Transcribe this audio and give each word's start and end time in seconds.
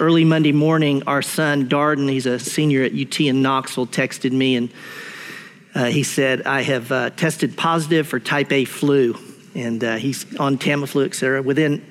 Early 0.00 0.24
Monday 0.24 0.52
morning, 0.52 1.02
our 1.08 1.22
son, 1.22 1.68
Darden, 1.68 2.08
he's 2.08 2.26
a 2.26 2.38
senior 2.38 2.84
at 2.84 2.92
UT 2.92 3.18
in 3.18 3.42
Knoxville, 3.42 3.88
texted 3.88 4.30
me 4.30 4.54
and 4.54 4.70
uh, 5.74 5.86
he 5.86 6.04
said, 6.04 6.42
I 6.42 6.62
have 6.62 6.92
uh, 6.92 7.10
tested 7.10 7.56
positive 7.56 8.06
for 8.06 8.20
type 8.20 8.52
A 8.52 8.64
flu. 8.64 9.18
And 9.56 9.82
uh, 9.82 9.96
he's 9.96 10.36
on 10.36 10.56
Tamiflu, 10.56 11.04
et 11.04 11.16
cetera. 11.16 11.42
Within 11.42 11.84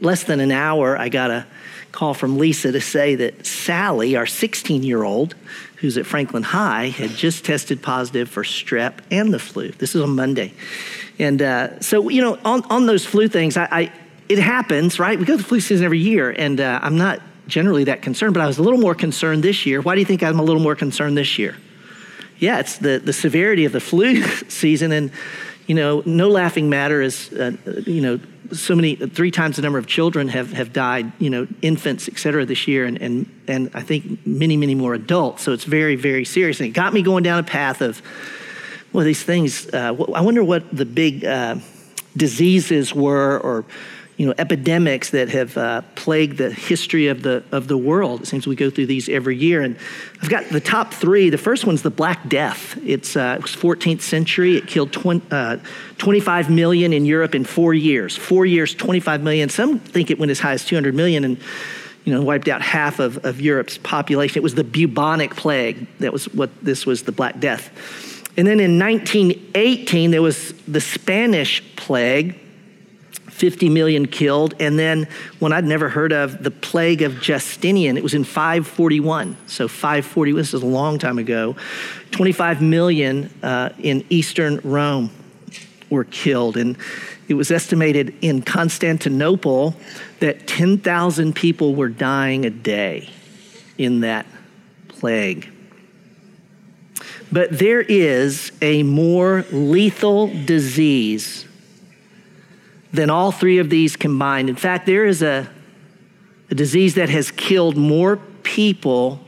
less 0.00 0.24
than 0.24 0.40
an 0.40 0.52
hour, 0.52 0.98
I 0.98 1.08
got 1.08 1.30
a 1.30 1.46
call 1.92 2.12
from 2.12 2.36
Lisa 2.36 2.72
to 2.72 2.80
say 2.80 3.14
that 3.14 3.46
Sally, 3.46 4.16
our 4.16 4.26
16 4.26 4.82
year 4.82 5.02
old, 5.02 5.34
who's 5.76 5.96
at 5.96 6.04
Franklin 6.04 6.42
High, 6.42 6.88
had 6.88 7.08
just 7.08 7.46
tested 7.46 7.82
positive 7.82 8.28
for 8.28 8.42
strep 8.42 8.98
and 9.10 9.32
the 9.32 9.38
flu. 9.38 9.70
This 9.70 9.94
is 9.94 10.02
on 10.02 10.14
Monday. 10.14 10.52
And 11.18 11.40
uh, 11.40 11.80
so, 11.80 12.10
you 12.10 12.20
know, 12.20 12.38
on, 12.44 12.64
on 12.64 12.84
those 12.84 13.06
flu 13.06 13.28
things, 13.28 13.56
I, 13.56 13.68
I, 13.70 13.92
it 14.28 14.38
happens, 14.38 14.98
right? 14.98 15.18
We 15.18 15.24
go 15.24 15.36
through 15.36 15.44
flu 15.44 15.60
season 15.60 15.86
every 15.86 16.00
year, 16.00 16.30
and 16.30 16.60
uh, 16.60 16.80
I'm 16.82 16.98
not 16.98 17.20
generally 17.50 17.84
that 17.84 18.02
concerned, 18.02 18.34
but 18.34 18.40
I 18.40 18.46
was 18.46 18.58
a 18.58 18.62
little 18.62 18.78
more 18.78 18.94
concerned 18.94 19.42
this 19.42 19.66
year. 19.66 19.80
Why 19.80 19.94
do 19.94 20.00
you 20.00 20.06
think 20.06 20.22
I'm 20.22 20.38
a 20.38 20.42
little 20.42 20.62
more 20.62 20.74
concerned 20.74 21.18
this 21.18 21.38
year? 21.38 21.56
Yeah, 22.38 22.58
it's 22.58 22.78
the, 22.78 22.98
the 22.98 23.12
severity 23.12 23.66
of 23.66 23.72
the 23.72 23.80
flu 23.80 24.22
season. 24.48 24.92
And, 24.92 25.10
you 25.66 25.74
know, 25.74 26.02
no 26.06 26.28
laughing 26.28 26.70
matter 26.70 27.02
is, 27.02 27.30
uh, 27.32 27.52
you 27.86 28.00
know, 28.00 28.20
so 28.52 28.74
many, 28.74 28.96
three 28.96 29.30
times 29.30 29.56
the 29.56 29.62
number 29.62 29.78
of 29.78 29.86
children 29.86 30.28
have, 30.28 30.52
have 30.52 30.72
died, 30.72 31.12
you 31.20 31.30
know, 31.30 31.46
infants, 31.62 32.08
et 32.08 32.18
cetera, 32.18 32.44
this 32.44 32.66
year, 32.66 32.84
and, 32.84 33.00
and, 33.00 33.42
and 33.46 33.70
I 33.74 33.82
think 33.82 34.26
many, 34.26 34.56
many 34.56 34.74
more 34.74 34.94
adults. 34.94 35.42
So 35.42 35.52
it's 35.52 35.64
very, 35.64 35.94
very 35.94 36.24
serious. 36.24 36.58
And 36.58 36.68
it 36.68 36.72
got 36.72 36.92
me 36.92 37.02
going 37.02 37.22
down 37.22 37.38
a 37.38 37.44
path 37.44 37.80
of, 37.80 38.02
well, 38.92 39.04
these 39.04 39.22
things, 39.22 39.68
uh, 39.72 39.94
I 40.14 40.20
wonder 40.22 40.42
what 40.42 40.74
the 40.74 40.84
big 40.84 41.24
uh, 41.24 41.56
diseases 42.16 42.92
were 42.92 43.38
or 43.38 43.64
you 44.20 44.26
know, 44.26 44.34
epidemics 44.36 45.08
that 45.08 45.30
have 45.30 45.56
uh, 45.56 45.80
plagued 45.94 46.36
the 46.36 46.50
history 46.50 47.06
of 47.06 47.22
the, 47.22 47.42
of 47.52 47.68
the 47.68 47.78
world. 47.78 48.20
It 48.20 48.26
seems 48.26 48.46
we 48.46 48.54
go 48.54 48.68
through 48.68 48.84
these 48.84 49.08
every 49.08 49.34
year. 49.34 49.62
And 49.62 49.78
I've 50.20 50.28
got 50.28 50.46
the 50.50 50.60
top 50.60 50.92
three. 50.92 51.30
The 51.30 51.38
first 51.38 51.64
one's 51.64 51.80
the 51.80 51.90
Black 51.90 52.28
Death. 52.28 52.76
It's, 52.84 53.16
uh, 53.16 53.36
it 53.38 53.42
was 53.42 53.56
14th 53.56 54.02
century. 54.02 54.56
It 54.58 54.66
killed 54.66 54.92
20, 54.92 55.26
uh, 55.30 55.56
25 55.96 56.50
million 56.50 56.92
in 56.92 57.06
Europe 57.06 57.34
in 57.34 57.46
four 57.46 57.72
years. 57.72 58.14
Four 58.14 58.44
years, 58.44 58.74
25 58.74 59.22
million. 59.22 59.48
Some 59.48 59.78
think 59.78 60.10
it 60.10 60.18
went 60.18 60.30
as 60.30 60.38
high 60.38 60.52
as 60.52 60.66
200 60.66 60.94
million 60.94 61.24
and, 61.24 61.38
you 62.04 62.12
know, 62.12 62.20
wiped 62.20 62.48
out 62.48 62.60
half 62.60 62.98
of, 62.98 63.24
of 63.24 63.40
Europe's 63.40 63.78
population. 63.78 64.36
It 64.36 64.42
was 64.42 64.54
the 64.54 64.64
bubonic 64.64 65.34
plague. 65.34 65.86
That 66.00 66.12
was 66.12 66.26
what 66.34 66.50
this 66.62 66.84
was, 66.84 67.04
the 67.04 67.12
Black 67.12 67.40
Death. 67.40 67.70
And 68.36 68.46
then 68.46 68.60
in 68.60 68.78
1918, 68.78 70.10
there 70.10 70.20
was 70.20 70.52
the 70.68 70.82
Spanish 70.82 71.62
plague 71.76 72.38
50 73.40 73.70
million 73.70 74.06
killed. 74.06 74.54
And 74.60 74.78
then 74.78 75.08
one 75.38 75.54
I'd 75.54 75.64
never 75.64 75.88
heard 75.88 76.12
of, 76.12 76.44
the 76.44 76.50
plague 76.50 77.00
of 77.00 77.22
Justinian, 77.22 77.96
it 77.96 78.02
was 78.02 78.12
in 78.12 78.22
541. 78.22 79.34
So 79.46 79.66
541, 79.66 80.36
this 80.38 80.52
is 80.52 80.62
a 80.62 80.66
long 80.66 80.98
time 80.98 81.18
ago. 81.18 81.56
25 82.10 82.60
million 82.60 83.30
uh, 83.42 83.70
in 83.78 84.04
Eastern 84.10 84.60
Rome 84.62 85.10
were 85.88 86.04
killed. 86.04 86.58
And 86.58 86.76
it 87.28 87.34
was 87.34 87.50
estimated 87.50 88.14
in 88.20 88.42
Constantinople 88.42 89.74
that 90.18 90.46
10,000 90.46 91.34
people 91.34 91.74
were 91.74 91.88
dying 91.88 92.44
a 92.44 92.50
day 92.50 93.08
in 93.78 94.00
that 94.00 94.26
plague. 94.88 95.50
But 97.32 97.58
there 97.58 97.80
is 97.80 98.52
a 98.60 98.82
more 98.82 99.46
lethal 99.50 100.26
disease 100.44 101.46
than 102.92 103.10
all 103.10 103.32
three 103.32 103.58
of 103.58 103.70
these 103.70 103.96
combined. 103.96 104.48
In 104.48 104.56
fact, 104.56 104.86
there 104.86 105.06
is 105.06 105.22
a, 105.22 105.48
a 106.50 106.54
disease 106.54 106.94
that 106.96 107.08
has 107.08 107.30
killed 107.30 107.76
more 107.76 108.16
people 108.42 109.20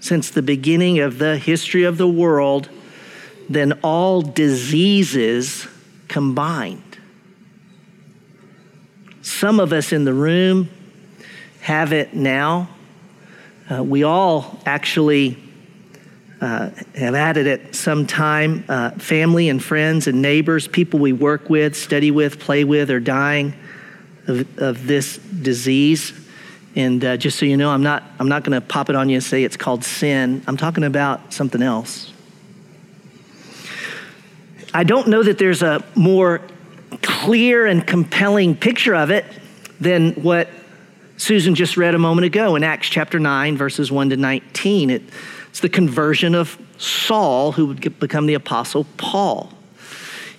since 0.00 0.30
the 0.30 0.42
beginning 0.42 0.98
of 0.98 1.18
the 1.18 1.36
history 1.36 1.84
of 1.84 1.98
the 1.98 2.08
world 2.08 2.68
than 3.48 3.72
all 3.82 4.22
diseases 4.22 5.66
combined. 6.08 6.98
Some 9.22 9.60
of 9.60 9.72
us 9.72 9.92
in 9.92 10.04
the 10.04 10.14
room 10.14 10.70
have 11.60 11.92
it 11.92 12.14
now. 12.14 12.70
Uh, 13.70 13.82
we 13.82 14.02
all 14.02 14.58
actually 14.64 15.36
uh, 16.40 16.70
have 16.94 17.14
added 17.14 17.46
it 17.46 17.74
some 17.74 18.06
time. 18.06 18.64
Uh, 18.68 18.90
family 18.92 19.48
and 19.48 19.62
friends 19.62 20.06
and 20.06 20.22
neighbors, 20.22 20.66
people 20.66 20.98
we 20.98 21.12
work 21.12 21.50
with, 21.50 21.76
study 21.76 22.10
with, 22.10 22.38
play 22.38 22.64
with, 22.64 22.90
are 22.90 23.00
dying 23.00 23.54
of, 24.26 24.58
of 24.58 24.86
this 24.86 25.18
disease. 25.18 26.12
And 26.76 27.04
uh, 27.04 27.16
just 27.16 27.38
so 27.38 27.46
you 27.46 27.56
know, 27.56 27.70
I'm 27.70 27.82
not, 27.82 28.04
I'm 28.18 28.28
not 28.28 28.44
going 28.44 28.58
to 28.58 28.66
pop 28.66 28.88
it 28.88 28.96
on 28.96 29.08
you 29.08 29.16
and 29.16 29.24
say 29.24 29.44
it's 29.44 29.56
called 29.56 29.84
sin. 29.84 30.42
I'm 30.46 30.56
talking 30.56 30.84
about 30.84 31.32
something 31.32 31.62
else. 31.62 32.12
I 34.72 34.84
don't 34.84 35.08
know 35.08 35.22
that 35.22 35.38
there's 35.38 35.62
a 35.62 35.84
more 35.94 36.40
clear 37.02 37.66
and 37.66 37.84
compelling 37.86 38.56
picture 38.56 38.94
of 38.94 39.10
it 39.10 39.24
than 39.80 40.12
what 40.12 40.48
Susan 41.16 41.54
just 41.54 41.76
read 41.76 41.94
a 41.94 41.98
moment 41.98 42.24
ago 42.24 42.54
in 42.54 42.62
Acts 42.62 42.88
chapter 42.88 43.18
9, 43.18 43.56
verses 43.56 43.90
1 43.90 44.10
to 44.10 44.16
19. 44.16 44.90
It 44.90 45.02
it's 45.50 45.60
the 45.60 45.68
conversion 45.68 46.34
of 46.34 46.58
Saul, 46.78 47.52
who 47.52 47.66
would 47.66 47.98
become 47.98 48.26
the 48.26 48.34
apostle 48.34 48.86
Paul. 48.96 49.52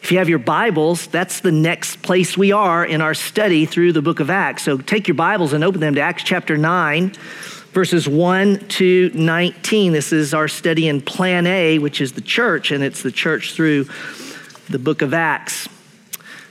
If 0.01 0.11
you 0.11 0.17
have 0.17 0.29
your 0.29 0.39
Bibles, 0.39 1.05
that's 1.07 1.41
the 1.41 1.51
next 1.51 2.01
place 2.01 2.35
we 2.35 2.51
are 2.51 2.83
in 2.83 3.01
our 3.01 3.13
study 3.13 3.65
through 3.65 3.93
the 3.93 4.01
book 4.01 4.19
of 4.19 4.29
Acts. 4.31 4.63
So 4.63 4.77
take 4.77 5.07
your 5.07 5.15
Bibles 5.15 5.53
and 5.53 5.63
open 5.63 5.79
them 5.79 5.93
to 5.95 6.01
Acts 6.01 6.23
chapter 6.23 6.57
9, 6.57 7.13
verses 7.71 8.07
1 8.07 8.67
to 8.69 9.11
19. 9.13 9.93
This 9.93 10.11
is 10.11 10.33
our 10.33 10.47
study 10.47 10.87
in 10.87 11.01
Plan 11.01 11.45
A, 11.45 11.77
which 11.77 12.01
is 12.01 12.13
the 12.13 12.21
church, 12.21 12.71
and 12.71 12.83
it's 12.83 13.03
the 13.03 13.11
church 13.11 13.53
through 13.53 13.87
the 14.69 14.79
book 14.79 15.03
of 15.03 15.13
Acts. 15.13 15.69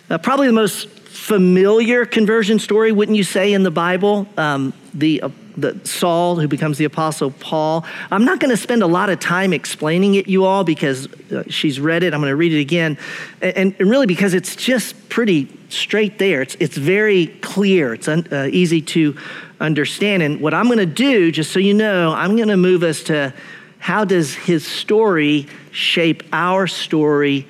Uh, 0.08 0.18
probably 0.18 0.46
the 0.46 0.52
most 0.52 0.88
familiar 0.88 2.04
conversion 2.04 2.58
story, 2.58 2.92
wouldn't 2.92 3.16
you 3.16 3.24
say, 3.24 3.52
in 3.52 3.62
the 3.62 3.70
Bible? 3.70 4.28
Um, 4.36 4.74
the, 4.94 5.22
uh, 5.22 5.30
the 5.60 5.80
Saul, 5.84 6.36
who 6.36 6.48
becomes 6.48 6.78
the 6.78 6.84
Apostle 6.84 7.30
Paul. 7.30 7.84
I'm 8.10 8.24
not 8.24 8.40
going 8.40 8.50
to 8.50 8.56
spend 8.56 8.82
a 8.82 8.86
lot 8.86 9.10
of 9.10 9.20
time 9.20 9.52
explaining 9.52 10.14
it, 10.14 10.28
you 10.28 10.44
all, 10.44 10.64
because 10.64 11.12
uh, 11.32 11.44
she's 11.48 11.78
read 11.80 12.02
it. 12.02 12.14
I'm 12.14 12.20
going 12.20 12.30
to 12.30 12.36
read 12.36 12.52
it 12.52 12.60
again. 12.60 12.98
And, 13.40 13.74
and, 13.78 13.90
really 13.90 14.06
because 14.06 14.34
it's 14.34 14.56
just 14.56 15.08
pretty 15.08 15.48
straight 15.68 16.18
there. 16.18 16.42
It's, 16.42 16.56
it's 16.60 16.76
very 16.76 17.26
clear, 17.26 17.94
it's 17.94 18.08
un, 18.08 18.26
uh, 18.32 18.48
easy 18.50 18.82
to 18.82 19.16
understand. 19.60 20.22
And 20.22 20.40
what 20.40 20.54
I'm 20.54 20.66
going 20.66 20.78
to 20.78 20.86
do, 20.86 21.30
just 21.30 21.52
so 21.52 21.58
you 21.58 21.74
know, 21.74 22.12
I'm 22.12 22.36
going 22.36 22.48
to 22.48 22.56
move 22.56 22.82
us 22.82 23.02
to 23.04 23.34
how 23.78 24.04
does 24.04 24.34
his 24.34 24.66
story 24.66 25.46
shape 25.72 26.22
our 26.32 26.66
story 26.66 27.46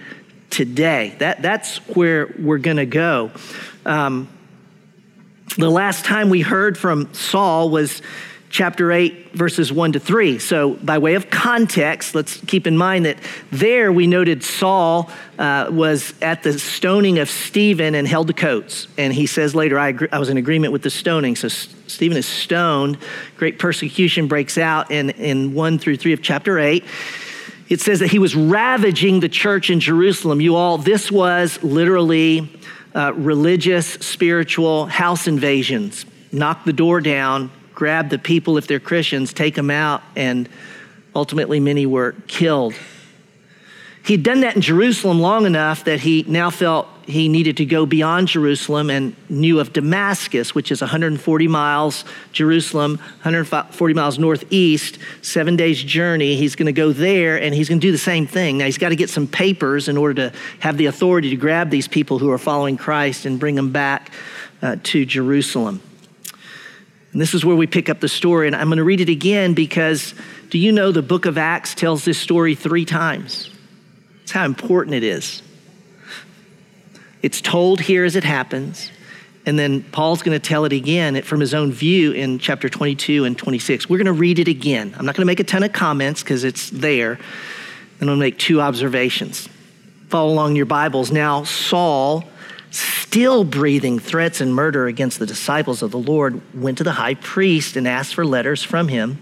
today? 0.48 1.14
That, 1.18 1.42
that's 1.42 1.78
where 1.88 2.34
we're 2.38 2.58
going 2.58 2.76
to 2.76 2.86
go. 2.86 3.30
Um, 3.84 4.28
the 5.56 5.70
last 5.70 6.04
time 6.04 6.30
we 6.30 6.40
heard 6.42 6.78
from 6.78 7.12
Saul 7.12 7.70
was 7.70 8.02
chapter 8.50 8.90
8, 8.90 9.32
verses 9.32 9.72
1 9.72 9.92
to 9.92 10.00
3. 10.00 10.38
So, 10.38 10.74
by 10.74 10.98
way 10.98 11.14
of 11.14 11.30
context, 11.30 12.14
let's 12.14 12.38
keep 12.46 12.66
in 12.66 12.76
mind 12.76 13.06
that 13.06 13.18
there 13.50 13.92
we 13.92 14.06
noted 14.06 14.42
Saul 14.42 15.10
uh, 15.38 15.68
was 15.70 16.14
at 16.20 16.42
the 16.42 16.58
stoning 16.58 17.18
of 17.18 17.30
Stephen 17.30 17.94
and 17.94 18.06
held 18.06 18.26
the 18.26 18.34
coats. 18.34 18.88
And 18.98 19.12
he 19.12 19.26
says 19.26 19.54
later, 19.54 19.78
I, 19.78 19.88
agree, 19.88 20.08
I 20.10 20.18
was 20.18 20.28
in 20.28 20.36
agreement 20.36 20.72
with 20.72 20.82
the 20.82 20.90
stoning. 20.90 21.36
So, 21.36 21.48
Stephen 21.48 22.16
is 22.16 22.26
stoned. 22.26 22.98
Great 23.36 23.58
persecution 23.58 24.26
breaks 24.26 24.58
out 24.58 24.90
in, 24.90 25.10
in 25.10 25.54
1 25.54 25.78
through 25.78 25.96
3 25.96 26.12
of 26.12 26.22
chapter 26.22 26.58
8 26.58 26.84
it 27.68 27.80
says 27.80 28.00
that 28.00 28.10
he 28.10 28.18
was 28.18 28.34
ravaging 28.34 29.20
the 29.20 29.28
church 29.28 29.70
in 29.70 29.78
Jerusalem. 29.78 30.40
You 30.40 30.56
all, 30.56 30.76
this 30.76 31.08
was 31.08 31.62
literally 31.62 32.50
uh, 32.94 33.12
religious, 33.14 33.86
spiritual 33.86 34.86
house 34.86 35.26
invasions. 35.26 36.06
Knock 36.32 36.64
the 36.64 36.72
door 36.72 37.00
down, 37.00 37.50
grab 37.74 38.08
the 38.08 38.18
people 38.18 38.58
if 38.58 38.66
they're 38.66 38.80
Christians, 38.80 39.32
take 39.32 39.54
them 39.54 39.70
out, 39.70 40.02
and 40.16 40.48
ultimately 41.14 41.60
many 41.60 41.86
were 41.86 42.14
killed. 42.26 42.74
He'd 44.04 44.22
done 44.22 44.40
that 44.40 44.56
in 44.56 44.62
Jerusalem 44.62 45.20
long 45.20 45.46
enough 45.46 45.84
that 45.84 46.00
he 46.00 46.24
now 46.26 46.50
felt 46.50 46.88
he 47.10 47.28
needed 47.28 47.56
to 47.58 47.64
go 47.64 47.84
beyond 47.84 48.28
Jerusalem 48.28 48.88
and 48.88 49.14
knew 49.28 49.60
of 49.60 49.72
Damascus, 49.72 50.54
which 50.54 50.72
is 50.72 50.80
140 50.80 51.48
miles, 51.48 52.04
Jerusalem, 52.32 52.96
140 52.96 53.94
miles 53.94 54.18
northeast, 54.18 54.98
seven 55.22 55.56
days' 55.56 55.82
journey. 55.82 56.36
He's 56.36 56.56
going 56.56 56.66
to 56.66 56.72
go 56.72 56.92
there 56.92 57.40
and 57.40 57.54
he's 57.54 57.68
going 57.68 57.80
to 57.80 57.86
do 57.86 57.92
the 57.92 57.98
same 57.98 58.26
thing. 58.26 58.58
Now, 58.58 58.64
he's 58.64 58.78
got 58.78 58.90
to 58.90 58.96
get 58.96 59.10
some 59.10 59.26
papers 59.26 59.88
in 59.88 59.96
order 59.96 60.30
to 60.30 60.36
have 60.60 60.78
the 60.78 60.86
authority 60.86 61.30
to 61.30 61.36
grab 61.36 61.70
these 61.70 61.88
people 61.88 62.18
who 62.18 62.30
are 62.30 62.38
following 62.38 62.76
Christ 62.76 63.26
and 63.26 63.38
bring 63.38 63.54
them 63.54 63.70
back 63.72 64.12
uh, 64.62 64.76
to 64.84 65.04
Jerusalem. 65.04 65.82
And 67.12 67.20
this 67.20 67.34
is 67.34 67.44
where 67.44 67.56
we 67.56 67.66
pick 67.66 67.88
up 67.88 68.00
the 68.00 68.08
story. 68.08 68.46
And 68.46 68.54
I'm 68.54 68.68
going 68.68 68.78
to 68.78 68.84
read 68.84 69.00
it 69.00 69.08
again 69.08 69.52
because 69.52 70.14
do 70.48 70.58
you 70.58 70.70
know 70.72 70.92
the 70.92 71.02
book 71.02 71.26
of 71.26 71.36
Acts 71.36 71.74
tells 71.74 72.04
this 72.04 72.18
story 72.18 72.54
three 72.54 72.84
times? 72.84 73.49
That's 74.30 74.38
how 74.38 74.44
important 74.44 74.94
it 74.94 75.02
is. 75.02 75.42
It's 77.20 77.40
told 77.40 77.80
here 77.80 78.04
as 78.04 78.14
it 78.14 78.22
happens, 78.22 78.92
And 79.44 79.58
then 79.58 79.82
Paul's 79.82 80.22
going 80.22 80.40
to 80.40 80.48
tell 80.48 80.64
it 80.66 80.72
again 80.72 81.20
from 81.22 81.40
his 81.40 81.52
own 81.52 81.72
view 81.72 82.12
in 82.12 82.38
chapter 82.38 82.68
22 82.68 83.24
and 83.24 83.36
26. 83.36 83.88
We're 83.88 83.96
going 83.96 84.06
to 84.06 84.12
read 84.12 84.38
it 84.38 84.46
again. 84.46 84.94
I'm 84.96 85.04
not 85.04 85.16
going 85.16 85.22
to 85.22 85.26
make 85.26 85.40
a 85.40 85.44
ton 85.44 85.64
of 85.64 85.72
comments 85.72 86.22
because 86.22 86.44
it's 86.44 86.70
there. 86.70 87.14
And 87.14 88.02
I'm 88.02 88.06
going 88.06 88.18
to 88.18 88.24
make 88.24 88.38
two 88.38 88.60
observations. 88.60 89.48
Follow 90.06 90.32
along 90.32 90.54
your 90.54 90.66
Bibles. 90.66 91.10
Now, 91.10 91.42
Saul, 91.42 92.22
still 92.70 93.42
breathing 93.42 93.98
threats 93.98 94.40
and 94.40 94.54
murder 94.54 94.86
against 94.86 95.18
the 95.18 95.26
disciples 95.26 95.82
of 95.82 95.90
the 95.90 95.98
Lord, 95.98 96.40
went 96.54 96.78
to 96.78 96.84
the 96.84 96.92
high 96.92 97.14
priest 97.14 97.74
and 97.74 97.88
asked 97.88 98.14
for 98.14 98.24
letters 98.24 98.62
from 98.62 98.86
him 98.86 99.20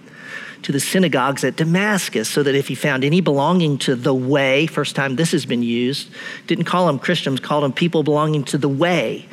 to 0.62 0.72
the 0.72 0.81
synagogues 0.81 1.44
at 1.44 1.56
Damascus 1.56 2.28
so 2.28 2.43
that 2.43 2.55
if 2.55 2.69
he 2.69 2.75
found 2.75 3.05
any 3.05 3.20
belonging 3.20 3.78
to 3.78 3.94
the 3.94 4.14
way, 4.14 4.66
first 4.66 4.96
time 4.96 5.16
this 5.16 5.32
has 5.32 5.46
been 5.46 5.62
used, 5.62 6.10
didn't 6.46 6.64
call 6.64 6.87
them 6.87 6.99
Christians, 6.99 7.40
called 7.40 7.64
them 7.64 7.72
people 7.72 8.02
belonging 8.02 8.44
to 8.44 8.58
the 8.58 8.69
way. 8.69 9.26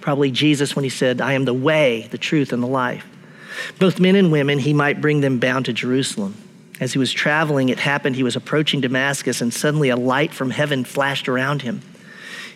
Probably 0.00 0.30
Jesus 0.30 0.74
when 0.74 0.82
he 0.82 0.88
said, 0.88 1.20
I 1.20 1.34
am 1.34 1.44
the 1.44 1.54
way, 1.54 2.08
the 2.10 2.18
truth, 2.18 2.52
and 2.52 2.62
the 2.62 2.68
life. 2.68 3.06
Both 3.78 4.00
men 4.00 4.16
and 4.16 4.32
women, 4.32 4.58
he 4.58 4.72
might 4.72 5.00
bring 5.00 5.20
them 5.20 5.38
bound 5.38 5.66
to 5.66 5.72
Jerusalem. 5.72 6.34
As 6.80 6.92
he 6.92 6.98
was 6.98 7.12
traveling, 7.12 7.68
it 7.68 7.78
happened 7.78 8.16
he 8.16 8.22
was 8.22 8.34
approaching 8.34 8.80
Damascus, 8.80 9.40
and 9.40 9.54
suddenly 9.54 9.88
a 9.88 9.96
light 9.96 10.34
from 10.34 10.50
heaven 10.50 10.84
flashed 10.84 11.28
around 11.28 11.62
him. 11.62 11.80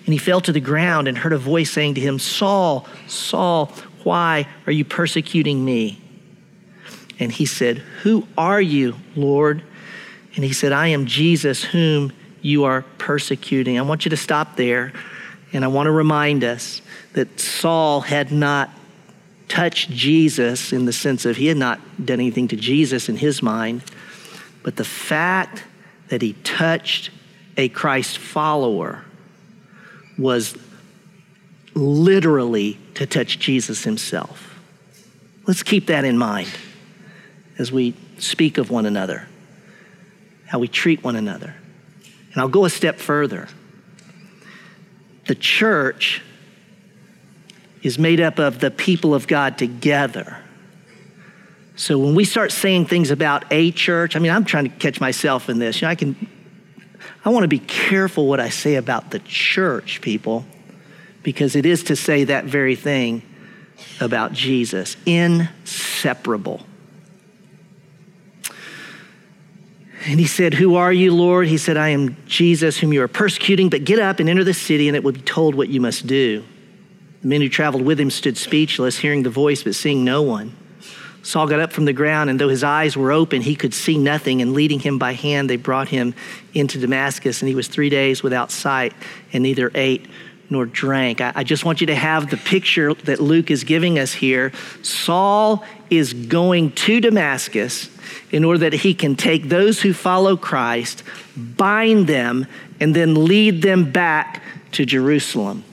And 0.05 0.13
he 0.13 0.19
fell 0.19 0.41
to 0.41 0.53
the 0.53 0.61
ground 0.61 1.07
and 1.07 1.19
heard 1.19 1.33
a 1.33 1.39
voice 1.39 1.71
saying 1.71 1.95
to 1.95 2.01
him, 2.01 2.19
Saul, 2.19 2.89
Saul, 3.07 3.67
why 4.03 4.49
are 4.67 4.73
you 4.73 4.85
persecuting 4.85 5.65
me? 5.65 6.01
And 7.19 7.33
he 7.33 7.47
said, 7.47 7.79
Who 8.03 8.27
are 8.37 8.61
you, 8.61 8.97
Lord? 9.15 9.63
And 10.35 10.45
he 10.45 10.53
said, 10.53 10.73
I 10.73 10.89
am 10.89 11.07
Jesus, 11.07 11.65
whom 11.65 12.13
you 12.43 12.65
are 12.65 12.83
persecuting. 12.99 13.79
I 13.79 13.83
want 13.83 14.05
you 14.05 14.11
to 14.11 14.17
stop 14.17 14.57
there, 14.57 14.93
and 15.53 15.65
I 15.65 15.69
want 15.69 15.87
to 15.87 15.93
remind 15.93 16.45
us 16.45 16.83
that 17.15 17.41
Saul 17.41 18.03
had 18.03 18.31
not 18.31 18.71
touched 19.49 19.91
Jesus 19.91 20.73
in 20.73 20.85
the 20.85 20.93
sense 20.93 21.25
of 21.25 21.37
he 21.37 21.47
had 21.47 21.57
not 21.57 21.81
done 22.05 22.21
anything 22.21 22.49
to 22.49 22.57
Jesus 22.57 23.09
in 23.09 23.17
his 23.17 23.43
mind, 23.43 23.83
but 24.63 24.77
the 24.77 24.85
fact 24.85 25.65
that 26.09 26.21
he 26.21 26.35
touched 26.35 27.11
a 27.57 27.69
Christ 27.71 28.19
follower 28.19 29.05
was 30.19 30.57
literally 31.75 32.79
to 32.95 33.07
touch 33.07 33.39
Jesus 33.39 33.85
himself. 33.85 34.61
Let's 35.47 35.63
keep 35.63 35.87
that 35.87 36.05
in 36.05 36.19
mind 36.19 36.49
as 37.59 37.73
we 37.73 37.95
speak 38.19 38.59
of 38.59 38.71
one 38.71 38.87
another, 38.87 39.27
how 40.47 40.59
we 40.59 40.69
treat 40.69 41.03
one 41.03 41.17
another. 41.17 41.55
And 42.33 42.41
I'll 42.41 42.49
go 42.49 42.65
a 42.65 42.71
step 42.71 42.99
further. 42.99 43.49
The 45.27 45.35
church 45.35 46.23
is 47.83 47.99
made 47.99 48.21
up 48.21 48.39
of 48.39 48.61
the 48.61 48.71
people 48.71 49.15
of 49.15 49.27
God 49.27 49.59
together. 49.59 50.39
So 51.77 51.99
when 51.99 52.15
we 52.15 52.25
start 52.25 52.53
saying 52.53 52.87
things 52.87 53.11
about 53.11 53.45
a 53.51 53.71
church, 53.71 54.17
I 54.17 54.19
mean, 54.19 54.33
I'm 54.33 54.45
trying 54.45 54.65
to 54.65 54.71
catch 54.71 55.01
myself 55.01 55.49
in 55.49 55.59
this. 55.59 55.81
You 55.81 55.87
know, 55.87 55.91
I 55.91 55.95
can, 55.95 56.29
I 57.25 57.31
want 57.31 57.45
to 57.45 57.49
be 57.49 57.59
careful 57.59 58.27
what 58.27 58.41
I 58.41 58.49
say 58.49 58.77
about 58.77 59.11
the 59.11 59.19
church, 59.21 60.01
people, 60.01 60.47
because 61.23 61.55
it 61.55 61.67
is 61.67 61.85
to 61.85 61.97
say 61.97 62.25
that 62.25 62.45
very 62.45 62.77
thing 62.77 63.23
about 64.01 64.33
Jesus 64.33 64.97
inseparable. 65.05 66.67
And 70.07 70.21
he 70.21 70.27
said, 70.27 70.55
Who 70.55 70.77
are 70.77 70.93
you, 70.93 71.13
Lord? 71.13 71.49
He 71.49 71.59
said, 71.59 71.77
I 71.77 71.89
am 71.89 72.17
Jesus, 72.27 72.79
whom 72.79 72.93
you 72.93 73.03
are 73.03 73.09
persecuting, 73.09 73.69
but 73.69 73.85
get 73.85 73.99
up 73.99 74.21
and 74.21 74.29
enter 74.29 74.45
the 74.45 74.55
city, 74.55 74.89
and 74.89 74.97
it 74.97 75.03
will 75.03 75.13
be 75.13 75.21
told 75.21 75.57
what 75.57 75.69
you 75.69 75.81
must 75.81 76.07
do. 76.07 76.45
The 77.23 77.29
men 77.29 77.41
who 77.41 77.49
traveled 77.49 77.85
with 77.85 77.99
him 77.99 78.11
stood 78.11 78.39
speechless, 78.39 78.99
hearing 78.99 79.25
the 79.25 79.31
voice, 79.31 79.65
but 79.65 79.75
seeing 79.75 80.05
no 80.05 80.23
one. 80.23 80.57
Saul 81.25 81.49
got 81.49 81.59
up 81.59 81.73
from 81.73 81.87
the 81.87 81.93
ground, 81.93 82.31
and 82.31 82.39
though 82.39 82.49
his 82.49 82.63
eyes 82.63 82.97
were 82.97 83.11
open, 83.11 83.43
he 83.43 83.57
could 83.57 83.75
see 83.75 83.99
nothing. 83.99 84.41
And 84.41 84.53
leading 84.53 84.79
him 84.79 84.97
by 84.97 85.15
hand, 85.15 85.51
they 85.51 85.57
brought 85.57 85.89
him 85.89 86.15
into 86.55 86.79
Damascus, 86.79 87.43
and 87.43 87.49
he 87.49 87.57
was 87.57 87.67
three 87.67 87.91
days 87.91 88.23
without 88.23 88.53
sight 88.53 88.93
and 89.33 89.43
neither 89.43 89.73
ate 89.75 90.07
nor 90.51 90.67
drank. 90.67 91.21
I, 91.21 91.33
I 91.37 91.45
just 91.45 91.65
want 91.65 91.81
you 91.81 91.87
to 91.89 91.95
have 91.95 92.31
the 92.31 92.37
picture 92.37 92.95
that 92.95 93.21
Luke 93.21 93.51
is 93.51 93.65
giving 93.65 93.99
us 93.99 94.13
here. 94.13 94.53
Saul 94.83 95.65
is 95.91 96.13
going 96.13 96.73
to 96.73 97.01
Damascus 97.01 97.91
in 98.31 98.45
order 98.45 98.59
that 98.59 98.73
he 98.73 98.95
can 98.95 99.17
take 99.17 99.49
those 99.49 99.81
who 99.81 99.93
follow 99.93 100.37
Christ, 100.37 101.03
bind 101.37 102.07
them, 102.07 102.47
and 102.81 102.95
then 102.95 103.25
lead 103.25 103.63
them 103.63 103.91
back 103.91 104.43
to 104.73 104.85
Jerusalem. 104.85 105.65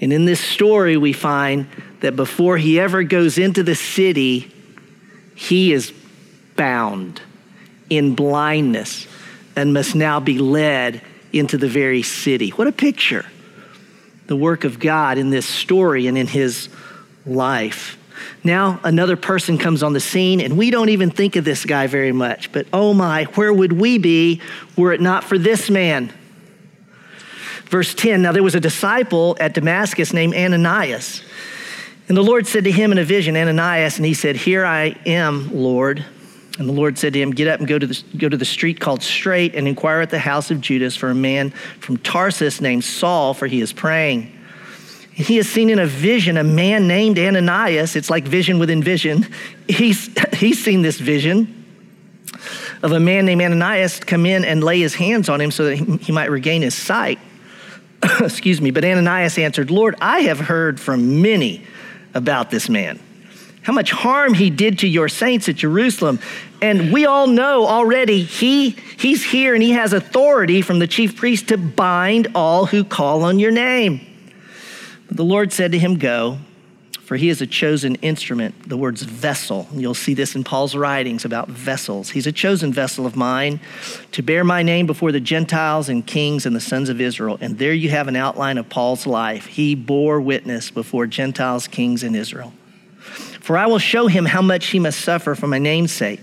And 0.00 0.12
in 0.12 0.24
this 0.24 0.40
story, 0.40 0.96
we 0.96 1.12
find 1.12 1.66
that 2.00 2.16
before 2.16 2.58
he 2.58 2.80
ever 2.80 3.02
goes 3.04 3.38
into 3.38 3.62
the 3.62 3.74
city, 3.74 4.52
he 5.34 5.72
is 5.72 5.92
bound 6.56 7.20
in 7.88 8.14
blindness 8.14 9.06
and 9.54 9.72
must 9.72 9.94
now 9.94 10.18
be 10.18 10.38
led 10.38 11.02
into 11.32 11.56
the 11.56 11.68
very 11.68 12.02
city. 12.02 12.50
What 12.50 12.66
a 12.66 12.72
picture! 12.72 13.24
The 14.26 14.36
work 14.36 14.64
of 14.64 14.78
God 14.78 15.18
in 15.18 15.30
this 15.30 15.46
story 15.46 16.06
and 16.06 16.16
in 16.16 16.26
his 16.26 16.68
life. 17.26 17.98
Now, 18.44 18.80
another 18.84 19.16
person 19.16 19.58
comes 19.58 19.82
on 19.82 19.92
the 19.92 20.00
scene, 20.00 20.40
and 20.40 20.56
we 20.56 20.70
don't 20.70 20.88
even 20.88 21.10
think 21.10 21.36
of 21.36 21.44
this 21.44 21.64
guy 21.64 21.86
very 21.86 22.12
much. 22.12 22.52
But 22.52 22.66
oh 22.72 22.92
my, 22.92 23.24
where 23.34 23.52
would 23.52 23.72
we 23.72 23.98
be 23.98 24.40
were 24.76 24.92
it 24.92 25.00
not 25.00 25.24
for 25.24 25.38
this 25.38 25.70
man? 25.70 26.12
Verse 27.66 27.94
10 27.94 28.22
Now 28.22 28.32
there 28.32 28.42
was 28.42 28.54
a 28.54 28.60
disciple 28.60 29.36
at 29.40 29.54
Damascus 29.54 30.12
named 30.12 30.34
Ananias. 30.34 31.22
And 32.08 32.16
the 32.16 32.22
Lord 32.22 32.46
said 32.46 32.64
to 32.64 32.72
him 32.72 32.92
in 32.92 32.98
a 32.98 33.04
vision, 33.04 33.36
Ananias, 33.36 33.96
and 33.96 34.04
he 34.04 34.14
said, 34.14 34.36
Here 34.36 34.64
I 34.64 34.96
am, 35.06 35.54
Lord. 35.54 36.04
And 36.58 36.68
the 36.68 36.72
Lord 36.72 36.98
said 36.98 37.14
to 37.14 37.20
him, 37.20 37.30
Get 37.30 37.48
up 37.48 37.60
and 37.60 37.68
go 37.68 37.78
to 37.78 37.86
the, 37.86 38.02
go 38.16 38.28
to 38.28 38.36
the 38.36 38.44
street 38.44 38.78
called 38.78 39.02
Straight 39.02 39.54
and 39.54 39.66
inquire 39.66 40.00
at 40.00 40.10
the 40.10 40.18
house 40.18 40.50
of 40.50 40.60
Judas 40.60 40.96
for 40.96 41.10
a 41.10 41.14
man 41.14 41.50
from 41.80 41.96
Tarsus 41.98 42.60
named 42.60 42.84
Saul, 42.84 43.34
for 43.34 43.46
he 43.46 43.60
is 43.60 43.72
praying. 43.72 44.38
He 45.12 45.36
has 45.36 45.48
seen 45.48 45.70
in 45.70 45.78
a 45.78 45.86
vision 45.86 46.36
a 46.36 46.44
man 46.44 46.88
named 46.88 47.18
Ananias. 47.18 47.96
It's 47.96 48.10
like 48.10 48.24
vision 48.24 48.58
within 48.58 48.82
vision. 48.82 49.26
He's, 49.68 50.10
he's 50.34 50.62
seen 50.62 50.82
this 50.82 50.98
vision 50.98 51.62
of 52.82 52.92
a 52.92 53.00
man 53.00 53.26
named 53.26 53.42
Ananias 53.42 54.00
come 54.00 54.26
in 54.26 54.44
and 54.44 54.64
lay 54.64 54.80
his 54.80 54.94
hands 54.94 55.28
on 55.28 55.40
him 55.40 55.50
so 55.50 55.64
that 55.64 55.76
he, 55.76 55.96
he 55.98 56.12
might 56.12 56.30
regain 56.30 56.62
his 56.62 56.74
sight. 56.74 57.18
Excuse 58.20 58.60
me. 58.60 58.70
But 58.70 58.84
Ananias 58.84 59.38
answered, 59.38 59.70
Lord, 59.70 59.94
I 60.00 60.20
have 60.20 60.40
heard 60.40 60.80
from 60.80 61.22
many 61.22 61.64
about 62.14 62.50
this 62.50 62.68
man, 62.68 62.98
how 63.62 63.72
much 63.72 63.90
harm 63.92 64.34
he 64.34 64.50
did 64.50 64.80
to 64.80 64.88
your 64.88 65.08
saints 65.08 65.48
at 65.48 65.56
Jerusalem. 65.56 66.18
And 66.60 66.92
we 66.92 67.06
all 67.06 67.26
know 67.26 67.66
already 67.66 68.22
he, 68.22 68.70
he's 68.70 69.24
here 69.24 69.54
and 69.54 69.62
he 69.62 69.72
has 69.72 69.92
authority 69.92 70.62
from 70.62 70.78
the 70.78 70.86
chief 70.86 71.16
priest 71.16 71.48
to 71.48 71.56
bind 71.56 72.28
all 72.34 72.66
who 72.66 72.84
call 72.84 73.22
on 73.22 73.38
your 73.38 73.52
name. 73.52 74.00
But 75.08 75.16
The 75.16 75.24
Lord 75.24 75.52
said 75.52 75.72
to 75.72 75.78
him, 75.78 75.98
Go, 75.98 76.38
for 77.00 77.16
he 77.16 77.28
is 77.28 77.42
a 77.42 77.46
chosen 77.46 77.96
instrument. 77.96 78.68
The 78.68 78.76
word's 78.76 79.02
vessel. 79.02 79.68
You'll 79.72 79.94
see 79.94 80.14
this 80.14 80.34
in 80.34 80.44
Paul's 80.44 80.74
writings 80.74 81.24
about 81.24 81.48
vessels. 81.48 82.10
He's 82.10 82.26
a 82.26 82.32
chosen 82.32 82.72
vessel 82.72 83.06
of 83.06 83.16
mine 83.16 83.60
to 84.12 84.22
bear 84.22 84.44
my 84.44 84.62
name 84.62 84.86
before 84.86 85.12
the 85.12 85.20
Gentiles 85.20 85.88
and 85.88 86.06
kings 86.06 86.46
and 86.46 86.56
the 86.56 86.60
sons 86.60 86.88
of 86.88 87.00
Israel. 87.00 87.38
And 87.40 87.58
there 87.58 87.74
you 87.74 87.90
have 87.90 88.08
an 88.08 88.16
outline 88.16 88.56
of 88.56 88.68
Paul's 88.68 89.06
life. 89.06 89.46
He 89.46 89.74
bore 89.74 90.20
witness 90.20 90.70
before 90.70 91.06
Gentiles, 91.06 91.68
kings, 91.68 92.02
and 92.02 92.16
Israel. 92.16 92.52
For 93.42 93.58
I 93.58 93.66
will 93.66 93.80
show 93.80 94.06
him 94.06 94.24
how 94.24 94.40
much 94.40 94.66
he 94.66 94.78
must 94.78 95.00
suffer 95.00 95.34
for 95.34 95.48
my 95.48 95.58
name's 95.58 95.92
sake. 95.92 96.20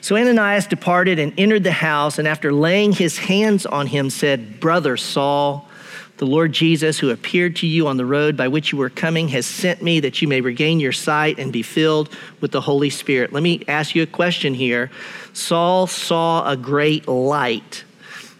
So 0.00 0.16
Ananias 0.16 0.66
departed 0.66 1.18
and 1.18 1.38
entered 1.38 1.64
the 1.64 1.72
house, 1.72 2.18
and 2.18 2.26
after 2.26 2.52
laying 2.52 2.92
his 2.92 3.18
hands 3.18 3.66
on 3.66 3.86
him, 3.86 4.08
said, 4.08 4.58
Brother 4.58 4.96
Saul, 4.96 5.68
the 6.16 6.24
Lord 6.24 6.52
Jesus, 6.52 6.98
who 6.98 7.10
appeared 7.10 7.56
to 7.56 7.66
you 7.66 7.86
on 7.86 7.98
the 7.98 8.06
road 8.06 8.36
by 8.36 8.48
which 8.48 8.72
you 8.72 8.78
were 8.78 8.88
coming, 8.88 9.28
has 9.28 9.44
sent 9.44 9.82
me 9.82 10.00
that 10.00 10.22
you 10.22 10.28
may 10.28 10.40
regain 10.40 10.80
your 10.80 10.92
sight 10.92 11.38
and 11.38 11.52
be 11.52 11.62
filled 11.62 12.08
with 12.40 12.52
the 12.52 12.62
Holy 12.62 12.88
Spirit. 12.88 13.34
Let 13.34 13.42
me 13.42 13.62
ask 13.68 13.94
you 13.94 14.02
a 14.02 14.06
question 14.06 14.54
here. 14.54 14.90
Saul 15.34 15.86
saw 15.86 16.50
a 16.50 16.56
great 16.56 17.06
light, 17.06 17.84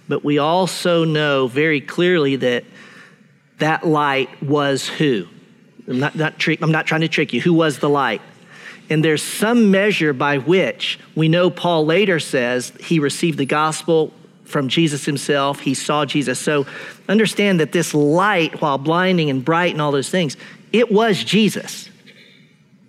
but 0.08 0.24
we 0.24 0.38
also 0.38 1.04
know 1.04 1.48
very 1.48 1.82
clearly 1.82 2.36
that 2.36 2.64
that 3.58 3.86
light 3.86 4.42
was 4.42 4.88
who? 4.88 5.26
I'm 5.88 5.98
not, 5.98 6.14
not 6.14 6.46
I'm 6.60 6.72
not 6.72 6.86
trying 6.86 7.00
to 7.02 7.08
trick 7.08 7.32
you. 7.32 7.40
Who 7.40 7.52
was 7.52 7.78
the 7.78 7.88
light? 7.88 8.20
And 8.88 9.04
there's 9.04 9.22
some 9.22 9.70
measure 9.70 10.12
by 10.12 10.38
which 10.38 10.98
we 11.14 11.28
know 11.28 11.48
Paul 11.48 11.86
later 11.86 12.18
says 12.18 12.72
he 12.80 12.98
received 12.98 13.38
the 13.38 13.46
gospel 13.46 14.12
from 14.44 14.68
Jesus 14.68 15.04
himself. 15.04 15.60
He 15.60 15.74
saw 15.74 16.04
Jesus. 16.04 16.40
So 16.40 16.66
understand 17.08 17.60
that 17.60 17.70
this 17.70 17.94
light, 17.94 18.60
while 18.60 18.78
blinding 18.78 19.30
and 19.30 19.44
bright 19.44 19.72
and 19.72 19.80
all 19.80 19.92
those 19.92 20.10
things, 20.10 20.36
it 20.72 20.90
was 20.90 21.22
Jesus. 21.22 21.88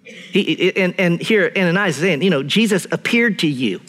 He, 0.04 0.76
and, 0.76 0.96
and 1.00 1.22
here 1.22 1.52
Ananias 1.56 1.98
is 1.98 2.02
saying, 2.02 2.24
you 2.24 2.30
know, 2.30 2.42
Jesus 2.42 2.88
appeared 2.92 3.40
to 3.40 3.48
you. 3.48 3.80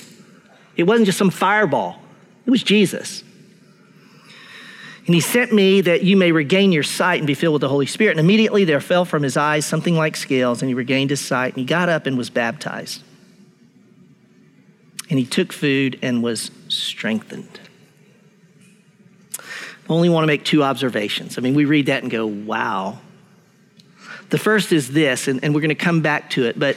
It 0.77 0.85
wasn't 0.85 1.07
just 1.07 1.19
some 1.19 1.31
fireball, 1.31 1.99
it 2.47 2.51
was 2.51 2.63
Jesus. 2.63 3.25
And 5.07 5.15
he 5.17 5.21
sent 5.21 5.53
me 5.53 5.81
that 5.81 6.05
you 6.05 6.17
may 6.17 6.31
regain 6.31 6.71
your 6.71 6.85
sight 6.85 7.19
and 7.19 7.27
be 7.27 7.35
filled 7.35 7.55
with 7.55 7.61
the 7.63 7.69
Holy 7.69 7.87
Spirit. 7.87 8.13
And 8.13 8.21
immediately 8.21 8.65
there 8.65 8.81
fell 8.81 9.05
from 9.05 9.25
his 9.25 9.37
eyes 9.37 9.67
something 9.67 9.97
like 9.97 10.17
scales, 10.17 10.63
and 10.63 10.69
he 10.69 10.75
regained 10.75 11.11
his 11.11 11.21
sight, 11.21 11.55
and 11.55 11.61
he 11.61 11.65
got 11.65 11.89
up 11.89 12.07
and 12.07 12.17
was 12.17 12.31
baptized. 12.31 13.03
And 15.11 15.19
he 15.19 15.27
took 15.27 15.53
food 15.53 15.99
and 16.03 16.23
was 16.23 16.53
strengthened. 16.69 17.61
I 19.39 19.43
only 19.89 20.09
want 20.09 20.23
to 20.23 20.29
make 20.29 20.45
two 20.45 20.63
observations. 20.63 21.37
I 21.37 21.41
mean, 21.41 21.55
we 21.55 21.65
read 21.65 21.87
that 21.87 22.03
and 22.03 22.11
go, 22.11 22.25
wow. 22.25 23.01
The 24.31 24.39
first 24.39 24.73
is 24.73 24.93
this, 24.93 25.27
and, 25.27 25.43
and 25.43 25.53
we're 25.53 25.61
going 25.61 25.71
to 25.71 25.75
come 25.75 26.01
back 26.01 26.31
to 26.31 26.47
it, 26.47 26.59
but 26.59 26.77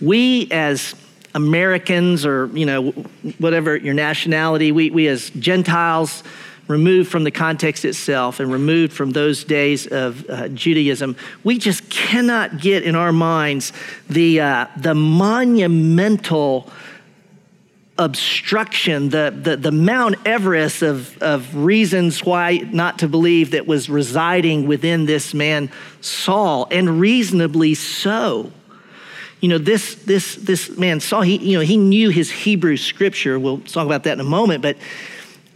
we 0.00 0.48
as 0.50 0.94
Americans 1.34 2.24
or, 2.24 2.46
you 2.54 2.64
know, 2.64 2.90
whatever 3.38 3.76
your 3.76 3.94
nationality, 3.94 4.72
we, 4.72 4.90
we 4.90 5.06
as 5.06 5.28
Gentiles, 5.30 6.24
removed 6.68 7.10
from 7.10 7.24
the 7.24 7.30
context 7.30 7.84
itself 7.84 8.40
and 8.40 8.50
removed 8.50 8.92
from 8.92 9.10
those 9.10 9.44
days 9.44 9.86
of 9.86 10.28
uh, 10.28 10.48
Judaism, 10.48 11.16
we 11.44 11.58
just 11.58 11.88
cannot 11.90 12.60
get 12.60 12.82
in 12.82 12.94
our 12.94 13.12
minds 13.12 13.72
the, 14.08 14.40
uh, 14.40 14.66
the 14.76 14.94
monumental 14.94 16.70
obstruction, 17.98 19.08
the, 19.08 19.34
the, 19.42 19.56
the 19.56 19.72
Mount 19.72 20.16
Everest 20.26 20.82
of, 20.82 21.16
of 21.22 21.56
reasons 21.56 22.24
why 22.24 22.58
not 22.70 22.98
to 22.98 23.08
believe 23.08 23.52
that 23.52 23.66
was 23.66 23.88
residing 23.88 24.66
within 24.66 25.06
this 25.06 25.32
man, 25.32 25.70
Saul, 26.00 26.68
and 26.70 27.00
reasonably 27.00 27.74
so 27.74 28.52
you 29.40 29.50
know, 29.50 29.58
this, 29.58 29.96
this, 29.96 30.34
this 30.36 30.76
man 30.76 31.00
Saul, 31.00 31.22
he, 31.22 31.36
you 31.36 31.58
know, 31.58 31.64
he 31.64 31.76
knew 31.76 32.08
his 32.08 32.30
Hebrew 32.30 32.76
scripture. 32.76 33.38
We'll 33.38 33.60
talk 33.60 33.86
about 33.86 34.04
that 34.04 34.14
in 34.14 34.20
a 34.20 34.24
moment, 34.24 34.62
but 34.62 34.76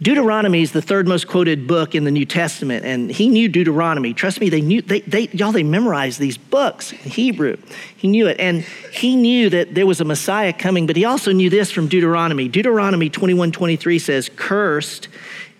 Deuteronomy 0.01 0.63
is 0.63 0.71
the 0.71 0.81
third 0.81 1.07
most 1.07 1.27
quoted 1.27 1.67
book 1.67 1.93
in 1.93 2.05
the 2.05 2.11
New 2.11 2.25
Testament, 2.25 2.83
and 2.83 3.11
he 3.11 3.29
knew 3.29 3.47
Deuteronomy. 3.47 4.15
Trust 4.15 4.41
me, 4.41 4.49
they 4.49 4.61
knew, 4.61 4.81
they, 4.81 5.01
they, 5.01 5.27
y'all, 5.27 5.51
they 5.51 5.61
memorized 5.61 6.19
these 6.19 6.39
books 6.39 6.91
in 6.91 6.97
Hebrew. 6.97 7.57
He 7.95 8.07
knew 8.07 8.25
it, 8.25 8.39
and 8.39 8.61
he 8.91 9.15
knew 9.15 9.51
that 9.51 9.75
there 9.75 9.85
was 9.85 10.01
a 10.01 10.05
Messiah 10.05 10.53
coming, 10.53 10.87
but 10.87 10.95
he 10.95 11.05
also 11.05 11.31
knew 11.31 11.51
this 11.51 11.69
from 11.69 11.87
Deuteronomy. 11.87 12.47
Deuteronomy 12.47 13.11
21 13.11 13.51
23 13.51 13.99
says, 13.99 14.29
Cursed 14.35 15.07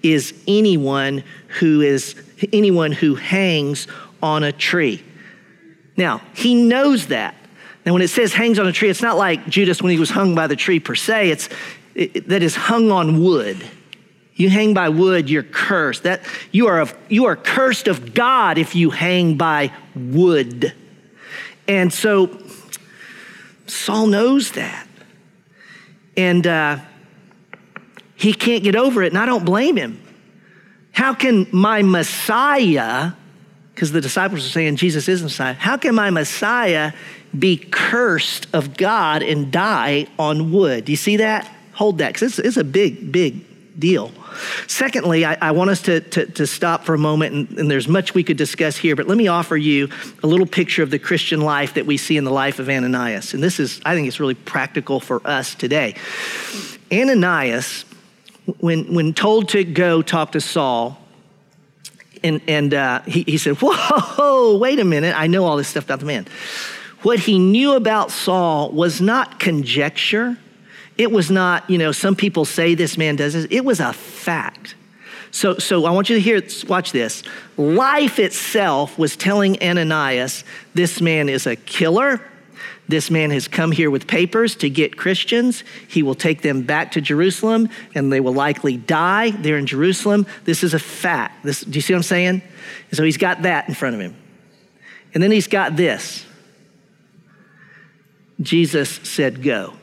is 0.01 0.33
anyone 0.47 1.23
who 1.59 1.81
is 1.81 2.15
anyone 2.51 2.91
who 2.93 3.13
hangs 3.13 3.87
on 4.23 4.43
a 4.43 4.51
tree. 4.51 5.03
Now, 5.97 6.19
he 6.33 6.55
knows 6.55 7.07
that. 7.07 7.35
Now, 7.85 7.93
when 7.93 8.01
it 8.01 8.07
says 8.07 8.33
hangs 8.33 8.57
on 8.57 8.65
a 8.65 8.71
tree, 8.71 8.89
it's 8.89 9.03
not 9.03 9.17
like 9.17 9.47
Judas 9.47 9.83
when 9.83 9.91
he 9.91 9.99
was 9.99 10.09
hung 10.09 10.33
by 10.33 10.47
the 10.47 10.55
tree 10.55 10.79
per 10.79 10.95
se, 10.95 11.29
it's 11.29 11.49
it, 11.93 12.27
that 12.29 12.41
is 12.41 12.55
hung 12.55 12.89
on 12.89 13.23
wood. 13.23 13.63
You 14.35 14.49
hang 14.49 14.73
by 14.73 14.89
wood, 14.89 15.29
you're 15.29 15.43
cursed. 15.43 16.03
That 16.03 16.21
you 16.51 16.67
are, 16.67 16.79
of, 16.79 16.97
you 17.09 17.25
are 17.25 17.35
cursed 17.35 17.87
of 17.87 18.13
God 18.13 18.57
if 18.57 18.75
you 18.75 18.89
hang 18.89 19.37
by 19.37 19.71
wood. 19.95 20.73
And 21.67 21.93
so 21.93 22.37
Saul 23.67 24.07
knows 24.07 24.51
that. 24.51 24.87
And 26.17 26.45
uh, 26.45 26.79
he 28.15 28.33
can't 28.33 28.63
get 28.63 28.75
over 28.75 29.03
it, 29.03 29.07
and 29.07 29.17
I 29.17 29.25
don't 29.25 29.45
blame 29.45 29.77
him. 29.77 30.01
How 30.91 31.13
can 31.13 31.47
my 31.51 31.81
Messiah, 31.81 33.13
because 33.73 33.91
the 33.91 34.01
disciples 34.01 34.45
are 34.45 34.49
saying 34.49 34.75
Jesus 34.75 35.07
is 35.07 35.23
Messiah, 35.23 35.53
how 35.53 35.77
can 35.77 35.95
my 35.95 36.09
Messiah 36.09 36.91
be 37.37 37.57
cursed 37.57 38.47
of 38.53 38.75
God 38.77 39.23
and 39.23 39.51
die 39.51 40.07
on 40.19 40.51
wood. 40.51 40.85
Do 40.85 40.91
you 40.91 40.97
see 40.97 41.17
that? 41.17 41.49
Hold 41.73 41.99
that, 41.99 42.13
because 42.13 42.37
it's, 42.37 42.39
it's, 42.39 42.57
a 42.57 42.63
big, 42.63 43.11
big 43.11 43.45
deal. 43.81 44.11
Secondly, 44.67 45.25
I, 45.25 45.37
I 45.41 45.51
want 45.51 45.71
us 45.71 45.81
to, 45.81 45.99
to, 45.99 46.25
to, 46.27 46.47
stop 46.47 46.85
for 46.85 46.93
a 46.93 46.97
moment, 46.97 47.35
and, 47.35 47.59
and 47.59 47.69
there's 47.69 47.89
much 47.89 48.13
we 48.13 48.23
could 48.23 48.37
discuss 48.37 48.77
here, 48.77 48.95
but 48.95 49.07
let 49.07 49.17
me 49.17 49.27
offer 49.27 49.57
you 49.57 49.89
a 50.23 50.27
little 50.27 50.45
picture 50.45 50.83
of 50.83 50.89
the 50.89 50.99
Christian 50.99 51.41
life 51.41 51.73
that 51.73 51.85
we 51.85 51.97
see 51.97 52.15
in 52.15 52.23
the 52.23 52.31
life 52.31 52.59
of 52.59 52.69
Ananias. 52.69 53.33
And 53.33 53.43
this 53.43 53.59
is, 53.59 53.81
I 53.83 53.93
think 53.93 54.07
it's 54.07 54.21
really 54.21 54.35
practical 54.35 55.01
for 55.01 55.21
us 55.27 55.53
today. 55.53 55.95
Ananias, 56.93 57.83
when, 58.59 58.93
when 58.93 59.13
told 59.13 59.49
to 59.49 59.65
go 59.65 60.01
talk 60.01 60.31
to 60.31 60.39
Saul, 60.39 60.97
and, 62.23 62.41
and 62.47 62.73
uh, 62.73 63.01
he, 63.01 63.23
he 63.23 63.37
said, 63.37 63.57
Whoa, 63.59 64.57
wait 64.57 64.79
a 64.79 64.85
minute, 64.85 65.19
I 65.19 65.27
know 65.27 65.45
all 65.45 65.57
this 65.57 65.67
stuff 65.67 65.85
about 65.85 65.99
the 65.99 66.05
man. 66.05 66.27
What 67.01 67.19
he 67.19 67.39
knew 67.39 67.73
about 67.73 68.11
Saul 68.11 68.71
was 68.71 69.01
not 69.01 69.39
conjecture. 69.39 70.37
It 71.01 71.11
was 71.11 71.31
not, 71.31 71.67
you 71.67 71.79
know, 71.79 71.91
some 71.91 72.15
people 72.15 72.45
say 72.45 72.75
this 72.75 72.95
man 72.95 73.15
does 73.15 73.33
this. 73.33 73.47
It 73.49 73.65
was 73.65 73.79
a 73.79 73.91
fact. 73.91 74.75
So, 75.31 75.57
so 75.57 75.85
I 75.85 75.89
want 75.89 76.11
you 76.11 76.15
to 76.15 76.21
hear, 76.21 76.43
watch 76.67 76.91
this. 76.91 77.23
Life 77.57 78.19
itself 78.19 78.99
was 78.99 79.15
telling 79.15 79.57
Ananias, 79.63 80.43
this 80.75 81.01
man 81.01 81.27
is 81.27 81.47
a 81.47 81.55
killer. 81.55 82.21
This 82.87 83.09
man 83.09 83.31
has 83.31 83.47
come 83.47 83.71
here 83.71 83.89
with 83.89 84.05
papers 84.05 84.55
to 84.57 84.69
get 84.69 84.95
Christians. 84.95 85.63
He 85.87 86.03
will 86.03 86.13
take 86.13 86.43
them 86.43 86.61
back 86.61 86.91
to 86.91 87.01
Jerusalem 87.01 87.69
and 87.95 88.13
they 88.13 88.19
will 88.19 88.35
likely 88.35 88.77
die 88.77 89.31
there 89.31 89.57
in 89.57 89.65
Jerusalem. 89.65 90.27
This 90.43 90.63
is 90.63 90.75
a 90.75 90.79
fact. 90.79 91.43
This, 91.43 91.61
do 91.61 91.71
you 91.71 91.81
see 91.81 91.93
what 91.93 91.97
I'm 91.97 92.03
saying? 92.03 92.41
And 92.89 92.95
so 92.95 93.03
he's 93.03 93.17
got 93.17 93.41
that 93.41 93.67
in 93.67 93.73
front 93.73 93.95
of 93.95 94.01
him. 94.01 94.15
And 95.15 95.23
then 95.23 95.31
he's 95.31 95.47
got 95.47 95.75
this. 95.75 96.27
Jesus 98.39 98.99
said, 99.01 99.41
Go. 99.41 99.73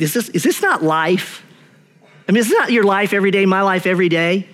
Is 0.00 0.14
this, 0.14 0.28
is 0.30 0.42
this 0.42 0.62
not 0.62 0.82
life? 0.82 1.44
I 2.28 2.32
mean, 2.32 2.40
is 2.40 2.48
this 2.48 2.58
not 2.58 2.72
your 2.72 2.84
life 2.84 3.12
every 3.12 3.30
day, 3.30 3.44
my 3.46 3.62
life 3.62 3.86
every 3.86 4.08
day? 4.08 4.48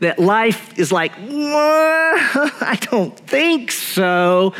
That 0.00 0.18
life 0.18 0.78
is 0.78 0.90
like, 0.90 1.12
I 1.18 2.78
don't 2.90 3.16
think 3.18 3.70
so. 3.70 4.54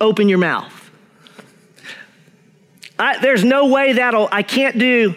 Open 0.00 0.28
your 0.28 0.38
mouth. 0.38 0.72
I, 2.98 3.18
there's 3.18 3.42
no 3.42 3.66
way 3.66 3.94
that'll, 3.94 4.28
I 4.30 4.42
can't 4.42 4.78
do, 4.78 5.16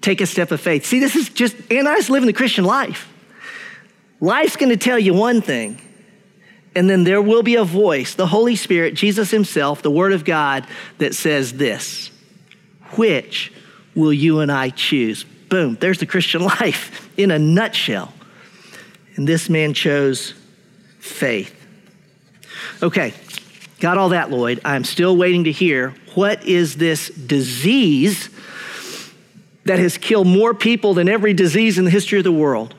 take 0.00 0.20
a 0.20 0.26
step 0.26 0.50
of 0.50 0.60
faith. 0.60 0.86
See, 0.86 0.98
this 0.98 1.14
is 1.14 1.28
just, 1.28 1.56
and 1.70 1.88
I 1.88 1.96
just 1.96 2.10
living 2.10 2.26
the 2.26 2.32
Christian 2.32 2.64
life. 2.64 3.12
Life's 4.20 4.56
gonna 4.56 4.76
tell 4.76 4.98
you 4.98 5.14
one 5.14 5.40
thing, 5.40 5.80
and 6.74 6.90
then 6.90 7.04
there 7.04 7.22
will 7.22 7.42
be 7.42 7.54
a 7.54 7.64
voice, 7.64 8.14
the 8.14 8.26
Holy 8.26 8.56
Spirit, 8.56 8.94
Jesus 8.94 9.30
Himself, 9.30 9.82
the 9.82 9.90
Word 9.90 10.12
of 10.12 10.24
God, 10.24 10.66
that 10.98 11.14
says 11.14 11.54
this 11.54 12.09
Which 12.96 13.52
will 13.94 14.12
you 14.12 14.40
and 14.40 14.50
I 14.50 14.70
choose? 14.70 15.24
Boom, 15.48 15.76
there's 15.80 15.98
the 15.98 16.06
Christian 16.06 16.42
life 16.60 17.10
in 17.16 17.30
a 17.30 17.38
nutshell. 17.38 18.12
And 19.16 19.26
this 19.26 19.48
man 19.48 19.74
chose 19.74 20.34
faith. 20.98 21.54
Okay, 22.82 23.14
got 23.80 23.98
all 23.98 24.10
that, 24.10 24.30
Lloyd. 24.30 24.60
I'm 24.64 24.84
still 24.84 25.16
waiting 25.16 25.44
to 25.44 25.52
hear 25.52 25.94
what 26.14 26.44
is 26.44 26.76
this 26.76 27.08
disease 27.08 28.30
that 29.64 29.78
has 29.78 29.98
killed 29.98 30.26
more 30.26 30.54
people 30.54 30.94
than 30.94 31.08
every 31.08 31.34
disease 31.34 31.78
in 31.78 31.84
the 31.84 31.90
history 31.90 32.18
of 32.18 32.24
the 32.24 32.32
world? 32.32 32.74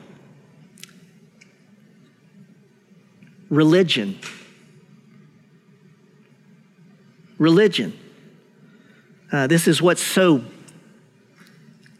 religion. 3.52 4.18
Religion. 7.38 7.92
Uh, 9.32 9.46
this 9.46 9.66
is 9.66 9.80
what's 9.80 10.02
so 10.02 10.44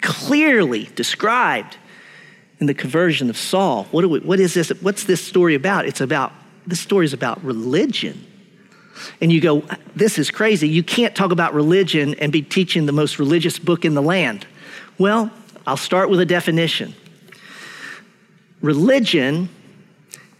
clearly 0.02 0.90
described 0.94 1.78
in 2.60 2.66
the 2.66 2.74
conversion 2.74 3.30
of 3.30 3.38
Saul. 3.38 3.84
What, 3.90 4.08
we, 4.08 4.20
what 4.20 4.38
is 4.38 4.52
this? 4.52 4.68
What's 4.82 5.04
this 5.04 5.24
story 5.24 5.54
about? 5.54 5.86
It's 5.86 6.02
about, 6.02 6.32
this 6.66 6.78
story 6.78 7.06
is 7.06 7.14
about 7.14 7.42
religion. 7.42 8.26
And 9.20 9.32
you 9.32 9.40
go, 9.40 9.64
this 9.96 10.18
is 10.18 10.30
crazy. 10.30 10.68
You 10.68 10.82
can't 10.82 11.14
talk 11.16 11.32
about 11.32 11.54
religion 11.54 12.14
and 12.16 12.30
be 12.30 12.42
teaching 12.42 12.84
the 12.84 12.92
most 12.92 13.18
religious 13.18 13.58
book 13.58 13.86
in 13.86 13.94
the 13.94 14.02
land. 14.02 14.46
Well, 14.98 15.30
I'll 15.66 15.78
start 15.78 16.10
with 16.10 16.20
a 16.20 16.26
definition. 16.26 16.94
Religion 18.60 19.48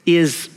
is 0.05 0.51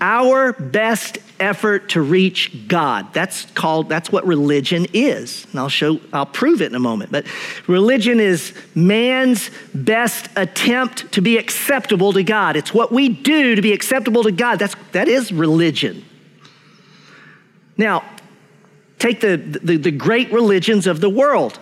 our 0.00 0.52
best 0.52 1.18
effort 1.40 1.90
to 1.90 2.00
reach 2.00 2.68
God. 2.68 3.12
That's 3.12 3.46
called, 3.52 3.88
that's 3.88 4.10
what 4.10 4.26
religion 4.26 4.86
is. 4.92 5.46
And 5.50 5.60
I'll 5.60 5.68
show, 5.68 6.00
I'll 6.12 6.26
prove 6.26 6.62
it 6.62 6.66
in 6.66 6.74
a 6.74 6.80
moment. 6.80 7.10
But 7.10 7.26
religion 7.66 8.20
is 8.20 8.52
man's 8.74 9.50
best 9.74 10.28
attempt 10.36 11.10
to 11.12 11.20
be 11.20 11.36
acceptable 11.36 12.12
to 12.12 12.22
God. 12.22 12.56
It's 12.56 12.72
what 12.72 12.92
we 12.92 13.08
do 13.08 13.54
to 13.54 13.62
be 13.62 13.72
acceptable 13.72 14.22
to 14.24 14.32
God. 14.32 14.58
That's, 14.58 14.76
that 14.92 15.08
is 15.08 15.32
religion. 15.32 16.04
Now, 17.76 18.04
take 18.98 19.20
the, 19.20 19.36
the, 19.36 19.76
the 19.76 19.92
great 19.92 20.32
religions 20.32 20.86
of 20.86 21.00
the 21.00 21.10
world. 21.10 21.58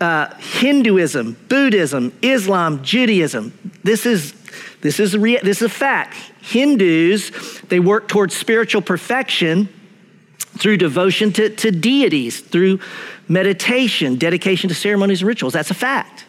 Uh, 0.00 0.34
Hinduism, 0.36 1.36
Buddhism, 1.48 2.16
Islam, 2.22 2.82
Judaism. 2.82 3.52
This 3.84 4.06
is 4.06 4.32
this 4.80 4.98
is, 4.98 5.12
this 5.12 5.58
is 5.58 5.62
a 5.62 5.68
fact. 5.68 6.14
Hindus, 6.40 7.30
they 7.68 7.80
work 7.80 8.08
towards 8.08 8.34
spiritual 8.34 8.82
perfection 8.82 9.68
through 10.58 10.78
devotion 10.78 11.32
to, 11.32 11.50
to 11.50 11.70
deities, 11.70 12.40
through 12.40 12.80
meditation, 13.28 14.16
dedication 14.16 14.68
to 14.68 14.74
ceremonies 14.74 15.22
and 15.22 15.28
rituals. 15.28 15.52
That's 15.52 15.70
a 15.70 15.74
fact. 15.74 16.24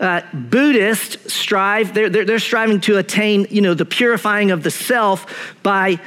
Uh, 0.00 0.22
Buddhists 0.32 1.32
strive, 1.32 1.92
they're, 1.92 2.08
they're, 2.08 2.24
they're 2.24 2.38
striving 2.38 2.80
to 2.82 2.98
attain, 2.98 3.46
you 3.50 3.60
know, 3.60 3.74
the 3.74 3.84
purifying 3.84 4.50
of 4.50 4.62
the 4.62 4.70
self 4.70 5.54
by 5.62 6.00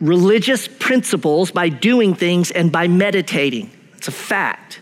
religious 0.00 0.68
principles, 0.68 1.50
by 1.50 1.68
doing 1.68 2.14
things, 2.14 2.50
and 2.50 2.70
by 2.70 2.88
meditating. 2.88 3.70
It's 3.96 4.08
a 4.08 4.12
fact. 4.12 4.80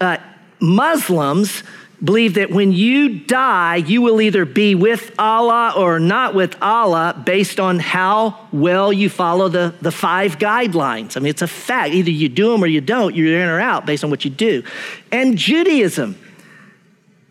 Uh, 0.00 0.18
Muslims 0.60 1.62
believe 2.02 2.34
that 2.34 2.50
when 2.50 2.72
you 2.72 3.20
die, 3.20 3.76
you 3.76 4.02
will 4.02 4.20
either 4.20 4.44
be 4.44 4.74
with 4.74 5.14
Allah 5.18 5.72
or 5.76 5.98
not 5.98 6.34
with 6.34 6.56
Allah 6.60 7.20
based 7.24 7.58
on 7.58 7.78
how 7.78 8.48
well 8.52 8.92
you 8.92 9.08
follow 9.08 9.48
the, 9.48 9.74
the 9.80 9.90
five 9.90 10.38
guidelines. 10.38 11.16
I 11.16 11.20
mean, 11.20 11.30
it's 11.30 11.42
a 11.42 11.48
fact. 11.48 11.94
Either 11.94 12.10
you 12.10 12.28
do 12.28 12.52
them 12.52 12.62
or 12.62 12.66
you 12.66 12.80
don't. 12.80 13.14
You're 13.14 13.40
in 13.40 13.48
or 13.48 13.60
out 13.60 13.86
based 13.86 14.04
on 14.04 14.10
what 14.10 14.24
you 14.24 14.30
do. 14.30 14.62
And 15.10 15.38
Judaism, 15.38 16.18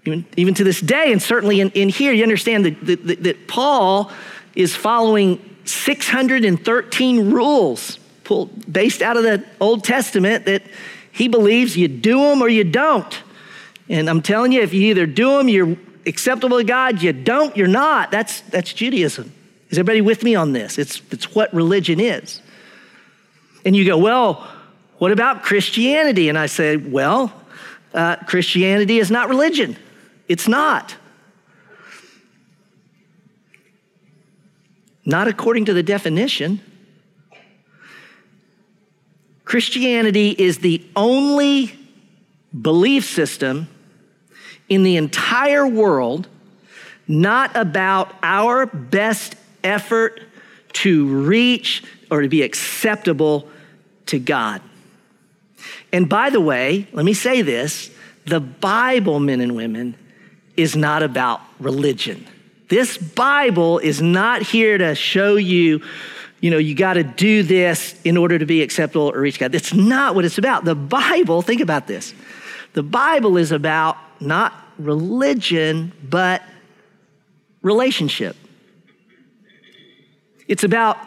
even, 0.05 0.25
even 0.35 0.53
to 0.55 0.63
this 0.63 0.81
day, 0.81 1.11
and 1.11 1.21
certainly 1.21 1.61
in, 1.61 1.69
in 1.71 1.89
here, 1.89 2.11
you 2.11 2.23
understand 2.23 2.65
that, 2.65 2.85
that, 2.85 3.23
that 3.23 3.47
Paul 3.47 4.11
is 4.55 4.75
following 4.75 5.57
613 5.65 7.31
rules 7.31 7.99
pulled, 8.23 8.71
based 8.71 9.01
out 9.01 9.15
of 9.15 9.23
the 9.23 9.45
Old 9.59 9.83
Testament 9.83 10.45
that 10.45 10.63
he 11.11 11.27
believes 11.27 11.77
you 11.77 11.87
do 11.87 12.19
them 12.19 12.41
or 12.41 12.49
you 12.49 12.63
don't. 12.63 13.21
And 13.89 14.09
I'm 14.09 14.21
telling 14.21 14.51
you, 14.51 14.61
if 14.61 14.73
you 14.73 14.81
either 14.89 15.05
do 15.05 15.37
them, 15.37 15.49
you're 15.49 15.77
acceptable 16.05 16.57
to 16.57 16.63
God, 16.63 17.01
you 17.01 17.13
don't, 17.13 17.55
you're 17.55 17.67
not. 17.67 18.11
That's, 18.11 18.41
that's 18.41 18.73
Judaism. 18.73 19.33
Is 19.69 19.77
everybody 19.77 20.01
with 20.01 20.23
me 20.23 20.35
on 20.35 20.53
this? 20.53 20.77
It's, 20.77 21.01
it's 21.11 21.33
what 21.35 21.53
religion 21.53 21.99
is. 21.99 22.41
And 23.65 23.75
you 23.75 23.85
go, 23.85 23.97
well, 23.97 24.47
what 24.97 25.11
about 25.11 25.43
Christianity? 25.43 26.29
And 26.29 26.37
I 26.37 26.45
say, 26.45 26.77
well, 26.77 27.33
uh, 27.93 28.17
Christianity 28.17 28.99
is 28.99 29.09
not 29.09 29.29
religion. 29.29 29.77
It's 30.27 30.47
not. 30.47 30.95
Not 35.05 35.27
according 35.27 35.65
to 35.65 35.73
the 35.73 35.83
definition. 35.83 36.61
Christianity 39.43 40.31
is 40.31 40.59
the 40.59 40.83
only 40.95 41.77
belief 42.59 43.05
system 43.05 43.67
in 44.69 44.83
the 44.83 44.97
entire 44.97 45.67
world, 45.67 46.27
not 47.07 47.55
about 47.55 48.13
our 48.23 48.65
best 48.65 49.35
effort 49.63 50.21
to 50.73 51.07
reach 51.07 51.83
or 52.11 52.21
to 52.21 52.29
be 52.29 52.41
acceptable 52.41 53.47
to 54.07 54.19
God. 54.19 54.61
And 55.91 56.09
by 56.09 56.29
the 56.29 56.41
way, 56.41 56.87
let 56.91 57.05
me 57.05 57.13
say 57.13 57.41
this 57.41 57.91
the 58.25 58.39
Bible, 58.39 59.19
men 59.19 59.39
and 59.39 59.55
women, 59.55 59.95
is 60.57 60.75
not 60.75 61.03
about 61.03 61.41
religion. 61.59 62.25
This 62.69 62.97
Bible 62.97 63.79
is 63.79 64.01
not 64.01 64.41
here 64.41 64.77
to 64.77 64.95
show 64.95 65.35
you, 65.35 65.81
you 66.41 66.49
know, 66.49 66.57
you 66.57 66.73
got 66.73 66.93
to 66.93 67.03
do 67.03 67.43
this 67.43 67.99
in 68.03 68.17
order 68.17 68.39
to 68.39 68.45
be 68.45 68.61
acceptable 68.63 69.11
or 69.11 69.19
reach 69.19 69.39
God. 69.39 69.51
That's 69.51 69.73
not 69.73 70.15
what 70.15 70.25
it's 70.25 70.37
about. 70.37 70.65
The 70.65 70.75
Bible, 70.75 71.41
think 71.41 71.61
about 71.61 71.87
this. 71.87 72.13
The 72.75 72.83
Bible 72.83 73.37
is 73.37 73.53
about 73.53 73.97
not 74.19 74.53
religion, 74.77 75.93
but 76.03 76.43
relationship. 77.61 78.35
It's 80.49 80.65
about 80.65 80.97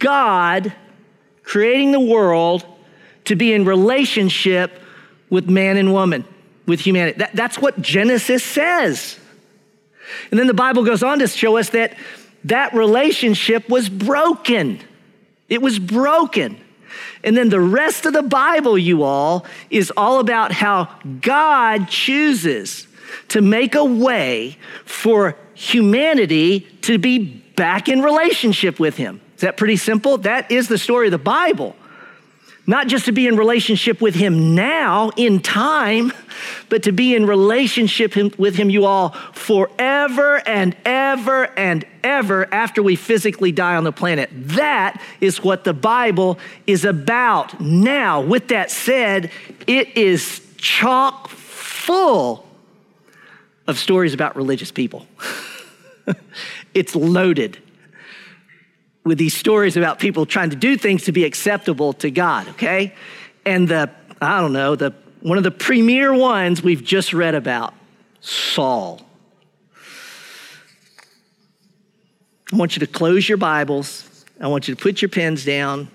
God 0.00 0.72
creating 1.44 1.92
the 1.92 2.00
world 2.00 2.66
to 3.26 3.36
be 3.36 3.52
in 3.52 3.64
relationship 3.64 4.80
with 5.30 5.48
man 5.48 5.76
and 5.76 5.92
woman, 5.92 6.24
with 6.66 6.80
humanity. 6.80 7.18
That, 7.18 7.36
that's 7.36 7.56
what 7.56 7.80
Genesis 7.80 8.42
says. 8.42 9.16
And 10.32 10.40
then 10.40 10.48
the 10.48 10.54
Bible 10.54 10.84
goes 10.84 11.04
on 11.04 11.20
to 11.20 11.28
show 11.28 11.56
us 11.56 11.70
that 11.70 11.96
that 12.44 12.74
relationship 12.74 13.68
was 13.68 13.88
broken. 13.88 14.80
It 15.48 15.62
was 15.62 15.78
broken. 15.78 16.60
And 17.24 17.36
then 17.36 17.48
the 17.48 17.60
rest 17.60 18.06
of 18.06 18.12
the 18.12 18.22
Bible, 18.22 18.76
you 18.78 19.02
all, 19.02 19.46
is 19.70 19.92
all 19.96 20.20
about 20.20 20.52
how 20.52 20.88
God 21.20 21.88
chooses 21.88 22.86
to 23.28 23.40
make 23.40 23.74
a 23.74 23.84
way 23.84 24.56
for 24.84 25.36
humanity 25.54 26.60
to 26.82 26.98
be 26.98 27.18
back 27.56 27.88
in 27.88 28.02
relationship 28.02 28.80
with 28.80 28.96
Him. 28.96 29.20
Is 29.36 29.42
that 29.42 29.56
pretty 29.56 29.76
simple? 29.76 30.18
That 30.18 30.50
is 30.50 30.68
the 30.68 30.78
story 30.78 31.08
of 31.08 31.12
the 31.12 31.18
Bible. 31.18 31.76
Not 32.66 32.86
just 32.86 33.06
to 33.06 33.12
be 33.12 33.26
in 33.26 33.36
relationship 33.36 34.00
with 34.00 34.14
Him 34.14 34.54
now 34.54 35.10
in 35.16 35.40
time, 35.40 36.12
but 36.68 36.84
to 36.84 36.92
be 36.92 37.14
in 37.14 37.26
relationship 37.26 38.14
with 38.38 38.54
Him, 38.54 38.70
you 38.70 38.84
all, 38.84 39.10
forever 39.32 40.40
and 40.46 40.76
ever 40.84 41.46
and 41.58 41.84
ever 42.04 42.52
after 42.54 42.80
we 42.82 42.94
physically 42.94 43.50
die 43.50 43.74
on 43.74 43.82
the 43.82 43.92
planet. 43.92 44.30
That 44.32 45.02
is 45.20 45.42
what 45.42 45.64
the 45.64 45.74
Bible 45.74 46.38
is 46.66 46.84
about. 46.84 47.60
Now, 47.60 48.20
with 48.20 48.48
that 48.48 48.70
said, 48.70 49.32
it 49.66 49.96
is 49.96 50.40
chock 50.56 51.28
full 51.28 52.46
of 53.66 53.76
stories 53.76 54.14
about 54.14 54.36
religious 54.36 54.70
people. 54.70 55.06
it's 56.74 56.94
loaded 56.94 57.58
with 59.04 59.18
these 59.18 59.34
stories 59.34 59.76
about 59.76 59.98
people 59.98 60.26
trying 60.26 60.50
to 60.50 60.56
do 60.56 60.76
things 60.76 61.04
to 61.04 61.12
be 61.12 61.24
acceptable 61.24 61.92
to 61.94 62.10
God, 62.10 62.48
okay? 62.50 62.94
And 63.44 63.68
the, 63.68 63.90
I 64.20 64.40
don't 64.40 64.52
know, 64.52 64.76
the 64.76 64.94
one 65.20 65.38
of 65.38 65.44
the 65.44 65.52
premier 65.52 66.12
ones 66.12 66.62
we've 66.62 66.82
just 66.82 67.12
read 67.12 67.36
about, 67.36 67.74
Saul. 68.20 69.00
I 72.52 72.56
want 72.56 72.76
you 72.76 72.80
to 72.80 72.86
close 72.86 73.28
your 73.28 73.38
Bibles. 73.38 74.24
I 74.40 74.48
want 74.48 74.66
you 74.66 74.74
to 74.74 74.82
put 74.82 75.00
your 75.00 75.08
pens 75.08 75.44
down. 75.44 75.88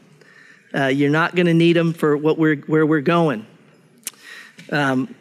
Uh, 0.73 0.85
you're 0.85 1.09
not 1.09 1.35
going 1.35 1.45
to 1.45 1.53
need 1.53 1.73
them 1.73 1.93
for 1.93 2.15
what 2.15 2.37
we're, 2.37 2.55
where 2.61 2.85
we're 2.85 3.01
going. 3.01 3.45
Um, 4.71 5.13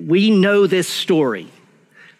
we 0.00 0.30
know 0.30 0.66
this 0.66 0.88
story. 0.88 1.48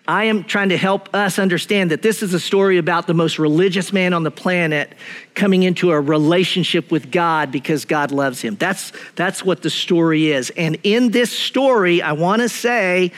I 0.08 0.24
am 0.24 0.44
trying 0.44 0.70
to 0.70 0.78
help 0.78 1.14
us 1.14 1.38
understand 1.38 1.90
that 1.90 2.00
this 2.00 2.22
is 2.22 2.32
a 2.32 2.40
story 2.40 2.78
about 2.78 3.06
the 3.06 3.12
most 3.12 3.38
religious 3.38 3.92
man 3.92 4.14
on 4.14 4.22
the 4.22 4.30
planet 4.30 4.94
coming 5.34 5.64
into 5.64 5.90
a 5.90 6.00
relationship 6.00 6.90
with 6.90 7.10
God 7.10 7.52
because 7.52 7.84
God 7.84 8.10
loves 8.10 8.40
him. 8.40 8.56
That's, 8.56 8.90
that's 9.16 9.44
what 9.44 9.60
the 9.60 9.68
story 9.68 10.30
is. 10.30 10.48
And 10.56 10.78
in 10.82 11.10
this 11.10 11.30
story, 11.30 12.00
I 12.00 12.12
want 12.12 12.40
to 12.40 12.48
say, 12.48 13.12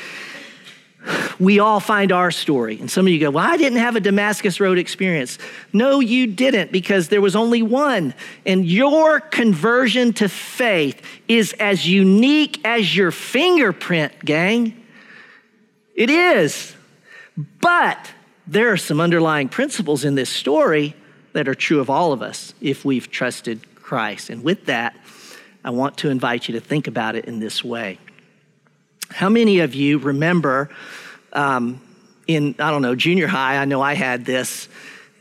we 1.38 1.61
all 1.61 1.79
find 1.79 2.11
our 2.11 2.33
story. 2.33 2.81
And 2.81 2.90
some 2.90 3.07
of 3.07 3.12
you 3.12 3.20
go, 3.20 3.31
Well, 3.31 3.46
I 3.46 3.57
didn't 3.57 3.79
have 3.79 3.94
a 3.94 4.00
Damascus 4.00 4.59
Road 4.59 4.76
experience. 4.76 5.38
No, 5.72 6.00
you 6.00 6.26
didn't, 6.26 6.72
because 6.72 7.09
there 7.09 7.20
was 7.22 7.37
only 7.37 7.62
one. 7.62 8.14
And 8.44 8.66
your 8.66 9.20
conversion 9.20 10.12
to 10.14 10.29
faith 10.29 11.00
is 11.29 11.55
as 11.55 11.88
unique 11.88 12.61
as 12.66 12.94
your 12.94 13.12
fingerprint, 13.12 14.24
gang. 14.24 14.85
It 15.94 16.11
is. 16.11 16.74
But 17.61 18.12
there 18.46 18.72
are 18.72 18.76
some 18.76 19.00
underlying 19.00 19.48
principles 19.48 20.05
in 20.05 20.14
this 20.14 20.31
story 20.31 20.94
that 21.33 21.48
are 21.48 21.55
true 21.55 21.81
of 21.81 21.88
all 21.88 22.12
of 22.12 22.22
us 22.22 22.55
if 22.61 22.85
we've 22.85 23.11
trusted 23.11 23.76
Christ. 23.76 24.31
And 24.31 24.42
with 24.42 24.66
that, 24.66 24.96
I 25.64 25.70
want 25.70 25.98
to 25.98 26.11
invite 26.11 26.48
you 26.48 26.55
to 26.55 26.61
think 26.61 26.87
about 26.87 27.16
it 27.16 27.26
in 27.26 27.38
this 27.38 27.62
way. 27.62 27.98
How 29.11 29.29
many 29.29 29.61
of 29.61 29.74
you 29.74 29.98
remember 29.98 30.70
um, 31.33 31.81
in, 32.26 32.55
I 32.59 32.70
don't 32.70 32.83
know, 32.83 32.94
junior 32.94 33.26
high? 33.26 33.57
I 33.59 33.64
know 33.64 33.83
I 33.83 33.94
had 33.94 34.24
this 34.24 34.68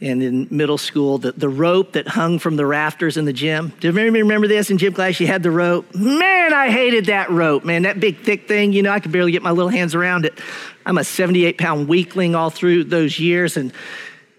and 0.01 0.23
in 0.23 0.47
middle 0.49 0.77
school, 0.77 1.17
the, 1.17 1.33
the 1.33 1.49
rope 1.49 1.93
that 1.93 2.07
hung 2.07 2.39
from 2.39 2.55
the 2.55 2.65
rafters 2.65 3.17
in 3.17 3.25
the 3.25 3.33
gym. 3.33 3.73
Do 3.79 3.91
you 3.91 3.93
remember 3.93 4.47
this 4.47 4.71
in 4.71 4.77
gym 4.77 4.93
class? 4.93 5.19
You 5.19 5.27
had 5.27 5.43
the 5.43 5.51
rope. 5.51 5.93
Man, 5.93 6.53
I 6.53 6.69
hated 6.69 7.07
that 7.07 7.29
rope, 7.29 7.65
man. 7.65 7.81
That 7.81 7.99
big, 7.99 8.19
thick 8.19 8.47
thing, 8.47 8.71
you 8.71 8.81
know, 8.81 8.91
I 8.91 9.01
could 9.01 9.11
barely 9.11 9.33
get 9.33 9.43
my 9.43 9.51
little 9.51 9.69
hands 9.69 9.95
around 9.95 10.25
it. 10.25 10.39
I'm 10.85 10.97
a 10.97 11.03
78 11.03 11.57
pound 11.57 11.89
weakling 11.89 12.33
all 12.33 12.49
through 12.49 12.85
those 12.85 13.19
years. 13.19 13.57
And, 13.57 13.73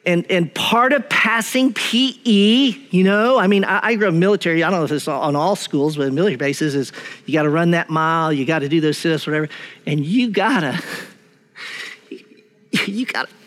and, 0.07 0.25
and 0.31 0.53
part 0.55 0.95
of 0.95 1.07
passing 1.11 1.75
PE, 1.75 2.25
you 2.25 3.05
know, 3.05 3.39
I 3.39 3.47
mean, 3.47 3.65
I, 3.65 3.81
I 3.89 3.95
grew 3.97 4.09
up 4.09 4.15
military. 4.15 4.65
I 4.65 4.71
don't 4.71 4.81
know 4.81 4.85
if 4.85 4.93
it's 4.93 5.09
on 5.09 5.37
all 5.37 5.57
schools, 5.57 5.99
but 5.99 6.11
military 6.11 6.37
bases 6.37 6.75
is 6.75 6.91
you 7.27 7.35
got 7.35 7.43
to 7.43 7.51
run 7.51 7.73
that 7.73 7.91
mile, 7.91 8.33
you 8.33 8.47
got 8.47 8.61
to 8.61 8.69
do 8.69 8.81
those 8.81 8.97
sit-ups, 8.97 9.27
whatever, 9.27 9.51
and 9.87 10.01
you 10.01 10.21
you 10.29 10.31
gotta 10.31 10.83
you 12.87 13.05
got 13.05 13.29
to 13.29 13.40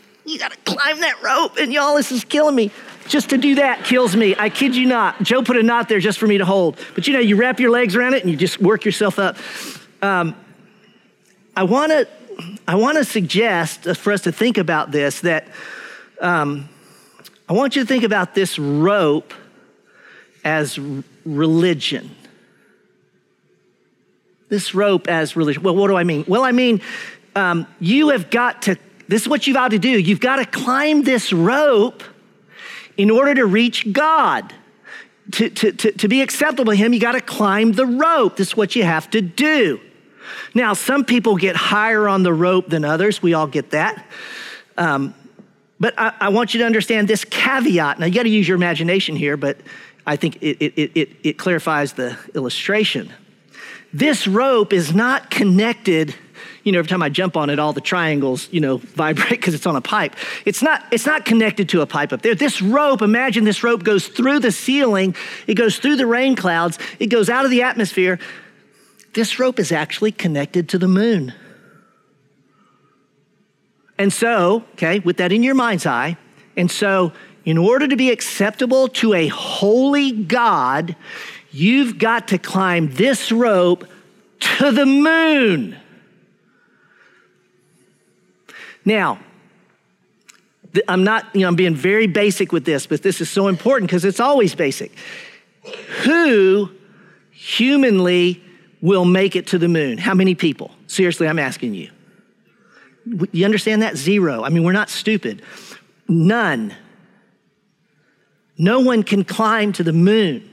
climb 0.65 0.99
that 1.01 1.21
rope. 1.23 1.57
And 1.57 1.71
y'all, 1.73 1.95
this 1.95 2.11
is 2.11 2.23
killing 2.23 2.55
me. 2.55 2.71
Just 3.07 3.29
to 3.31 3.37
do 3.37 3.55
that 3.55 3.83
kills 3.83 4.15
me. 4.15 4.35
I 4.37 4.49
kid 4.49 4.75
you 4.75 4.85
not. 4.85 5.21
Joe 5.23 5.43
put 5.43 5.57
a 5.57 5.63
knot 5.63 5.89
there 5.89 5.99
just 5.99 6.17
for 6.17 6.27
me 6.27 6.37
to 6.37 6.45
hold. 6.45 6.79
But 6.95 7.05
you 7.07 7.13
know, 7.13 7.19
you 7.19 7.35
wrap 7.35 7.59
your 7.59 7.69
legs 7.69 7.95
around 7.95 8.13
it 8.13 8.23
and 8.23 8.31
you 8.31 8.37
just 8.37 8.61
work 8.61 8.85
yourself 8.85 9.19
up. 9.19 9.37
Um, 10.01 10.35
I 11.55 11.63
want 11.63 11.91
to 11.91 12.07
I 12.67 12.75
want 12.75 12.97
to 12.97 13.05
suggest 13.05 13.83
for 13.97 14.13
us 14.13 14.21
to 14.21 14.31
think 14.31 14.57
about 14.57 14.91
this 14.91 15.21
that 15.21 15.47
um, 16.21 16.69
I 17.49 17.53
want 17.53 17.75
you 17.75 17.83
to 17.83 17.87
think 17.87 18.03
about 18.03 18.33
this 18.33 18.57
rope 18.57 19.33
as 20.43 20.79
religion. 21.25 22.15
this 24.49 24.75
rope 24.75 25.07
as 25.07 25.35
religion. 25.35 25.63
Well, 25.63 25.75
what 25.75 25.87
do 25.87 25.95
I 25.95 26.03
mean? 26.03 26.25
Well, 26.27 26.43
I 26.43 26.51
mean, 26.51 26.79
um, 27.35 27.65
you 27.79 28.09
have 28.09 28.29
got 28.29 28.61
to, 28.63 28.77
this 29.13 29.21
is 29.21 29.27
what 29.27 29.45
you've 29.45 29.53
got 29.53 29.69
to 29.69 29.77
do. 29.77 29.91
You've 29.91 30.19
got 30.19 30.37
to 30.37 30.45
climb 30.45 31.03
this 31.03 31.31
rope 31.31 32.01
in 32.97 33.11
order 33.11 33.35
to 33.35 33.45
reach 33.45 33.93
God. 33.93 34.51
To, 35.33 35.49
to, 35.51 35.71
to, 35.71 35.91
to 35.91 36.07
be 36.07 36.21
acceptable 36.21 36.71
to 36.71 36.75
Him, 36.75 36.93
you 36.93 36.99
got 36.99 37.11
to 37.11 37.21
climb 37.21 37.73
the 37.73 37.85
rope. 37.85 38.37
This 38.37 38.47
is 38.47 38.57
what 38.57 38.75
you 38.75 38.81
have 38.81 39.07
to 39.11 39.21
do. 39.21 39.79
Now, 40.55 40.73
some 40.73 41.05
people 41.05 41.37
get 41.37 41.55
higher 41.55 42.09
on 42.09 42.23
the 42.23 42.33
rope 42.33 42.69
than 42.69 42.83
others. 42.83 43.21
We 43.21 43.35
all 43.35 43.45
get 43.45 43.69
that. 43.69 44.03
Um, 44.79 45.13
but 45.79 45.93
I, 45.95 46.13
I, 46.19 46.29
want 46.29 46.55
you 46.55 46.61
to 46.61 46.65
understand 46.65 47.07
this 47.07 47.23
caveat. 47.23 47.99
Now, 47.99 48.07
you 48.07 48.15
got 48.15 48.23
to 48.23 48.29
use 48.29 48.47
your 48.47 48.55
imagination 48.55 49.15
here, 49.15 49.37
but 49.37 49.57
I 50.07 50.15
think 50.15 50.37
it, 50.41 50.57
it, 50.59 50.91
it, 50.95 51.09
it 51.23 51.37
clarifies 51.37 51.93
the 51.93 52.17
illustration. 52.33 53.13
This 53.93 54.27
rope 54.27 54.73
is 54.73 54.91
not 54.95 55.29
connected 55.29 56.15
you 56.63 56.71
know, 56.71 56.79
every 56.79 56.89
time 56.89 57.03
I 57.03 57.09
jump 57.09 57.35
on 57.37 57.49
it, 57.49 57.59
all 57.59 57.73
the 57.73 57.81
triangles, 57.81 58.47
you 58.51 58.59
know, 58.59 58.77
vibrate 58.95 59.29
because 59.29 59.53
it's 59.53 59.65
on 59.65 59.75
a 59.75 59.81
pipe. 59.81 60.15
It's 60.45 60.61
not, 60.61 60.85
it's 60.91 61.05
not 61.05 61.25
connected 61.25 61.69
to 61.69 61.81
a 61.81 61.85
pipe 61.85 62.13
up 62.13 62.21
there. 62.21 62.35
This 62.35 62.61
rope, 62.61 63.01
imagine 63.01 63.43
this 63.43 63.63
rope 63.63 63.83
goes 63.83 64.07
through 64.07 64.39
the 64.39 64.51
ceiling, 64.51 65.15
it 65.47 65.55
goes 65.55 65.77
through 65.79 65.97
the 65.97 66.07
rain 66.07 66.35
clouds, 66.35 66.79
it 66.99 67.07
goes 67.07 67.29
out 67.29 67.45
of 67.45 67.51
the 67.51 67.61
atmosphere. 67.61 68.19
This 69.13 69.39
rope 69.39 69.59
is 69.59 69.71
actually 69.71 70.11
connected 70.11 70.69
to 70.69 70.77
the 70.77 70.87
moon. 70.87 71.33
And 73.97 74.11
so, 74.11 74.65
okay, 74.73 74.99
with 74.99 75.17
that 75.17 75.31
in 75.31 75.43
your 75.43 75.55
mind's 75.55 75.85
eye, 75.85 76.17
and 76.57 76.69
so 76.69 77.13
in 77.45 77.57
order 77.57 77.87
to 77.87 77.95
be 77.95 78.11
acceptable 78.11 78.87
to 78.87 79.13
a 79.13 79.27
holy 79.27 80.11
God, 80.11 80.95
you've 81.51 81.97
got 81.97 82.29
to 82.29 82.37
climb 82.37 82.93
this 82.93 83.31
rope 83.31 83.85
to 84.39 84.71
the 84.71 84.85
moon. 84.85 85.77
Now, 88.85 89.19
I'm 90.87 91.03
not, 91.03 91.27
you 91.33 91.41
know, 91.41 91.47
I'm 91.47 91.55
being 91.55 91.75
very 91.75 92.07
basic 92.07 92.51
with 92.51 92.65
this, 92.65 92.87
but 92.87 93.03
this 93.03 93.21
is 93.21 93.29
so 93.29 93.47
important 93.47 93.89
because 93.89 94.05
it's 94.05 94.19
always 94.19 94.55
basic. 94.55 94.91
Who 96.03 96.69
humanly 97.31 98.43
will 98.81 99.05
make 99.05 99.35
it 99.35 99.47
to 99.47 99.57
the 99.57 99.67
moon? 99.67 99.97
How 99.97 100.13
many 100.13 100.35
people? 100.35 100.71
Seriously, 100.87 101.27
I'm 101.27 101.39
asking 101.39 101.75
you. 101.75 101.89
You 103.31 103.45
understand 103.45 103.81
that? 103.81 103.97
Zero. 103.97 104.43
I 104.43 104.49
mean, 104.49 104.63
we're 104.63 104.71
not 104.71 104.89
stupid. 104.89 105.41
None. 106.07 106.73
No 108.57 108.79
one 108.79 109.03
can 109.03 109.23
climb 109.23 109.73
to 109.73 109.83
the 109.83 109.93
moon. 109.93 110.49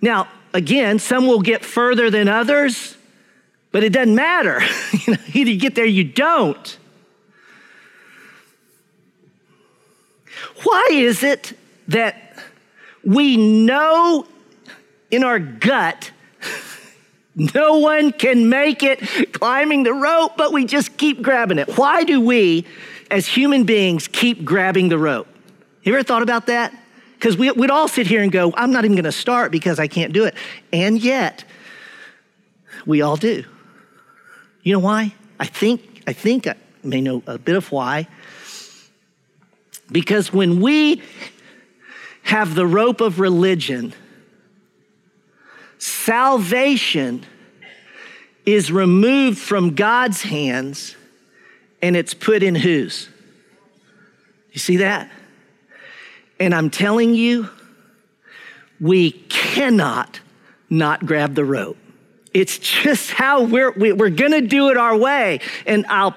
Now, 0.00 0.28
again, 0.52 0.98
some 0.98 1.26
will 1.26 1.40
get 1.40 1.64
further 1.64 2.10
than 2.10 2.28
others, 2.28 2.96
but 3.72 3.82
it 3.82 3.92
doesn't 3.92 4.14
matter. 4.14 4.60
Either 5.06 5.50
you 5.50 5.58
get 5.58 5.74
there, 5.74 5.86
you 5.86 6.04
don't. 6.04 6.78
Why 10.62 10.88
is 10.92 11.22
it 11.22 11.52
that 11.88 12.36
we 13.04 13.36
know 13.36 14.26
in 15.10 15.24
our 15.24 15.38
gut 15.38 16.10
no 17.34 17.78
one 17.78 18.12
can 18.12 18.48
make 18.48 18.82
it 18.82 19.32
climbing 19.32 19.82
the 19.82 19.92
rope, 19.92 20.36
but 20.36 20.52
we 20.52 20.64
just 20.64 20.96
keep 20.96 21.20
grabbing 21.20 21.58
it? 21.58 21.76
Why 21.76 22.02
do 22.02 22.20
we, 22.20 22.64
as 23.10 23.26
human 23.26 23.64
beings, 23.64 24.08
keep 24.08 24.44
grabbing 24.44 24.88
the 24.88 24.98
rope? 24.98 25.28
You 25.82 25.92
ever 25.94 26.02
thought 26.02 26.22
about 26.22 26.46
that? 26.46 26.74
Because 27.18 27.36
we, 27.36 27.50
would 27.50 27.70
all 27.70 27.88
sit 27.88 28.06
here 28.06 28.22
and 28.22 28.32
go, 28.32 28.52
I'm 28.56 28.72
not 28.72 28.84
even 28.84 28.96
going 28.96 29.04
to 29.04 29.12
start 29.12 29.52
because 29.52 29.78
I 29.78 29.86
can't 29.86 30.12
do 30.12 30.24
it. 30.24 30.34
And 30.72 31.00
yet, 31.00 31.44
we 32.86 33.02
all 33.02 33.16
do. 33.16 33.44
You 34.62 34.72
know 34.72 34.78
why? 34.78 35.14
I 35.38 35.46
think, 35.46 36.02
I 36.06 36.12
think 36.12 36.46
I 36.46 36.56
may 36.82 37.00
know 37.00 37.22
a 37.26 37.38
bit 37.38 37.56
of 37.56 37.70
why. 37.70 38.08
Because 39.90 40.32
when 40.32 40.60
we 40.60 41.02
have 42.22 42.54
the 42.54 42.66
rope 42.66 43.00
of 43.00 43.20
religion, 43.20 43.94
salvation 45.78 47.24
is 48.44 48.72
removed 48.72 49.38
from 49.38 49.74
God's 49.74 50.22
hands 50.22 50.96
and 51.82 51.96
it's 51.96 52.14
put 52.14 52.42
in 52.42 52.54
whose? 52.54 53.08
You 54.52 54.58
see 54.58 54.78
that? 54.78 55.10
And 56.40 56.54
I'm 56.54 56.70
telling 56.70 57.14
you, 57.14 57.48
we 58.80 59.10
cannot 59.10 60.20
not 60.68 61.06
grab 61.06 61.34
the 61.34 61.44
rope. 61.44 61.76
It's 62.34 62.58
just 62.58 63.12
how 63.12 63.44
we're, 63.44 63.72
we're 63.72 64.10
gonna 64.10 64.42
do 64.42 64.68
it 64.70 64.76
our 64.76 64.96
way. 64.96 65.40
And 65.64 65.86
I'll 65.88 66.16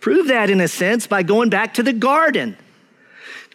prove 0.00 0.28
that 0.28 0.50
in 0.50 0.60
a 0.60 0.68
sense 0.68 1.06
by 1.06 1.22
going 1.22 1.50
back 1.50 1.74
to 1.74 1.82
the 1.82 1.92
garden. 1.92 2.56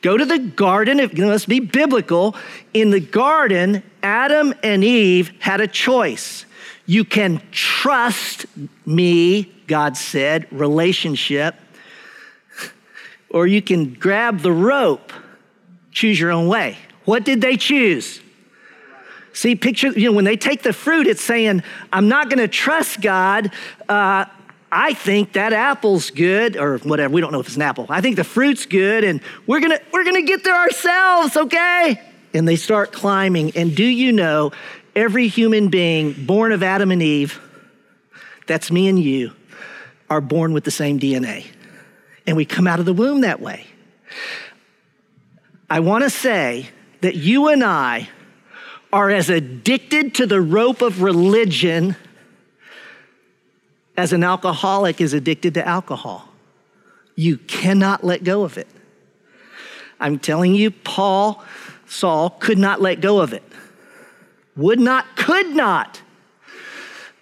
Go 0.03 0.17
to 0.17 0.25
the 0.25 0.37
garden, 0.37 0.99
if 0.99 1.17
let's 1.17 1.45
be 1.45 1.61
biblical. 1.61 2.35
In 2.73 2.91
the 2.91 2.99
garden, 2.99 3.81
Adam 4.03 4.53
and 4.61 4.83
Eve 4.83 5.31
had 5.39 5.61
a 5.61 5.67
choice. 5.67 6.45
You 6.85 7.05
can 7.05 7.41
trust 7.51 8.45
me, 8.85 9.43
God 9.65 9.95
said, 9.95 10.45
relationship, 10.51 11.55
or 13.29 13.47
you 13.47 13.61
can 13.61 13.93
grab 13.93 14.41
the 14.41 14.51
rope, 14.51 15.13
choose 15.91 16.19
your 16.19 16.31
own 16.31 16.49
way. 16.49 16.77
What 17.05 17.23
did 17.23 17.39
they 17.39 17.55
choose? 17.55 18.19
See, 19.31 19.55
picture, 19.55 19.91
you 19.93 20.09
know, 20.09 20.15
when 20.15 20.25
they 20.25 20.35
take 20.35 20.63
the 20.63 20.73
fruit, 20.73 21.07
it's 21.07 21.23
saying, 21.23 21.63
I'm 21.93 22.09
not 22.09 22.29
going 22.29 22.39
to 22.39 22.49
trust 22.49 22.99
God. 22.99 23.51
Uh, 23.87 24.25
I 24.75 24.95
think 24.95 25.33
that 25.33 25.53
apple's 25.53 26.09
good, 26.09 26.57
or 26.57 26.79
whatever. 26.79 27.13
We 27.13 27.21
don't 27.21 27.31
know 27.31 27.39
if 27.39 27.45
it's 27.45 27.55
an 27.55 27.61
apple. 27.61 27.85
I 27.89 28.01
think 28.01 28.15
the 28.15 28.23
fruit's 28.23 28.65
good, 28.65 29.03
and 29.03 29.21
we're 29.45 29.59
gonna 29.59 29.79
we're 29.91 30.03
gonna 30.03 30.23
get 30.23 30.43
there 30.43 30.55
ourselves, 30.55 31.37
okay? 31.37 32.01
And 32.33 32.47
they 32.47 32.55
start 32.55 32.91
climbing. 32.91 33.51
And 33.55 33.75
do 33.75 33.85
you 33.85 34.11
know, 34.11 34.51
every 34.95 35.27
human 35.27 35.69
being 35.69 36.13
born 36.25 36.51
of 36.51 36.63
Adam 36.63 36.89
and 36.89 37.03
Eve, 37.03 37.39
that's 38.47 38.71
me 38.71 38.87
and 38.87 38.99
you, 38.99 39.33
are 40.09 40.21
born 40.21 40.53
with 40.53 40.63
the 40.63 40.71
same 40.71 40.99
DNA. 40.99 41.45
And 42.25 42.35
we 42.35 42.43
come 42.43 42.65
out 42.65 42.79
of 42.79 42.85
the 42.85 42.93
womb 42.93 43.21
that 43.21 43.39
way. 43.39 43.67
I 45.69 45.81
wanna 45.81 46.09
say 46.09 46.67
that 47.01 47.15
you 47.15 47.49
and 47.49 47.63
I 47.63 48.09
are 48.91 49.11
as 49.11 49.29
addicted 49.29 50.15
to 50.15 50.25
the 50.25 50.41
rope 50.41 50.81
of 50.81 51.03
religion 51.03 51.95
as 53.95 54.13
an 54.13 54.23
alcoholic 54.23 54.99
is 55.01 55.13
addicted 55.13 55.53
to 55.55 55.67
alcohol. 55.67 56.27
You 57.15 57.37
cannot 57.37 58.03
let 58.03 58.23
go 58.23 58.43
of 58.43 58.57
it. 58.57 58.67
I'm 59.99 60.19
telling 60.19 60.55
you, 60.55 60.71
Paul, 60.71 61.43
Saul 61.87 62.31
could 62.31 62.57
not 62.57 62.81
let 62.81 63.01
go 63.01 63.19
of 63.21 63.33
it. 63.33 63.43
Would 64.55 64.79
not, 64.79 65.15
could 65.15 65.55
not, 65.55 66.01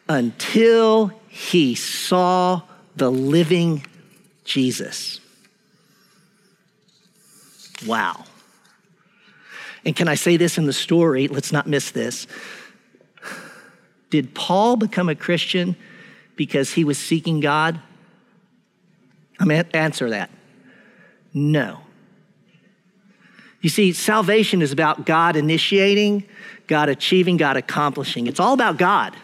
until 0.08 1.12
he 1.28 1.76
saw 1.76 2.62
the 2.96 3.12
living 3.12 3.86
Jesus. 4.44 5.20
Wow. 7.86 8.26
And 9.86 9.96
can 9.96 10.08
I 10.08 10.16
say 10.16 10.38
this 10.38 10.58
in 10.58 10.66
the 10.66 10.74
story? 10.74 11.28
Let's 11.28 11.52
not 11.52 11.68
miss 11.68 11.92
this. 11.92 12.28
Did 14.10 14.36
Paul 14.36 14.76
become 14.76 15.10
a 15.10 15.16
Christian 15.16 15.76
because 16.42 16.74
he 16.74 16.84
was 16.84 16.98
seeking 16.98 17.40
God? 17.40 17.80
I 19.40 19.46
mean, 19.46 19.64
answer 19.76 20.10
that. 20.10 20.32
No. 21.36 21.82
You 23.62 23.70
see, 23.70 23.94
salvation 23.94 24.64
is 24.64 24.72
about 24.72 25.06
God 25.06 25.36
initiating, 25.36 26.24
God 26.66 26.90
achieving, 26.90 27.38
God 27.38 27.58
accomplishing. 27.58 28.26
It's 28.26 28.40
all 28.40 28.56
about 28.56 28.78
God. 28.78 29.16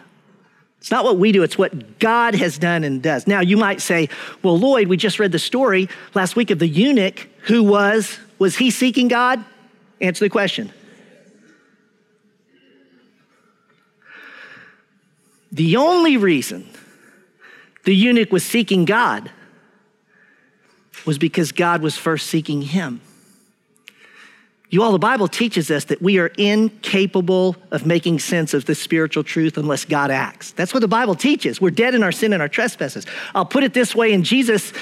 It's 0.78 0.92
not 0.92 1.02
what 1.02 1.18
we 1.18 1.32
do, 1.32 1.42
it's 1.42 1.58
what 1.58 1.98
God 1.98 2.36
has 2.36 2.56
done 2.56 2.84
and 2.84 3.02
does. 3.02 3.26
Now, 3.26 3.40
you 3.40 3.56
might 3.56 3.80
say, 3.80 4.08
well, 4.44 4.56
Lloyd, 4.56 4.86
we 4.86 4.96
just 4.96 5.18
read 5.18 5.32
the 5.32 5.40
story 5.40 5.88
last 6.14 6.36
week 6.36 6.52
of 6.52 6.60
the 6.60 6.68
eunuch 6.68 7.26
who 7.40 7.64
was, 7.64 8.16
was 8.38 8.54
he 8.54 8.70
seeking 8.70 9.08
God? 9.08 9.44
Answer 10.00 10.24
the 10.24 10.30
question. 10.30 10.72
The 15.50 15.74
only 15.76 16.16
reason 16.16 16.68
the 17.84 17.94
eunuch 17.94 18.32
was 18.32 18.44
seeking 18.44 18.84
God 18.84 19.30
was 21.06 21.18
because 21.18 21.52
God 21.52 21.82
was 21.82 21.96
first 21.96 22.26
seeking 22.26 22.62
him. 22.62 23.00
You 24.70 24.82
all, 24.82 24.92
the 24.92 24.98
Bible 24.98 25.28
teaches 25.28 25.70
us 25.70 25.84
that 25.86 26.02
we 26.02 26.18
are 26.18 26.26
incapable 26.36 27.56
of 27.70 27.86
making 27.86 28.18
sense 28.18 28.52
of 28.52 28.66
the 28.66 28.74
spiritual 28.74 29.24
truth 29.24 29.56
unless 29.56 29.86
God 29.86 30.10
acts. 30.10 30.52
That's 30.52 30.74
what 30.74 30.80
the 30.80 30.88
Bible 30.88 31.14
teaches. 31.14 31.58
We're 31.60 31.70
dead 31.70 31.94
in 31.94 32.02
our 32.02 32.12
sin 32.12 32.34
and 32.34 32.42
our 32.42 32.48
trespasses. 32.48 33.06
I'll 33.34 33.46
put 33.46 33.64
it 33.64 33.72
this 33.72 33.94
way, 33.94 34.12
and 34.12 34.24
Jesus, 34.24 34.74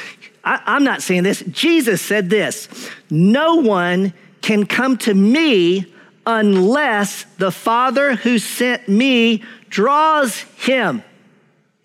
I, 0.42 0.60
I'm 0.66 0.82
not 0.82 1.02
saying 1.02 1.22
this, 1.22 1.44
Jesus 1.50 2.02
said 2.02 2.30
this 2.30 2.68
No 3.10 3.56
one 3.56 4.12
can 4.42 4.66
come 4.66 4.98
to 4.98 5.14
me 5.14 5.92
unless 6.26 7.22
the 7.38 7.52
Father 7.52 8.16
who 8.16 8.38
sent 8.38 8.88
me 8.88 9.44
draws 9.68 10.40
him. 10.40 11.04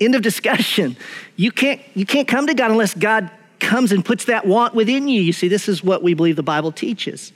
End 0.01 0.15
of 0.15 0.23
discussion. 0.23 0.97
You 1.35 1.51
can't, 1.51 1.79
you 1.93 2.05
can't 2.05 2.27
come 2.27 2.47
to 2.47 2.55
God 2.55 2.71
unless 2.71 2.95
God 2.95 3.29
comes 3.59 3.91
and 3.91 4.03
puts 4.03 4.25
that 4.25 4.47
want 4.47 4.73
within 4.73 5.07
you. 5.07 5.21
You 5.21 5.31
see, 5.31 5.47
this 5.47 5.69
is 5.69 5.83
what 5.83 6.01
we 6.01 6.15
believe 6.15 6.35
the 6.35 6.43
Bible 6.43 6.71
teaches. 6.71 7.31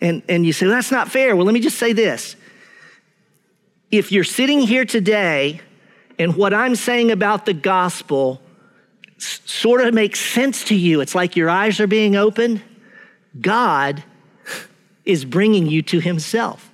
And, 0.00 0.22
and 0.28 0.46
you 0.46 0.54
say, 0.54 0.66
well, 0.66 0.76
that's 0.76 0.90
not 0.90 1.10
fair. 1.10 1.36
Well, 1.36 1.44
let 1.44 1.52
me 1.52 1.60
just 1.60 1.78
say 1.78 1.92
this. 1.92 2.34
If 3.90 4.10
you're 4.10 4.24
sitting 4.24 4.60
here 4.60 4.86
today 4.86 5.60
and 6.18 6.36
what 6.36 6.54
I'm 6.54 6.74
saying 6.74 7.10
about 7.10 7.44
the 7.44 7.52
gospel 7.52 8.40
s- 9.18 9.40
sort 9.44 9.82
of 9.82 9.92
makes 9.92 10.18
sense 10.18 10.64
to 10.64 10.74
you, 10.74 11.02
it's 11.02 11.14
like 11.14 11.36
your 11.36 11.50
eyes 11.50 11.80
are 11.80 11.86
being 11.86 12.16
opened, 12.16 12.62
God 13.38 14.02
is 15.04 15.26
bringing 15.26 15.66
you 15.66 15.82
to 15.82 16.00
himself. 16.00 16.70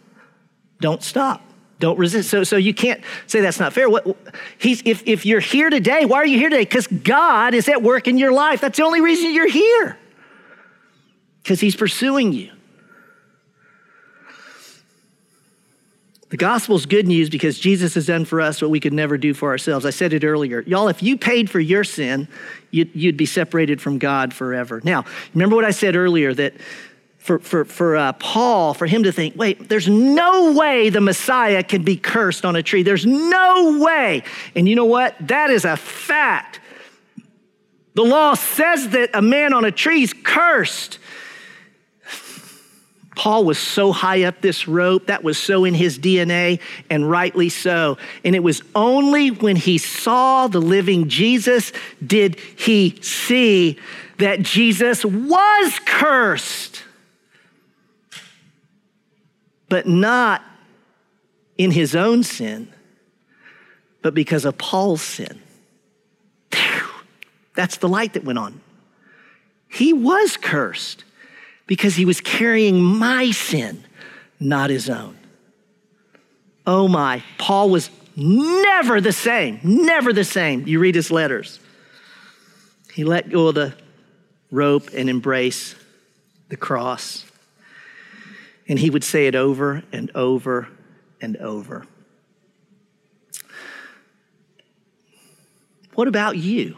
Don't 0.81 1.03
stop. 1.03 1.43
Don't 1.79 1.99
resist. 1.99 2.31
So, 2.31 2.43
so 2.43 2.57
you 2.57 2.73
can't 2.73 3.03
say 3.27 3.41
that's 3.41 3.61
not 3.61 3.73
fair. 3.73 3.91
What, 3.91 4.17
he's, 4.59 4.83
if, 4.87 5.07
if 5.07 5.27
you're 5.27 5.41
here 5.41 5.69
today, 5.69 6.07
why 6.07 6.19
are 6.19 6.27
you 6.27 6.39
here 6.39 6.49
today? 6.49 6.65
Because 6.65 6.87
God 6.87 7.53
is 7.55 7.69
at 7.69 7.83
work 7.83 8.09
in 8.09 8.17
your 8.17 8.33
life. 8.33 8.62
That's 8.62 8.79
the 8.79 8.85
only 8.85 9.01
reason 9.03 9.35
you're 9.35 9.51
here. 9.51 9.99
Because 11.43 11.61
he's 11.61 11.77
pursuing 11.77 12.33
you. 12.33 12.51
The 16.29 16.37
gospel 16.37 16.75
is 16.75 16.87
good 16.87 17.07
news 17.07 17.31
because 17.31 17.59
Jesus 17.59 17.95
has 17.95 18.07
done 18.07 18.25
for 18.25 18.41
us 18.41 18.61
what 18.61 18.71
we 18.71 18.81
could 18.81 18.93
never 18.93 19.17
do 19.17 19.33
for 19.33 19.51
ourselves. 19.51 19.87
I 19.87 19.91
said 19.91 20.12
it 20.12 20.25
earlier. 20.25 20.62
Y'all, 20.62 20.89
if 20.89 21.03
you 21.03 21.17
paid 21.17 21.49
for 21.49 21.61
your 21.61 21.85
sin, 21.85 22.27
you'd, 22.73 22.91
you'd 22.95 23.17
be 23.17 23.27
separated 23.27 23.81
from 23.81 23.99
God 23.99 24.35
forever. 24.35 24.81
Now, 24.83 25.05
remember 25.35 25.55
what 25.55 25.65
I 25.65 25.71
said 25.71 25.95
earlier 25.95 26.35
that 26.35 26.55
for, 27.27 27.41
for, 27.41 27.65
for 27.65 27.97
uh, 27.97 28.12
Paul, 28.12 28.73
for 28.73 28.87
him 28.87 29.03
to 29.03 29.11
think, 29.11 29.35
wait, 29.37 29.69
there's 29.69 29.89
no 29.89 30.53
way 30.53 30.91
the 30.91 31.01
Messiah 31.01 31.65
can 31.65 31.83
be 31.83 31.97
cursed 31.97 32.45
on 32.45 32.55
a 32.55 32.62
tree. 32.62 32.85
There's 32.85 33.05
no 33.05 33.81
way. 33.83 34.23
And 34.55 34.69
you 34.69 34.77
know 34.77 34.85
what? 34.85 35.17
That 35.27 35.51
is 35.51 35.65
a 35.65 35.77
fact. 35.77 36.61
The 37.95 38.05
law 38.05 38.35
says 38.35 38.91
that 38.91 39.11
a 39.12 39.23
man 39.23 39.53
on 39.53 39.65
a 39.65 39.73
tree 39.73 40.05
is 40.05 40.12
cursed. 40.12 41.01
Paul 43.17 43.45
was 43.45 43.59
so 43.59 43.91
high 43.91 44.23
up 44.23 44.41
this 44.41 44.69
rope, 44.69 45.07
that 45.07 45.25
was 45.25 45.37
so 45.37 45.65
in 45.65 45.75
his 45.75 45.99
DNA, 45.99 46.61
and 46.89 47.11
rightly 47.11 47.49
so. 47.49 47.99
And 48.25 48.37
it 48.37 48.43
was 48.43 48.62
only 48.77 49.31
when 49.33 49.57
he 49.57 49.79
saw 49.79 50.47
the 50.47 50.61
living 50.61 51.09
Jesus 51.09 51.73
did 52.07 52.39
he 52.39 52.97
see 53.01 53.79
that 54.19 54.43
Jesus 54.43 55.05
was 55.05 55.81
cursed 55.87 56.85
but 59.68 59.87
not 59.87 60.42
in 61.59 61.70
his 61.70 61.94
own 61.94 62.22
sin, 62.22 62.72
but 64.02 64.14
because 64.14 64.44
of 64.44 64.57
Paul's 64.59 65.02
sin. 65.02 65.40
That's 67.55 67.79
the 67.79 67.88
light 67.88 68.12
that 68.12 68.24
went 68.24 68.38
on. 68.38 68.61
He 69.68 69.92
was 69.92 70.37
cursed 70.37 71.05
because 71.66 71.96
he 71.96 72.05
was 72.05 72.20
carrying 72.20 72.81
my 72.83 73.31
sin, 73.31 73.85
not 74.38 74.70
his 74.70 74.88
own. 74.88 75.16
Oh 76.66 76.88
my, 76.88 77.22
Paul 77.38 77.70
was 77.70 77.90
never 78.14 79.00
the 79.00 79.12
same, 79.12 79.61
never 79.62 80.12
the 80.12 80.24
same. 80.24 80.66
You 80.66 80.79
read 80.79 80.94
his 80.94 81.11
letters. 81.11 81.61
He 82.92 83.05
let 83.05 83.29
go 83.31 83.48
of 83.48 83.55
the 83.55 83.74
rope 84.50 84.90
and 84.94 85.11
embrace 85.11 85.74
the 86.48 86.57
cross. 86.57 87.26
And 88.68 88.79
he 88.79 88.90
would 88.90 89.05
say 89.05 89.26
it 89.26 89.35
over 89.35 89.83
and 89.92 90.11
over 90.14 90.68
and 91.20 91.37
over. 91.37 91.87
What 95.94 96.09
about 96.09 96.37
you? 96.37 96.76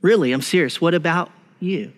Really, 0.00 0.32
I'm 0.32 0.42
serious. 0.42 0.80
What 0.80 0.94
about 0.94 1.30
you? 1.60 1.92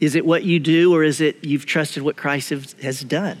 Is 0.00 0.14
it 0.14 0.24
what 0.24 0.44
you 0.44 0.58
do, 0.58 0.94
or 0.94 1.04
is 1.04 1.20
it 1.20 1.44
you've 1.44 1.66
trusted 1.66 2.02
what 2.02 2.16
Christ 2.16 2.50
has 2.50 3.00
done? 3.02 3.40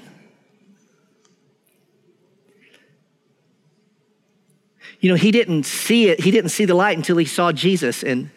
You 5.00 5.08
know, 5.08 5.16
he 5.16 5.30
didn't 5.30 5.64
see 5.64 6.08
it, 6.08 6.20
he 6.20 6.30
didn't 6.30 6.50
see 6.50 6.66
the 6.66 6.74
light 6.74 6.96
until 6.96 7.16
he 7.16 7.24
saw 7.24 7.52
Jesus. 7.52 8.02
And, 8.02 8.30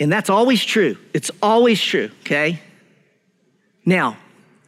and 0.00 0.10
that's 0.10 0.28
always 0.28 0.64
true. 0.64 0.98
It's 1.14 1.30
always 1.40 1.80
true, 1.80 2.10
okay? 2.20 2.60
Now, 3.86 4.18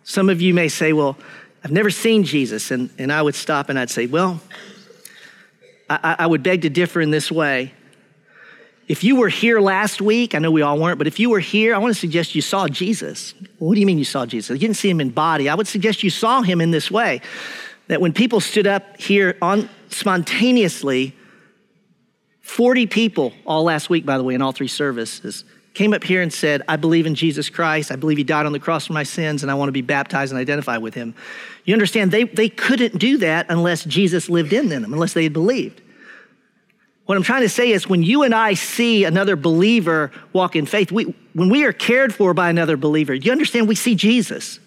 some 0.04 0.30
of 0.30 0.40
you 0.40 0.54
may 0.54 0.68
say, 0.68 0.92
well, 0.92 1.18
I've 1.64 1.72
never 1.72 1.90
seen 1.90 2.24
Jesus. 2.24 2.70
And, 2.70 2.88
and 2.98 3.12
I 3.12 3.20
would 3.20 3.34
stop 3.34 3.68
and 3.68 3.78
I'd 3.78 3.90
say, 3.90 4.06
well, 4.06 4.40
I, 5.90 6.16
I 6.20 6.26
would 6.26 6.42
beg 6.42 6.62
to 6.62 6.70
differ 6.70 7.00
in 7.00 7.10
this 7.10 7.30
way. 7.30 7.74
If 8.86 9.04
you 9.04 9.16
were 9.16 9.28
here 9.28 9.60
last 9.60 10.00
week, 10.00 10.34
I 10.34 10.38
know 10.38 10.50
we 10.50 10.62
all 10.62 10.78
weren't, 10.78 10.96
but 10.96 11.06
if 11.06 11.20
you 11.20 11.28
were 11.28 11.40
here, 11.40 11.74
I 11.74 11.78
want 11.78 11.92
to 11.92 12.00
suggest 12.00 12.34
you 12.34 12.40
saw 12.40 12.68
Jesus. 12.68 13.34
What 13.58 13.74
do 13.74 13.80
you 13.80 13.86
mean 13.86 13.98
you 13.98 14.04
saw 14.04 14.24
Jesus? 14.24 14.50
You 14.50 14.66
didn't 14.66 14.78
see 14.78 14.88
him 14.88 15.00
in 15.00 15.10
body. 15.10 15.48
I 15.48 15.54
would 15.54 15.66
suggest 15.66 16.02
you 16.02 16.08
saw 16.08 16.40
him 16.40 16.62
in 16.62 16.70
this 16.70 16.90
way 16.90 17.20
that 17.88 18.00
when 18.00 18.14
people 18.14 18.40
stood 18.40 18.66
up 18.66 18.98
here 18.98 19.36
on 19.42 19.68
spontaneously, 19.90 21.14
40 22.40 22.86
people 22.86 23.34
all 23.44 23.64
last 23.64 23.90
week, 23.90 24.06
by 24.06 24.16
the 24.16 24.24
way, 24.24 24.34
in 24.34 24.40
all 24.40 24.52
three 24.52 24.68
services, 24.68 25.44
came 25.74 25.92
up 25.92 26.02
here 26.02 26.22
and 26.22 26.32
said, 26.32 26.62
I 26.68 26.76
believe 26.76 27.06
in 27.06 27.14
Jesus 27.14 27.48
Christ. 27.48 27.92
I 27.92 27.96
believe 27.96 28.18
he 28.18 28.24
died 28.24 28.46
on 28.46 28.52
the 28.52 28.58
cross 28.58 28.86
for 28.86 28.92
my 28.92 29.04
sins, 29.04 29.42
and 29.42 29.50
I 29.50 29.54
want 29.54 29.68
to 29.68 29.72
be 29.72 29.82
baptized 29.82 30.32
and 30.32 30.40
identify 30.40 30.76
with 30.76 30.94
him. 30.94 31.14
You 31.64 31.74
understand, 31.74 32.10
they, 32.10 32.24
they 32.24 32.48
couldn't 32.48 32.98
do 32.98 33.18
that 33.18 33.46
unless 33.48 33.84
Jesus 33.84 34.28
lived 34.28 34.52
in 34.52 34.68
them, 34.68 34.84
unless 34.84 35.12
they 35.12 35.28
believed. 35.28 35.80
What 37.06 37.16
I'm 37.16 37.22
trying 37.22 37.42
to 37.42 37.48
say 37.48 37.70
is 37.70 37.88
when 37.88 38.02
you 38.02 38.22
and 38.22 38.34
I 38.34 38.54
see 38.54 39.04
another 39.04 39.34
believer 39.34 40.10
walk 40.32 40.56
in 40.56 40.66
faith, 40.66 40.92
we, 40.92 41.14
when 41.32 41.48
we 41.48 41.64
are 41.64 41.72
cared 41.72 42.14
for 42.14 42.34
by 42.34 42.50
another 42.50 42.76
believer, 42.76 43.14
you 43.14 43.32
understand 43.32 43.66
we 43.66 43.74
see 43.74 43.94
Jesus? 43.94 44.60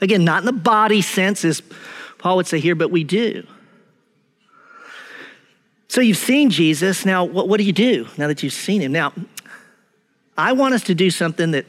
Again, 0.00 0.24
not 0.24 0.40
in 0.40 0.46
the 0.46 0.52
body 0.52 1.02
sense, 1.02 1.44
as 1.44 1.62
Paul 2.18 2.36
would 2.36 2.46
say 2.46 2.60
here, 2.60 2.74
but 2.74 2.90
we 2.90 3.02
do. 3.02 3.46
So 5.88 6.00
you've 6.00 6.16
seen 6.16 6.50
Jesus. 6.50 7.04
Now, 7.04 7.24
what, 7.24 7.48
what 7.48 7.58
do 7.58 7.64
you 7.64 7.72
do 7.72 8.06
now 8.16 8.28
that 8.28 8.44
you've 8.44 8.52
seen 8.52 8.80
him? 8.80 8.92
Now, 8.92 9.12
I 10.36 10.52
want 10.52 10.74
us 10.74 10.84
to 10.84 10.94
do 10.94 11.10
something 11.10 11.50
that, 11.50 11.66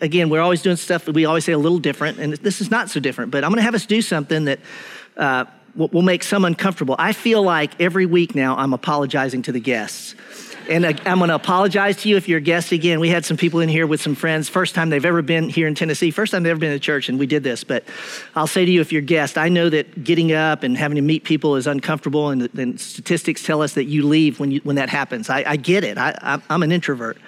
again, 0.00 0.28
we're 0.28 0.40
always 0.40 0.62
doing 0.62 0.76
stuff 0.76 1.04
that 1.04 1.12
we 1.12 1.24
always 1.24 1.44
say 1.44 1.52
a 1.52 1.58
little 1.58 1.78
different, 1.78 2.18
and 2.18 2.32
this 2.34 2.60
is 2.60 2.70
not 2.70 2.90
so 2.90 3.00
different, 3.00 3.30
but 3.30 3.44
I'm 3.44 3.50
gonna 3.50 3.62
have 3.62 3.74
us 3.74 3.86
do 3.86 4.02
something 4.02 4.46
that 4.46 4.60
uh, 5.16 5.44
will 5.74 6.02
make 6.02 6.22
some 6.22 6.44
uncomfortable. 6.44 6.96
I 6.98 7.12
feel 7.12 7.42
like 7.42 7.80
every 7.80 8.06
week 8.06 8.34
now 8.34 8.56
I'm 8.56 8.72
apologizing 8.72 9.42
to 9.42 9.52
the 9.52 9.60
guests. 9.60 10.14
And 10.68 10.86
I'm 10.86 11.18
going 11.18 11.28
to 11.28 11.34
apologize 11.34 11.96
to 12.02 12.08
you 12.08 12.16
if 12.16 12.28
you're 12.28 12.38
a 12.38 12.40
guest 12.40 12.70
again. 12.70 13.00
We 13.00 13.08
had 13.08 13.24
some 13.24 13.36
people 13.36 13.58
in 13.58 13.68
here 13.68 13.84
with 13.84 14.00
some 14.00 14.14
friends, 14.14 14.48
first 14.48 14.76
time 14.76 14.90
they've 14.90 15.04
ever 15.04 15.20
been 15.20 15.48
here 15.48 15.66
in 15.66 15.74
Tennessee, 15.74 16.12
first 16.12 16.30
time 16.30 16.44
they've 16.44 16.52
ever 16.52 16.60
been 16.60 16.72
to 16.72 16.78
church, 16.78 17.08
and 17.08 17.18
we 17.18 17.26
did 17.26 17.42
this. 17.42 17.64
But 17.64 17.84
I'll 18.36 18.46
say 18.46 18.64
to 18.64 18.70
you, 18.70 18.80
if 18.80 18.92
you're 18.92 19.02
a 19.02 19.04
guest, 19.04 19.36
I 19.36 19.48
know 19.48 19.68
that 19.70 20.04
getting 20.04 20.30
up 20.32 20.62
and 20.62 20.78
having 20.78 20.94
to 20.96 21.02
meet 21.02 21.24
people 21.24 21.56
is 21.56 21.66
uncomfortable, 21.66 22.30
and, 22.30 22.48
and 22.56 22.80
statistics 22.80 23.42
tell 23.42 23.60
us 23.60 23.74
that 23.74 23.86
you 23.86 24.06
leave 24.06 24.38
when, 24.38 24.52
you, 24.52 24.60
when 24.62 24.76
that 24.76 24.88
happens. 24.88 25.28
I, 25.28 25.42
I 25.44 25.56
get 25.56 25.82
it. 25.82 25.98
I, 25.98 26.40
I'm 26.48 26.62
an 26.62 26.70
introvert. 26.70 27.18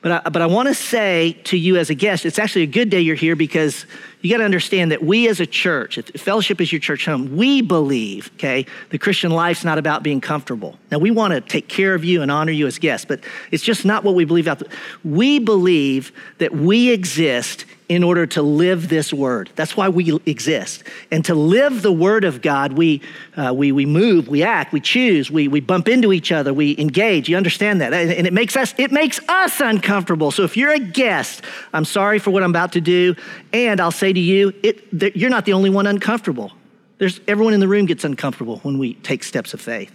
But 0.00 0.26
I, 0.26 0.28
but 0.28 0.42
I 0.42 0.46
want 0.46 0.68
to 0.68 0.74
say 0.74 1.32
to 1.44 1.58
you 1.58 1.76
as 1.76 1.90
a 1.90 1.94
guest, 1.94 2.24
it's 2.24 2.38
actually 2.38 2.62
a 2.62 2.66
good 2.66 2.88
day 2.88 3.00
you're 3.00 3.16
here 3.16 3.34
because 3.34 3.84
you 4.20 4.30
got 4.30 4.38
to 4.38 4.44
understand 4.44 4.92
that 4.92 5.02
we 5.02 5.28
as 5.28 5.40
a 5.40 5.46
church, 5.46 5.98
fellowship 6.16 6.60
is 6.60 6.72
your 6.72 6.80
church 6.80 7.04
home, 7.04 7.36
we 7.36 7.62
believe, 7.62 8.30
okay, 8.36 8.64
the 8.90 8.98
Christian 8.98 9.32
life's 9.32 9.64
not 9.64 9.76
about 9.76 10.04
being 10.04 10.20
comfortable. 10.20 10.78
Now, 10.92 10.98
we 10.98 11.10
want 11.10 11.34
to 11.34 11.40
take 11.40 11.68
care 11.68 11.94
of 11.94 12.04
you 12.04 12.22
and 12.22 12.30
honor 12.30 12.52
you 12.52 12.68
as 12.68 12.78
guests, 12.78 13.06
but 13.06 13.20
it's 13.50 13.64
just 13.64 13.84
not 13.84 14.04
what 14.04 14.14
we 14.14 14.24
believe 14.24 14.46
out 14.46 14.60
there. 14.60 14.70
We 15.04 15.40
believe 15.40 16.12
that 16.38 16.52
we 16.52 16.90
exist 16.90 17.64
in 17.88 18.04
order 18.04 18.26
to 18.26 18.42
live 18.42 18.88
this 18.88 19.14
word. 19.14 19.50
That's 19.56 19.74
why 19.74 19.88
we 19.88 20.20
exist. 20.26 20.84
And 21.10 21.24
to 21.24 21.34
live 21.34 21.80
the 21.80 21.92
word 21.92 22.24
of 22.24 22.42
God, 22.42 22.74
we, 22.74 23.00
uh, 23.34 23.52
we, 23.54 23.72
we 23.72 23.86
move, 23.86 24.28
we 24.28 24.42
act, 24.42 24.74
we 24.74 24.80
choose, 24.80 25.30
we, 25.30 25.48
we 25.48 25.60
bump 25.60 25.88
into 25.88 26.12
each 26.12 26.30
other, 26.30 26.52
we 26.52 26.76
engage. 26.78 27.30
You 27.30 27.38
understand 27.38 27.80
that? 27.80 27.94
And 27.94 28.26
it 28.26 28.32
makes 28.34 28.56
us, 28.56 28.74
it 28.76 28.92
makes 28.92 29.20
us 29.28 29.60
uncomfortable. 29.60 30.30
So 30.30 30.42
if 30.42 30.54
you're 30.54 30.72
a 30.72 30.78
guest, 30.78 31.42
I'm 31.72 31.86
sorry 31.86 32.18
for 32.18 32.30
what 32.30 32.42
I'm 32.42 32.50
about 32.50 32.72
to 32.72 32.82
do. 32.82 33.14
And 33.54 33.80
I'll 33.80 33.90
say 33.90 34.12
to 34.12 34.20
you, 34.20 34.52
it, 34.62 35.16
you're 35.16 35.30
not 35.30 35.46
the 35.46 35.54
only 35.54 35.70
one 35.70 35.86
uncomfortable. 35.86 36.52
There's, 36.98 37.20
everyone 37.26 37.54
in 37.54 37.60
the 37.60 37.68
room 37.68 37.86
gets 37.86 38.04
uncomfortable 38.04 38.58
when 38.58 38.78
we 38.78 38.94
take 38.94 39.24
steps 39.24 39.54
of 39.54 39.62
faith. 39.62 39.92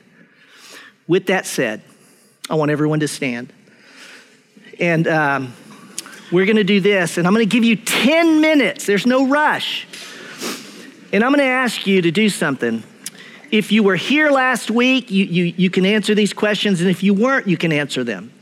With 1.07 1.27
that 1.27 1.45
said, 1.45 1.83
I 2.49 2.55
want 2.55 2.71
everyone 2.71 3.01
to 3.01 3.07
stand. 3.07 3.53
And 4.79 5.07
um, 5.07 5.53
we're 6.33 6.45
going 6.45 6.57
to 6.57 6.63
do 6.63 6.81
this, 6.81 7.19
and 7.19 7.27
I'm 7.27 7.33
going 7.33 7.47
to 7.47 7.53
give 7.53 7.63
you 7.63 7.75
10 7.75 8.41
minutes. 8.41 8.87
There's 8.87 9.05
no 9.05 9.27
rush. 9.27 9.85
And 11.13 11.23
I'm 11.23 11.29
going 11.29 11.45
to 11.45 11.45
ask 11.45 11.85
you 11.85 12.01
to 12.01 12.09
do 12.09 12.27
something. 12.27 12.81
If 13.51 13.71
you 13.71 13.83
were 13.83 13.95
here 13.95 14.31
last 14.31 14.71
week, 14.71 15.11
you, 15.11 15.25
you, 15.25 15.43
you 15.55 15.69
can 15.69 15.85
answer 15.85 16.15
these 16.15 16.33
questions, 16.33 16.81
and 16.81 16.89
if 16.89 17.03
you 17.03 17.13
weren't, 17.13 17.47
you 17.47 17.55
can 17.55 17.71
answer 17.71 18.03
them. 18.03 18.33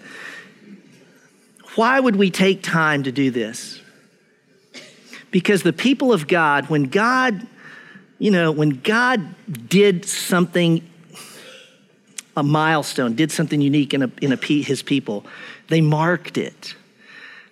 Why 1.76 2.00
would 2.00 2.16
we 2.16 2.32
take 2.32 2.64
time 2.64 3.04
to 3.04 3.12
do 3.12 3.30
this? 3.30 3.82
Because 5.30 5.64
the 5.64 5.74
people 5.74 6.14
of 6.14 6.30
God, 6.30 6.70
when 6.70 6.84
God, 6.84 7.46
you 8.20 8.32
know, 8.32 8.54
when 8.54 8.70
God 8.70 9.36
did 9.68 10.06
something, 10.06 10.90
a 12.38 12.44
milestone, 12.44 13.16
did 13.16 13.34
something 13.34 13.60
unique 13.60 13.94
in, 13.94 14.04
a, 14.04 14.12
in 14.22 14.32
a, 14.32 14.38
his 14.38 14.82
people, 14.82 15.26
they 15.68 15.82
marked 15.82 16.38
it. 16.38 16.76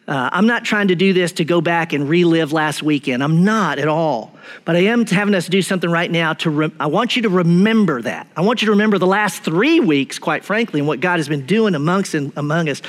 Uh, 0.09 0.27
I'm 0.33 0.47
not 0.47 0.65
trying 0.65 0.87
to 0.87 0.95
do 0.95 1.13
this 1.13 1.33
to 1.33 1.45
go 1.45 1.61
back 1.61 1.93
and 1.93 2.09
relive 2.09 2.51
last 2.51 2.81
weekend. 2.81 3.23
I'm 3.23 3.43
not 3.43 3.77
at 3.77 3.87
all. 3.87 4.31
But 4.65 4.75
I 4.75 4.79
am 4.85 5.05
having 5.05 5.35
us 5.35 5.47
do 5.47 5.61
something 5.61 5.89
right 5.89 6.09
now 6.09 6.33
to, 6.33 6.49
re- 6.49 6.71
I 6.79 6.87
want 6.87 7.15
you 7.15 7.21
to 7.21 7.29
remember 7.29 8.01
that. 8.01 8.25
I 8.35 8.41
want 8.41 8.63
you 8.63 8.65
to 8.65 8.71
remember 8.71 8.97
the 8.97 9.05
last 9.05 9.43
three 9.43 9.79
weeks, 9.79 10.17
quite 10.17 10.43
frankly, 10.43 10.79
and 10.79 10.87
what 10.87 10.99
God 10.99 11.17
has 11.17 11.29
been 11.29 11.45
doing 11.45 11.75
amongst 11.75 12.15
and 12.15 12.33
among 12.35 12.69
us. 12.69 12.81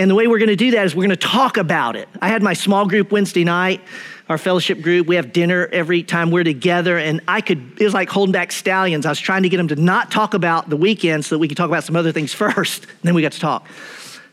And 0.00 0.10
the 0.10 0.16
way 0.16 0.26
we're 0.26 0.40
going 0.40 0.48
to 0.48 0.56
do 0.56 0.72
that 0.72 0.84
is 0.84 0.96
we're 0.96 1.06
going 1.06 1.10
to 1.10 1.28
talk 1.28 1.58
about 1.58 1.94
it. 1.94 2.08
I 2.20 2.26
had 2.26 2.42
my 2.42 2.54
small 2.54 2.88
group 2.88 3.12
Wednesday 3.12 3.44
night, 3.44 3.80
our 4.28 4.36
fellowship 4.36 4.82
group. 4.82 5.06
We 5.06 5.14
have 5.14 5.32
dinner 5.32 5.68
every 5.70 6.02
time 6.02 6.32
we're 6.32 6.42
together, 6.42 6.98
and 6.98 7.20
I 7.28 7.40
could, 7.40 7.80
it 7.80 7.84
was 7.84 7.94
like 7.94 8.08
holding 8.08 8.32
back 8.32 8.50
stallions. 8.50 9.06
I 9.06 9.10
was 9.10 9.20
trying 9.20 9.44
to 9.44 9.48
get 9.48 9.58
them 9.58 9.68
to 9.68 9.76
not 9.76 10.10
talk 10.10 10.34
about 10.34 10.68
the 10.68 10.76
weekend 10.76 11.24
so 11.24 11.36
that 11.36 11.38
we 11.38 11.46
could 11.46 11.56
talk 11.56 11.68
about 11.68 11.84
some 11.84 11.94
other 11.94 12.10
things 12.10 12.34
first, 12.34 12.82
and 12.82 13.02
then 13.04 13.14
we 13.14 13.22
got 13.22 13.30
to 13.32 13.40
talk. 13.40 13.68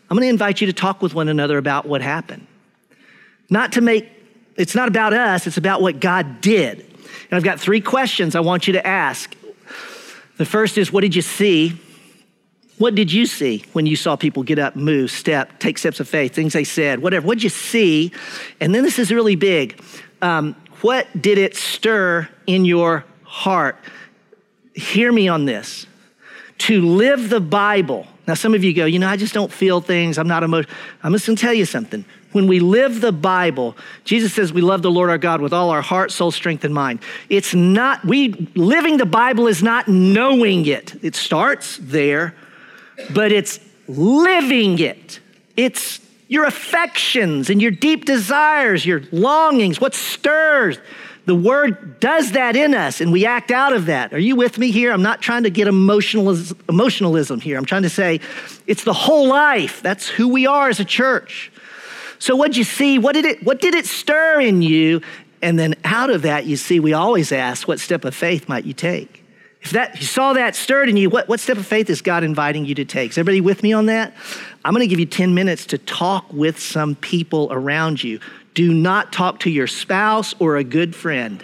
I'm 0.10 0.18
going 0.18 0.26
to 0.26 0.30
invite 0.30 0.62
you 0.62 0.68
to 0.68 0.74
talk 0.74 1.02
with 1.02 1.14
one 1.14 1.28
another 1.28 1.58
about 1.58 1.88
what 1.88 2.02
happened. 2.02 2.46
Not 3.50 3.74
to 3.74 3.82
make, 3.82 4.10
it's 4.56 4.76
not 4.76 4.88
about 4.88 5.14
us, 5.14 5.48
it's 5.48 5.58
about 5.58 5.82
what 5.82 6.00
God 6.00 6.42
did. 6.42 6.80
And 6.80 7.34
I've 7.34 7.44
got 7.44 7.60
three 7.60 7.82
questions 7.82 8.36
I 8.36 8.40
want 8.40 8.68
you 8.68 8.74
to 8.74 8.86
ask. 8.86 9.36
The 10.38 10.46
first 10.46 10.78
is, 10.78 10.92
what 10.92 11.02
did 11.02 11.16
you 11.16 11.22
see? 11.22 11.80
What 12.78 12.94
did 12.94 13.12
you 13.12 13.26
see 13.26 13.64
when 13.74 13.86
you 13.86 13.96
saw 13.96 14.16
people 14.16 14.44
get 14.44 14.60
up, 14.60 14.76
move, 14.76 15.10
step, 15.10 15.60
take 15.60 15.78
steps 15.78 16.00
of 16.00 16.10
faith, 16.10 16.36
things 16.36 16.54
they 16.54 16.66
said, 16.66 17.00
whatever? 17.00 17.26
What 17.26 17.36
did 17.36 17.44
you 17.44 17.50
see? 17.50 18.12
And 18.60 18.76
then 18.76 18.84
this 18.84 19.00
is 19.00 19.12
really 19.12 19.36
big. 19.36 19.82
Um, 20.22 20.56
what 20.82 21.08
did 21.20 21.38
it 21.38 21.56
stir 21.56 22.30
in 22.48 22.66
your 22.66 23.06
heart? 23.24 23.78
Hear 24.76 25.12
me 25.12 25.28
on 25.30 25.46
this. 25.46 25.88
To 26.60 26.82
live 26.82 27.30
the 27.30 27.40
Bible 27.40 28.08
now, 28.28 28.34
some 28.34 28.56
of 28.56 28.64
you 28.64 28.74
go, 28.74 28.86
you 28.86 28.98
know, 28.98 29.08
I 29.08 29.18
just 29.18 29.34
don't 29.34 29.52
feel 29.52 29.82
things. 29.82 30.18
I'm 30.18 30.28
not 30.28 30.44
emotional. 30.44 30.74
I'm 31.04 31.14
just 31.14 31.28
going 31.28 31.36
to 31.36 31.42
tell 31.42 31.54
you 31.54 31.66
something. 31.66 32.04
When 32.32 32.48
we 32.48 32.60
live 32.60 33.00
the 33.00 33.12
Bible, 33.12 33.78
Jesus 34.04 34.34
says 34.34 34.52
we 34.52 34.62
love 34.62 34.82
the 34.82 34.92
Lord 34.92 35.10
our 35.10 35.18
God 35.18 35.42
with 35.42 35.54
all 35.54 35.70
our 35.70 35.84
heart, 35.84 36.12
soul, 36.12 36.32
strength, 36.32 36.66
and 36.66 36.74
mind. 36.74 37.02
It's 37.30 37.54
not, 37.54 38.04
we, 38.04 38.50
living 38.56 38.98
the 38.98 39.06
Bible 39.06 39.48
is 39.48 39.62
not 39.62 39.88
knowing 39.88 40.66
it. 40.66 40.96
It 41.04 41.16
starts 41.16 41.78
there, 41.80 42.36
but 43.14 43.32
it's 43.32 43.60
living 43.88 44.80
it. 44.80 45.20
It's 45.56 46.02
your 46.28 46.46
affections 46.46 47.52
and 47.52 47.62
your 47.62 47.72
deep 47.72 48.06
desires, 48.06 48.86
your 48.86 49.04
longings, 49.12 49.80
what 49.80 49.94
stirs 49.94 50.80
the 51.26 51.36
word 51.36 52.00
does 52.00 52.34
that 52.34 52.56
in 52.56 52.74
us 52.74 53.02
and 53.02 53.12
we 53.12 53.26
act 53.26 53.52
out 53.52 53.74
of 53.74 53.88
that. 53.88 54.14
Are 54.14 54.20
you 54.20 54.36
with 54.36 54.58
me 54.58 54.72
here? 54.72 54.92
I'm 54.92 55.02
not 55.02 55.22
trying 55.22 55.44
to 55.44 55.50
get 55.50 55.68
emotionalism, 55.68 56.58
emotionalism 56.70 57.42
here. 57.42 57.58
I'm 57.58 57.66
trying 57.66 57.84
to 57.84 57.90
say 57.90 58.20
it's 58.68 58.84
the 58.84 58.94
whole 58.94 59.28
life. 59.28 59.82
That's 59.82 60.08
who 60.08 60.28
we 60.28 60.46
are 60.46 60.70
as 60.70 60.80
a 60.80 60.86
church. 60.86 61.52
So 62.20 62.36
what'd 62.36 62.56
you 62.56 62.64
see? 62.64 63.00
What 63.00 63.14
did 63.14 63.26
it 63.26 63.44
what 63.44 63.60
did 63.60 63.76
it 63.76 63.86
stir 63.86 64.40
in 64.40 64.62
you? 64.62 65.02
And 65.42 65.60
then 65.60 65.76
out 65.84 66.10
of 66.10 66.24
that, 66.24 66.46
you 66.46 66.56
see, 66.58 66.80
we 66.80 66.94
always 66.94 67.32
ask, 67.32 67.68
what 67.68 67.80
step 67.80 68.06
of 68.06 68.16
faith 68.16 68.50
might 68.50 68.66
you 68.66 68.74
take? 68.74 69.24
If 69.62 69.72
that 69.72 70.00
you 70.00 70.06
saw 70.06 70.34
that 70.34 70.56
stirred 70.56 70.90
in 70.90 70.98
you, 70.98 71.10
what, 71.10 71.28
what 71.28 71.40
step 71.40 71.58
of 71.58 71.66
faith 71.66 71.90
is 71.90 72.02
God 72.02 72.24
inviting 72.24 72.66
you 72.66 72.76
to 72.76 72.86
take? 72.86 73.12
Is 73.12 73.18
everybody 73.18 73.42
with 73.42 73.64
me 73.64 73.74
on 73.74 73.88
that? 73.88 74.14
I'm 74.64 74.74
to 74.76 74.88
give 74.88 75.00
you 75.00 75.06
10 75.06 75.34
minutes 75.34 75.66
to 75.68 75.78
talk 75.78 76.32
with 76.32 76.60
some 76.60 76.96
people 76.96 77.48
around 77.52 78.04
you. 78.04 78.20
Do 78.56 78.74
not 78.74 79.14
talk 79.14 79.42
to 79.42 79.50
your 79.50 79.68
spouse 79.68 80.34
or 80.40 80.56
a 80.56 80.64
good 80.64 80.96
friend. 80.96 81.44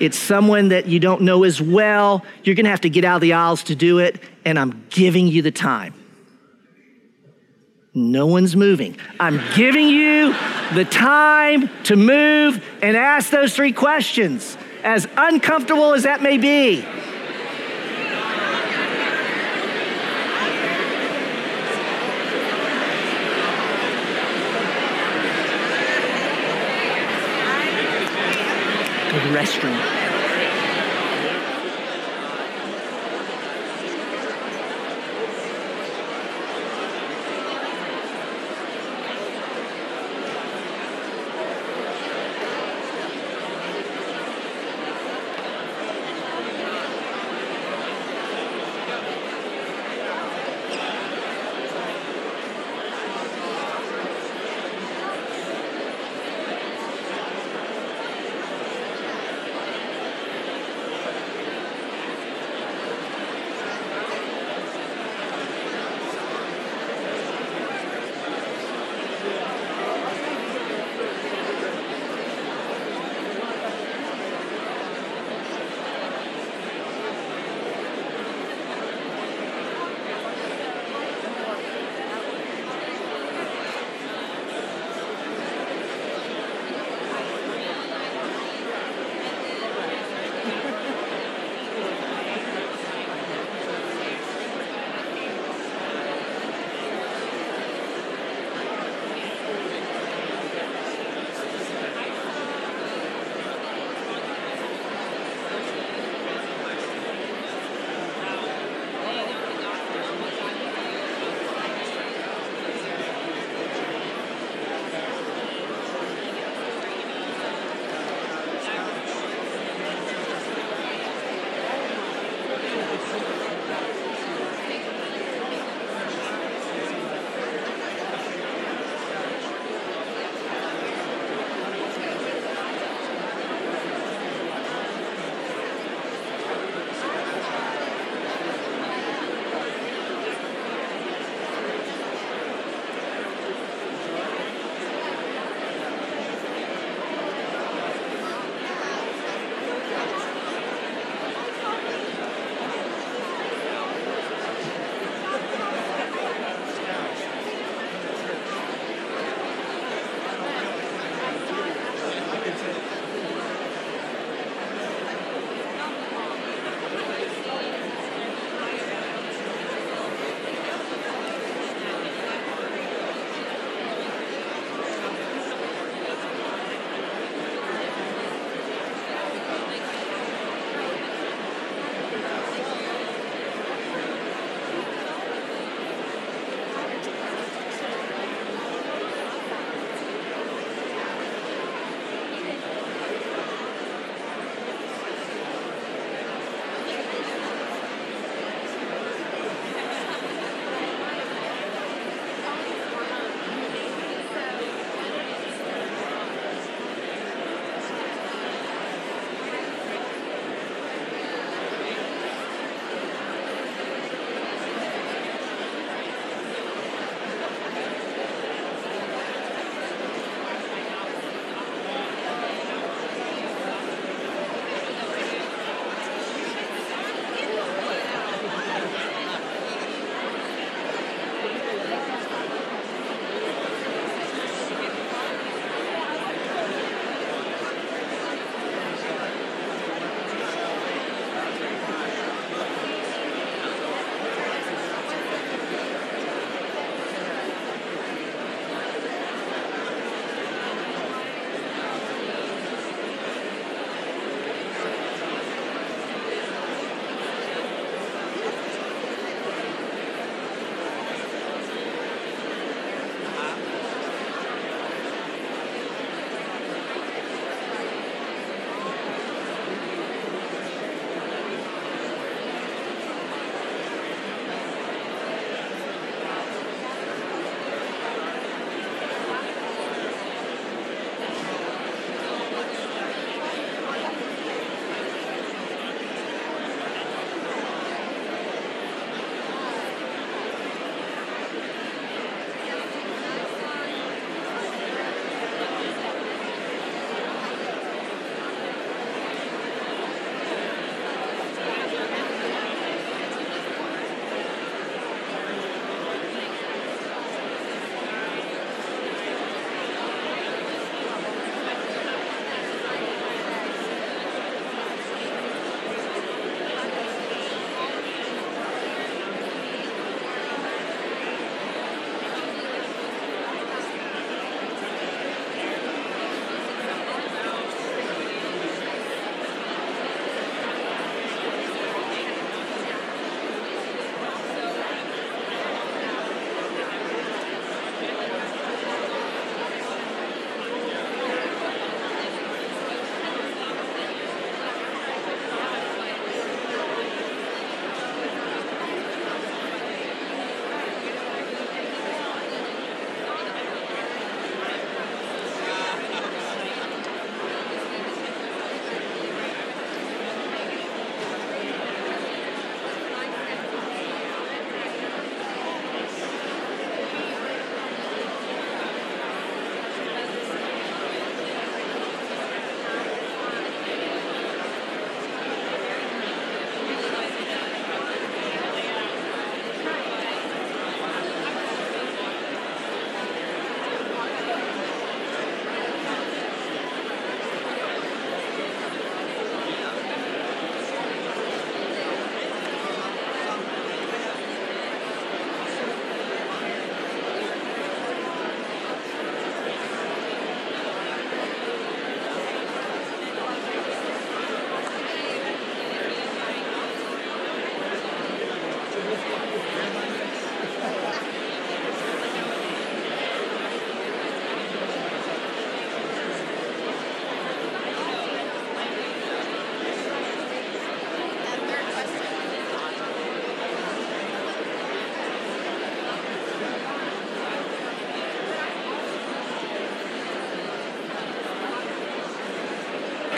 It's 0.00 0.18
someone 0.18 0.68
that 0.68 0.86
you 0.86 0.98
don't 0.98 1.22
know 1.22 1.44
as 1.44 1.62
well. 1.62 2.24
You're 2.42 2.56
going 2.56 2.64
to 2.64 2.70
have 2.70 2.80
to 2.82 2.90
get 2.90 3.04
out 3.04 3.16
of 3.16 3.20
the 3.22 3.34
aisles 3.34 3.62
to 3.64 3.74
do 3.74 3.98
it, 4.00 4.20
and 4.44 4.58
I'm 4.58 4.84
giving 4.90 5.28
you 5.28 5.42
the 5.42 5.50
time. 5.52 5.94
No 7.94 8.26
one's 8.26 8.56
moving. 8.56 8.96
I'm 9.18 9.40
giving 9.54 9.88
you 9.88 10.34
the 10.74 10.84
time 10.84 11.70
to 11.84 11.96
move 11.96 12.64
and 12.82 12.96
ask 12.96 13.30
those 13.30 13.54
three 13.54 13.72
questions, 13.72 14.56
as 14.82 15.06
uncomfortable 15.16 15.92
as 15.92 16.02
that 16.02 16.22
may 16.22 16.38
be. 16.38 16.84
The 29.18 29.30
restroom. 29.36 29.99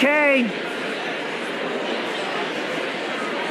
Okay. 0.02 0.42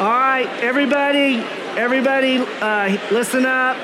All 0.01 0.09
right, 0.09 0.49
everybody, 0.61 1.35
everybody, 1.79 2.39
uh, 2.39 2.97
listen 3.09 3.45
up. 3.45 3.77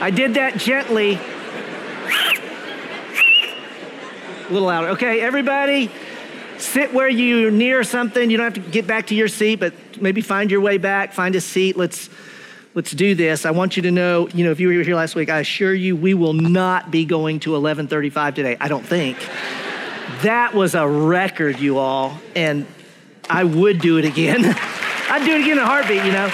I 0.00 0.12
did 0.14 0.34
that 0.34 0.58
gently. 0.58 1.14
A 4.48 4.52
little 4.52 4.68
louder. 4.68 4.90
Okay, 4.90 5.20
everybody, 5.20 5.90
sit 6.58 6.94
where 6.94 7.08
you're 7.08 7.50
near 7.50 7.82
something. 7.82 8.30
You 8.30 8.36
don't 8.36 8.54
have 8.54 8.64
to 8.64 8.70
get 8.70 8.86
back 8.86 9.08
to 9.08 9.16
your 9.16 9.26
seat, 9.26 9.56
but 9.56 9.74
maybe 10.00 10.20
find 10.20 10.52
your 10.52 10.60
way 10.60 10.78
back, 10.78 11.14
find 11.14 11.34
a 11.34 11.40
seat. 11.40 11.76
Let's 11.76 12.08
let's 12.74 12.92
do 12.92 13.14
this. 13.14 13.46
I 13.46 13.50
want 13.50 13.76
you 13.76 13.82
to 13.82 13.90
know, 13.90 14.28
you 14.28 14.44
know, 14.44 14.50
if 14.50 14.60
you 14.60 14.68
were 14.68 14.82
here 14.82 14.96
last 14.96 15.14
week, 15.14 15.30
I 15.30 15.40
assure 15.40 15.74
you 15.74 15.96
we 15.96 16.14
will 16.14 16.34
not 16.34 16.90
be 16.90 17.04
going 17.04 17.40
to 17.40 17.50
1135 17.50 18.34
today. 18.34 18.56
I 18.60 18.68
don't 18.68 18.84
think. 18.84 19.18
that 20.22 20.54
was 20.54 20.74
a 20.74 20.86
record, 20.86 21.60
you 21.60 21.78
all, 21.78 22.18
and 22.34 22.66
I 23.28 23.44
would 23.44 23.80
do 23.80 23.98
it 23.98 24.04
again. 24.04 24.44
I'd 25.10 25.24
do 25.24 25.32
it 25.32 25.40
again 25.40 25.52
in 25.52 25.58
a 25.58 25.66
heartbeat, 25.66 26.04
you 26.04 26.12
know. 26.12 26.32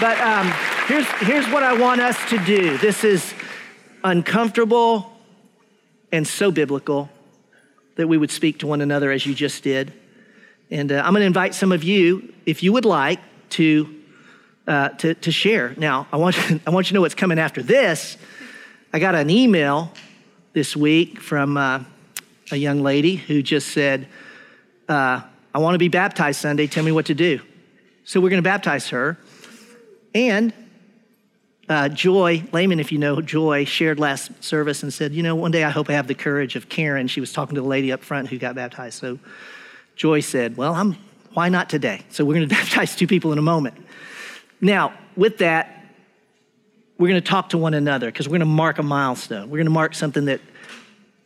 But 0.00 0.20
um, 0.20 0.52
Here's, 0.88 1.06
here's 1.20 1.46
what 1.48 1.62
I 1.62 1.78
want 1.78 2.00
us 2.00 2.16
to 2.30 2.38
do. 2.46 2.78
This 2.78 3.04
is 3.04 3.34
uncomfortable 4.02 5.12
and 6.10 6.26
so 6.26 6.50
biblical 6.50 7.10
that 7.96 8.08
we 8.08 8.16
would 8.16 8.30
speak 8.30 8.60
to 8.60 8.66
one 8.66 8.80
another 8.80 9.12
as 9.12 9.26
you 9.26 9.34
just 9.34 9.62
did. 9.62 9.92
And 10.70 10.90
uh, 10.90 11.02
I'm 11.04 11.12
going 11.12 11.20
to 11.20 11.26
invite 11.26 11.54
some 11.54 11.72
of 11.72 11.84
you, 11.84 12.32
if 12.46 12.62
you 12.62 12.72
would 12.72 12.86
like, 12.86 13.20
to, 13.50 13.97
uh, 14.68 14.90
to, 14.90 15.14
to 15.14 15.32
share. 15.32 15.74
Now, 15.78 16.06
I 16.12 16.18
want, 16.18 16.36
you, 16.50 16.60
I 16.66 16.70
want 16.70 16.86
you 16.86 16.88
to 16.90 16.94
know 16.94 17.00
what's 17.00 17.14
coming 17.14 17.38
after 17.38 17.62
this. 17.62 18.16
I 18.92 18.98
got 18.98 19.14
an 19.14 19.30
email 19.30 19.92
this 20.52 20.76
week 20.76 21.20
from 21.20 21.56
uh, 21.56 21.82
a 22.52 22.56
young 22.56 22.82
lady 22.82 23.16
who 23.16 23.42
just 23.42 23.68
said, 23.68 24.06
uh, 24.88 25.22
I 25.54 25.58
want 25.58 25.74
to 25.74 25.78
be 25.78 25.88
baptized 25.88 26.40
Sunday. 26.40 26.66
Tell 26.66 26.84
me 26.84 26.92
what 26.92 27.06
to 27.06 27.14
do. 27.14 27.40
So 28.04 28.20
we're 28.20 28.30
going 28.30 28.42
to 28.42 28.48
baptize 28.48 28.88
her. 28.90 29.18
And 30.14 30.52
uh, 31.68 31.88
Joy, 31.88 32.44
Layman, 32.52 32.80
if 32.80 32.92
you 32.92 32.98
know 32.98 33.20
Joy, 33.20 33.64
shared 33.64 33.98
last 33.98 34.42
service 34.42 34.82
and 34.82 34.92
said, 34.92 35.12
You 35.12 35.22
know, 35.22 35.34
one 35.34 35.50
day 35.50 35.64
I 35.64 35.70
hope 35.70 35.90
I 35.90 35.92
have 35.92 36.06
the 36.06 36.14
courage 36.14 36.56
of 36.56 36.68
Karen. 36.68 37.08
She 37.08 37.20
was 37.20 37.32
talking 37.32 37.54
to 37.56 37.60
the 37.60 37.66
lady 37.66 37.92
up 37.92 38.02
front 38.02 38.28
who 38.28 38.38
got 38.38 38.54
baptized. 38.54 38.98
So 38.98 39.18
Joy 39.94 40.20
said, 40.20 40.56
Well, 40.56 40.74
I'm, 40.74 40.96
why 41.34 41.50
not 41.50 41.68
today? 41.68 42.02
So 42.08 42.24
we're 42.24 42.34
going 42.34 42.48
to 42.48 42.54
baptize 42.54 42.96
two 42.96 43.06
people 43.06 43.32
in 43.32 43.38
a 43.38 43.42
moment. 43.42 43.74
Now, 44.60 44.92
with 45.16 45.38
that, 45.38 45.84
we're 46.98 47.08
going 47.08 47.20
to 47.20 47.28
talk 47.28 47.50
to 47.50 47.58
one 47.58 47.74
another 47.74 48.06
because 48.06 48.28
we're 48.28 48.38
going 48.38 48.40
to 48.40 48.46
mark 48.46 48.78
a 48.78 48.82
milestone. 48.82 49.50
We're 49.50 49.58
going 49.58 49.66
to 49.66 49.70
mark 49.70 49.94
something 49.94 50.24
that 50.26 50.40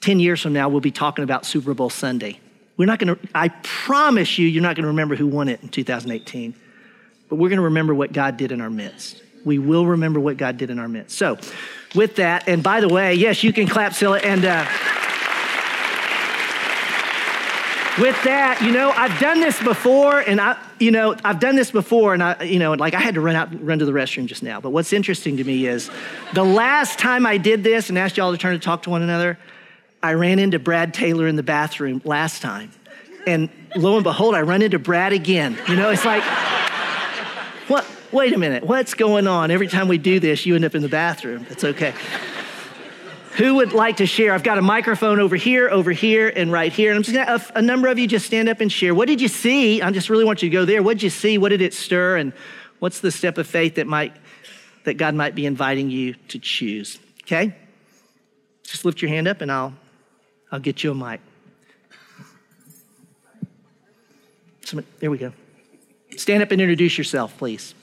10 0.00 0.20
years 0.20 0.40
from 0.40 0.52
now 0.52 0.68
we'll 0.68 0.80
be 0.80 0.90
talking 0.90 1.24
about 1.24 1.46
Super 1.46 1.72
Bowl 1.72 1.90
Sunday. 1.90 2.38
We're 2.76 2.86
not 2.86 2.98
going 2.98 3.16
to, 3.16 3.28
I 3.34 3.48
promise 3.48 4.38
you, 4.38 4.46
you're 4.46 4.62
not 4.62 4.76
going 4.76 4.82
to 4.82 4.88
remember 4.88 5.14
who 5.14 5.26
won 5.26 5.48
it 5.48 5.62
in 5.62 5.68
2018, 5.68 6.54
but 7.28 7.36
we're 7.36 7.48
going 7.48 7.58
to 7.58 7.64
remember 7.64 7.94
what 7.94 8.12
God 8.12 8.36
did 8.36 8.52
in 8.52 8.60
our 8.60 8.70
midst 8.70 9.22
we 9.44 9.58
will 9.58 9.86
remember 9.86 10.20
what 10.20 10.36
God 10.36 10.56
did 10.56 10.70
in 10.70 10.78
our 10.78 10.88
midst. 10.88 11.16
So, 11.16 11.38
with 11.94 12.16
that, 12.16 12.48
and 12.48 12.62
by 12.62 12.80
the 12.80 12.88
way, 12.88 13.14
yes, 13.14 13.42
you 13.42 13.52
can 13.52 13.66
clap, 13.66 13.94
Scylla, 13.94 14.18
and 14.18 14.44
uh, 14.44 14.66
with 17.98 18.22
that, 18.24 18.60
you 18.62 18.72
know, 18.72 18.90
I've 18.90 19.18
done 19.20 19.40
this 19.40 19.62
before, 19.62 20.20
and 20.20 20.40
I, 20.40 20.56
you 20.78 20.90
know, 20.90 21.14
I've 21.24 21.40
done 21.40 21.56
this 21.56 21.70
before, 21.70 22.14
and 22.14 22.22
I, 22.22 22.42
you 22.44 22.58
know, 22.58 22.72
like 22.72 22.94
I 22.94 23.00
had 23.00 23.14
to 23.14 23.20
run 23.20 23.36
out, 23.36 23.62
run 23.62 23.78
to 23.78 23.84
the 23.84 23.92
restroom 23.92 24.26
just 24.26 24.42
now. 24.42 24.60
But 24.60 24.70
what's 24.70 24.92
interesting 24.92 25.36
to 25.36 25.44
me 25.44 25.66
is, 25.66 25.90
the 26.32 26.44
last 26.44 26.98
time 26.98 27.26
I 27.26 27.38
did 27.38 27.64
this 27.64 27.88
and 27.88 27.98
asked 27.98 28.16
y'all 28.16 28.32
to 28.32 28.38
turn 28.38 28.54
to 28.54 28.58
talk 28.58 28.82
to 28.84 28.90
one 28.90 29.02
another, 29.02 29.38
I 30.02 30.14
ran 30.14 30.38
into 30.38 30.58
Brad 30.58 30.94
Taylor 30.94 31.26
in 31.26 31.36
the 31.36 31.42
bathroom 31.42 32.00
last 32.04 32.42
time, 32.42 32.70
and 33.26 33.48
lo 33.76 33.96
and 33.96 34.04
behold, 34.04 34.34
I 34.34 34.42
run 34.42 34.62
into 34.62 34.78
Brad 34.78 35.12
again. 35.12 35.58
You 35.68 35.76
know, 35.76 35.90
it's 35.90 36.04
like, 36.04 36.22
what? 37.68 37.86
wait 38.12 38.34
a 38.34 38.38
minute, 38.38 38.64
what's 38.64 38.94
going 38.94 39.26
on? 39.26 39.50
Every 39.50 39.68
time 39.68 39.88
we 39.88 39.98
do 39.98 40.20
this, 40.20 40.46
you 40.46 40.54
end 40.54 40.64
up 40.64 40.74
in 40.74 40.82
the 40.82 40.88
bathroom. 40.88 41.46
It's 41.50 41.64
okay. 41.64 41.94
Who 43.36 43.54
would 43.56 43.72
like 43.72 43.96
to 43.96 44.06
share? 44.06 44.34
I've 44.34 44.42
got 44.42 44.58
a 44.58 44.62
microphone 44.62 45.18
over 45.18 45.36
here, 45.36 45.70
over 45.70 45.90
here, 45.90 46.28
and 46.28 46.52
right 46.52 46.70
here. 46.70 46.90
And 46.90 46.98
I'm 46.98 47.02
just 47.02 47.16
gonna, 47.16 47.42
a, 47.54 47.58
a 47.58 47.62
number 47.62 47.88
of 47.88 47.98
you 47.98 48.06
just 48.06 48.26
stand 48.26 48.48
up 48.48 48.60
and 48.60 48.70
share. 48.70 48.94
What 48.94 49.08
did 49.08 49.22
you 49.22 49.28
see? 49.28 49.80
I 49.80 49.90
just 49.90 50.10
really 50.10 50.24
want 50.24 50.42
you 50.42 50.50
to 50.50 50.52
go 50.52 50.66
there. 50.66 50.82
What 50.82 50.94
did 50.94 51.02
you 51.04 51.10
see? 51.10 51.38
What 51.38 51.48
did 51.48 51.62
it 51.62 51.72
stir? 51.72 52.18
And 52.18 52.34
what's 52.78 53.00
the 53.00 53.10
step 53.10 53.38
of 53.38 53.46
faith 53.46 53.76
that 53.76 53.86
might, 53.86 54.14
that 54.84 54.94
God 54.94 55.14
might 55.14 55.34
be 55.34 55.46
inviting 55.46 55.90
you 55.90 56.12
to 56.28 56.38
choose? 56.38 56.98
Okay? 57.22 57.56
Just 58.64 58.84
lift 58.84 59.00
your 59.00 59.08
hand 59.08 59.26
up 59.26 59.40
and 59.40 59.50
I'll, 59.50 59.72
I'll 60.50 60.60
get 60.60 60.84
you 60.84 60.90
a 60.90 60.94
mic. 60.94 61.20
There 65.00 65.10
we 65.10 65.18
go. 65.18 65.32
Stand 66.16 66.42
up 66.42 66.50
and 66.50 66.60
introduce 66.60 66.98
yourself, 66.98 67.36
please. 67.38 67.74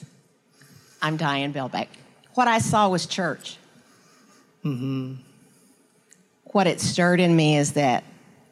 I'm 1.02 1.18
Diane 1.18 1.54
Belbeck. 1.54 1.88
What 2.36 2.48
I 2.48 2.60
saw 2.60 2.90
was 2.90 3.06
church. 3.08 3.58
Mm-hmm. 4.64 5.29
What 6.52 6.68
it 6.68 6.82
stirred 6.82 7.20
in 7.20 7.36
me 7.36 7.58
is 7.58 7.74
that 7.74 8.04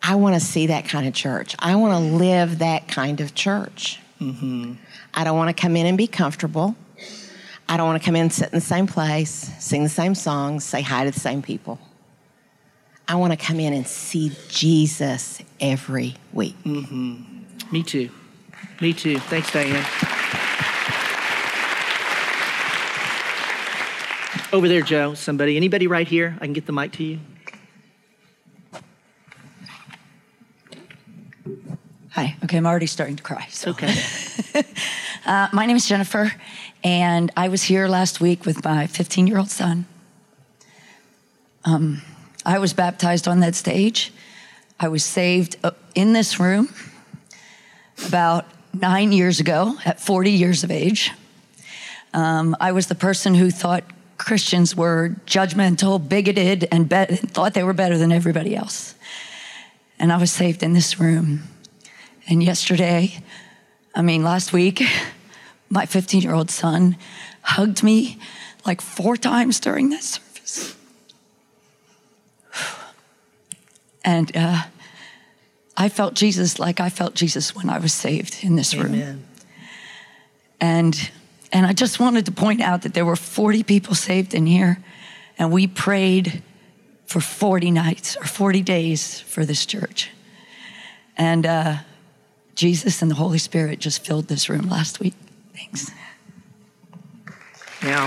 I 0.04 0.16
want 0.16 0.36
to 0.36 0.39
see 0.39 0.68
that 0.68 0.88
kind 0.88 1.08
of 1.08 1.14
church. 1.14 1.56
I 1.60 1.76
want 1.76 1.93
to 1.93 2.16
live 2.16 2.60
that 2.60 2.88
kind 2.88 3.20
of 3.22 3.34
church. 3.34 4.00
Mm-hmm. 4.22 4.74
I 5.14 5.24
don't 5.24 5.36
want 5.36 5.56
to 5.56 5.60
come 5.60 5.76
in 5.76 5.88
and 5.88 5.98
be 5.98 6.08
comfortable. 6.08 6.76
I 7.68 7.76
don't 7.76 7.88
want 7.88 8.02
to 8.02 8.06
come 8.06 8.16
in 8.16 8.22
and 8.24 8.34
sit 8.34 8.54
in 8.54 8.56
the 8.56 8.62
same 8.62 8.88
place, 8.88 9.32
sing 9.60 9.84
the 9.84 9.89
same 9.89 10.16
songs, 10.16 10.64
say 10.64 10.82
hi 10.82 11.06
to 11.06 11.12
the 11.12 11.20
same 11.20 11.41
people. 11.41 11.80
I 13.08 13.16
want 13.16 13.32
to 13.32 13.38
come 13.38 13.60
in 13.60 13.74
and 13.74 13.88
see 13.88 14.32
Jesus 14.48 15.41
every 15.60 16.16
week. 16.34 16.56
Mm-hmm. 16.64 17.74
Me 17.74 17.84
too. 17.84 18.10
Me 18.80 18.93
too. 18.93 19.18
Thanks, 19.20 19.52
Diane. 19.52 19.86
Over 24.54 24.68
there, 24.68 24.82
Joe, 24.82 25.14
somebody. 25.16 25.58
Anybody 25.58 25.88
right 25.88 26.08
here? 26.08 26.38
I 26.39 26.45
can 26.45 26.54
get 26.54 26.68
the 26.68 26.74
mic 26.74 26.91
to 26.93 27.04
you. 27.04 27.20
Hi. 32.18 32.36
Okay, 32.43 32.57
I'm 32.57 32.65
already 32.65 32.88
starting 32.88 33.15
to 33.18 33.22
cry. 33.22 33.45
So. 33.51 33.70
Okay. 33.70 33.93
uh, 35.28 35.49
my 35.53 35.68
name 35.68 35.76
is 35.76 35.88
Jennifer, 35.88 36.34
and 36.84 37.32
I 37.38 37.47
was 37.49 37.61
here 37.61 37.88
last 37.88 38.20
week 38.20 38.43
with 38.43 38.65
my 38.65 38.88
15 38.88 39.28
year 39.28 39.38
old 39.38 39.51
son. 39.51 39.86
Um, 41.63 42.01
I 42.43 42.57
was 42.57 42.74
baptized 42.74 43.28
on 43.28 43.41
that 43.41 43.53
stage. 43.53 44.11
I 44.80 44.88
was 44.88 45.03
saved 45.03 45.57
uh, 45.63 45.70
in 45.93 46.13
this 46.13 46.39
room 46.39 46.74
about 48.07 48.45
nine 48.74 49.11
years 49.11 49.39
ago 49.39 49.76
at 49.86 50.01
40 50.01 50.32
years 50.32 50.63
of 50.63 50.72
age. 50.72 51.11
Um, 52.15 52.57
I 52.59 52.72
was 52.72 52.88
the 52.88 52.95
person 52.95 53.36
who 53.36 53.51
thought 53.51 53.84
Christians 54.18 54.76
were 54.76 55.15
judgmental, 55.28 55.99
bigoted, 56.09 56.68
and 56.72 56.89
be- 56.89 57.15
thought 57.15 57.53
they 57.53 57.63
were 57.63 57.74
better 57.74 57.99
than 57.99 58.11
everybody 58.11 58.55
else. 58.55 58.95
And 59.99 60.11
I 60.11 60.18
was 60.18 60.32
saved 60.32 60.63
in 60.63 60.74
this 60.74 60.99
room. 60.99 61.43
And 62.30 62.43
yesterday, 62.43 63.23
I 63.95 64.01
mean, 64.01 64.23
last 64.23 64.51
week, 64.51 64.84
my 65.69 65.86
15 65.86 66.21
year 66.21 66.34
old 66.34 66.51
son 66.51 66.97
hugged 67.41 67.84
me 67.84 68.19
like 68.65 68.82
four 68.82 69.15
times 69.15 69.59
during 69.59 69.89
that 69.89 70.03
service. 70.03 70.75
And 74.03 74.32
uh, 74.38 74.63
I 75.75 75.89
felt 75.89 76.13
Jesus 76.13 76.59
like 76.59 76.80
I 76.80 76.88
felt 76.88 77.13
Jesus 77.13 77.53
when 77.53 77.69
I 77.69 77.78
was 77.78 77.91
saved 77.91 78.38
in 78.41 78.55
this 78.55 78.73
Amen. 78.73 78.91
room. 78.91 79.23
And 80.61 81.11
and 81.51 81.65
I 81.65 81.73
just 81.73 81.99
wanted 81.99 82.25
to 82.25 82.32
point 82.32 82.61
out 82.61 82.84
that 82.84 82.93
there 82.93 83.03
were 83.05 83.17
40 83.17 83.63
people 83.63 83.95
saved 83.95 84.34
in 84.34 84.45
here, 84.45 84.82
and 85.38 85.51
we 85.51 85.67
prayed 85.67 86.41
for 87.05 87.19
40 87.19 87.71
nights 87.71 88.15
or 88.15 88.25
40 88.25 88.61
days 88.61 89.19
for 89.19 89.45
this 89.45 89.65
church. 89.65 90.09
And 91.17 91.45
uh, 91.45 91.78
Jesus 92.58 93.03
and 93.03 93.12
the 93.12 93.16
Holy 93.16 93.38
Spirit 93.38 93.80
just 93.80 94.03
filled 94.03 94.28
this 94.28 94.49
room 94.49 94.68
last 94.68 94.99
week. 94.99 95.14
Thanks. 95.53 95.91
Now, 97.84 98.05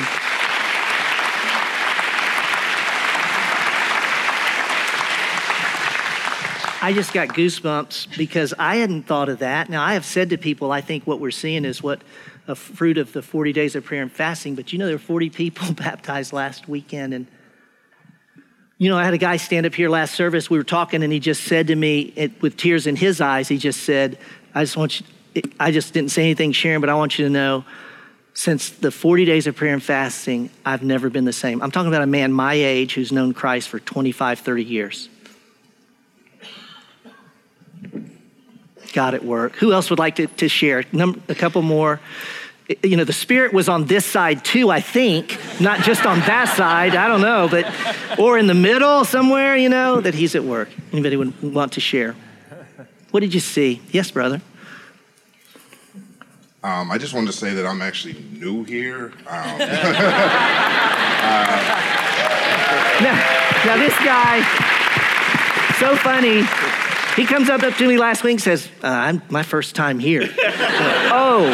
I 6.82 6.92
just 6.92 7.12
got 7.12 7.28
goosebumps 7.28 8.18
because 8.18 8.52
I 8.58 8.76
hadn't 8.76 9.04
thought 9.04 9.28
of 9.28 9.38
that. 9.38 9.70
Now, 9.70 9.84
I 9.84 9.92
have 9.92 10.04
said 10.04 10.30
to 10.30 10.36
people, 10.36 10.72
I 10.72 10.80
think 10.80 11.06
what 11.06 11.20
we're 11.20 11.30
seeing 11.30 11.64
is 11.64 11.80
what 11.80 12.02
a 12.48 12.56
fruit 12.56 12.98
of 12.98 13.12
the 13.12 13.22
40 13.22 13.52
days 13.52 13.76
of 13.76 13.84
prayer 13.84 14.02
and 14.02 14.10
fasting. 14.10 14.56
But 14.56 14.72
you 14.72 14.80
know, 14.80 14.86
there 14.86 14.96
were 14.96 14.98
40 14.98 15.30
people 15.30 15.72
baptized 15.74 16.32
last 16.32 16.68
weekend. 16.68 17.14
And, 17.14 17.28
you 18.78 18.88
know, 18.88 18.98
I 18.98 19.04
had 19.04 19.14
a 19.14 19.18
guy 19.18 19.36
stand 19.36 19.64
up 19.64 19.74
here 19.76 19.88
last 19.88 20.16
service. 20.16 20.50
We 20.50 20.58
were 20.58 20.64
talking, 20.64 21.04
and 21.04 21.12
he 21.12 21.20
just 21.20 21.44
said 21.44 21.68
to 21.68 21.76
me, 21.76 22.12
it, 22.16 22.42
with 22.42 22.56
tears 22.56 22.88
in 22.88 22.96
his 22.96 23.20
eyes, 23.20 23.46
he 23.46 23.58
just 23.58 23.84
said, 23.84 24.18
I 24.54 24.62
just 24.62 24.76
want 24.76 25.00
you, 25.00 25.42
I 25.58 25.70
just 25.70 25.92
didn't 25.92 26.10
say 26.10 26.22
anything, 26.22 26.52
Sharon, 26.52 26.80
but 26.80 26.90
I 26.90 26.94
want 26.94 27.18
you 27.18 27.24
to 27.26 27.30
know 27.30 27.64
since 28.34 28.70
the 28.70 28.90
40 28.90 29.24
days 29.24 29.46
of 29.46 29.56
prayer 29.56 29.74
and 29.74 29.82
fasting, 29.82 30.50
I've 30.64 30.82
never 30.82 31.10
been 31.10 31.24
the 31.24 31.32
same. 31.32 31.62
I'm 31.62 31.70
talking 31.70 31.88
about 31.88 32.02
a 32.02 32.06
man 32.06 32.32
my 32.32 32.54
age 32.54 32.94
who's 32.94 33.12
known 33.12 33.34
Christ 33.34 33.68
for 33.68 33.78
25, 33.80 34.40
30 34.40 34.64
years. 34.64 35.08
God 38.92 39.14
at 39.14 39.24
work. 39.24 39.56
Who 39.56 39.72
else 39.72 39.90
would 39.90 39.98
like 39.98 40.16
to, 40.16 40.26
to 40.26 40.48
share? 40.48 40.84
Num- 40.92 41.22
a 41.28 41.34
couple 41.34 41.62
more. 41.62 42.00
You 42.82 42.96
know, 42.96 43.04
the 43.04 43.12
Spirit 43.12 43.52
was 43.52 43.68
on 43.68 43.86
this 43.86 44.06
side 44.06 44.44
too, 44.44 44.70
I 44.70 44.80
think, 44.80 45.38
not 45.60 45.80
just 45.80 46.06
on 46.06 46.20
that 46.20 46.48
side. 46.56 46.94
I 46.94 47.08
don't 47.08 47.20
know, 47.20 47.48
but, 47.48 47.72
or 48.18 48.38
in 48.38 48.46
the 48.46 48.54
middle 48.54 49.04
somewhere, 49.04 49.56
you 49.56 49.68
know, 49.68 50.00
that 50.00 50.14
He's 50.14 50.34
at 50.34 50.44
work. 50.44 50.68
Anybody 50.92 51.16
would 51.16 51.42
want 51.42 51.72
to 51.72 51.80
share? 51.80 52.14
What 53.10 53.20
did 53.20 53.34
you 53.34 53.40
see? 53.40 53.80
Yes, 53.90 54.10
brother. 54.10 54.40
Um, 56.62 56.90
I 56.90 56.98
just 56.98 57.14
wanted 57.14 57.28
to 57.28 57.32
say 57.36 57.54
that 57.54 57.64
I'm 57.66 57.80
actually 57.80 58.16
new 58.38 58.64
here. 58.64 59.12
Um, 59.26 59.58
now, 63.00 63.16
now, 63.64 63.76
this 63.78 63.96
guy, 63.98 64.42
so 65.78 65.96
funny. 65.96 66.42
He 67.16 67.24
comes 67.26 67.48
up 67.50 67.60
to 67.62 67.88
me 67.88 67.96
last 67.98 68.22
week 68.22 68.32
and 68.32 68.40
says, 68.42 68.68
uh, 68.84 68.86
I'm 68.88 69.22
my 69.30 69.42
first 69.42 69.74
time 69.74 69.98
here. 69.98 70.28
oh. 70.38 71.48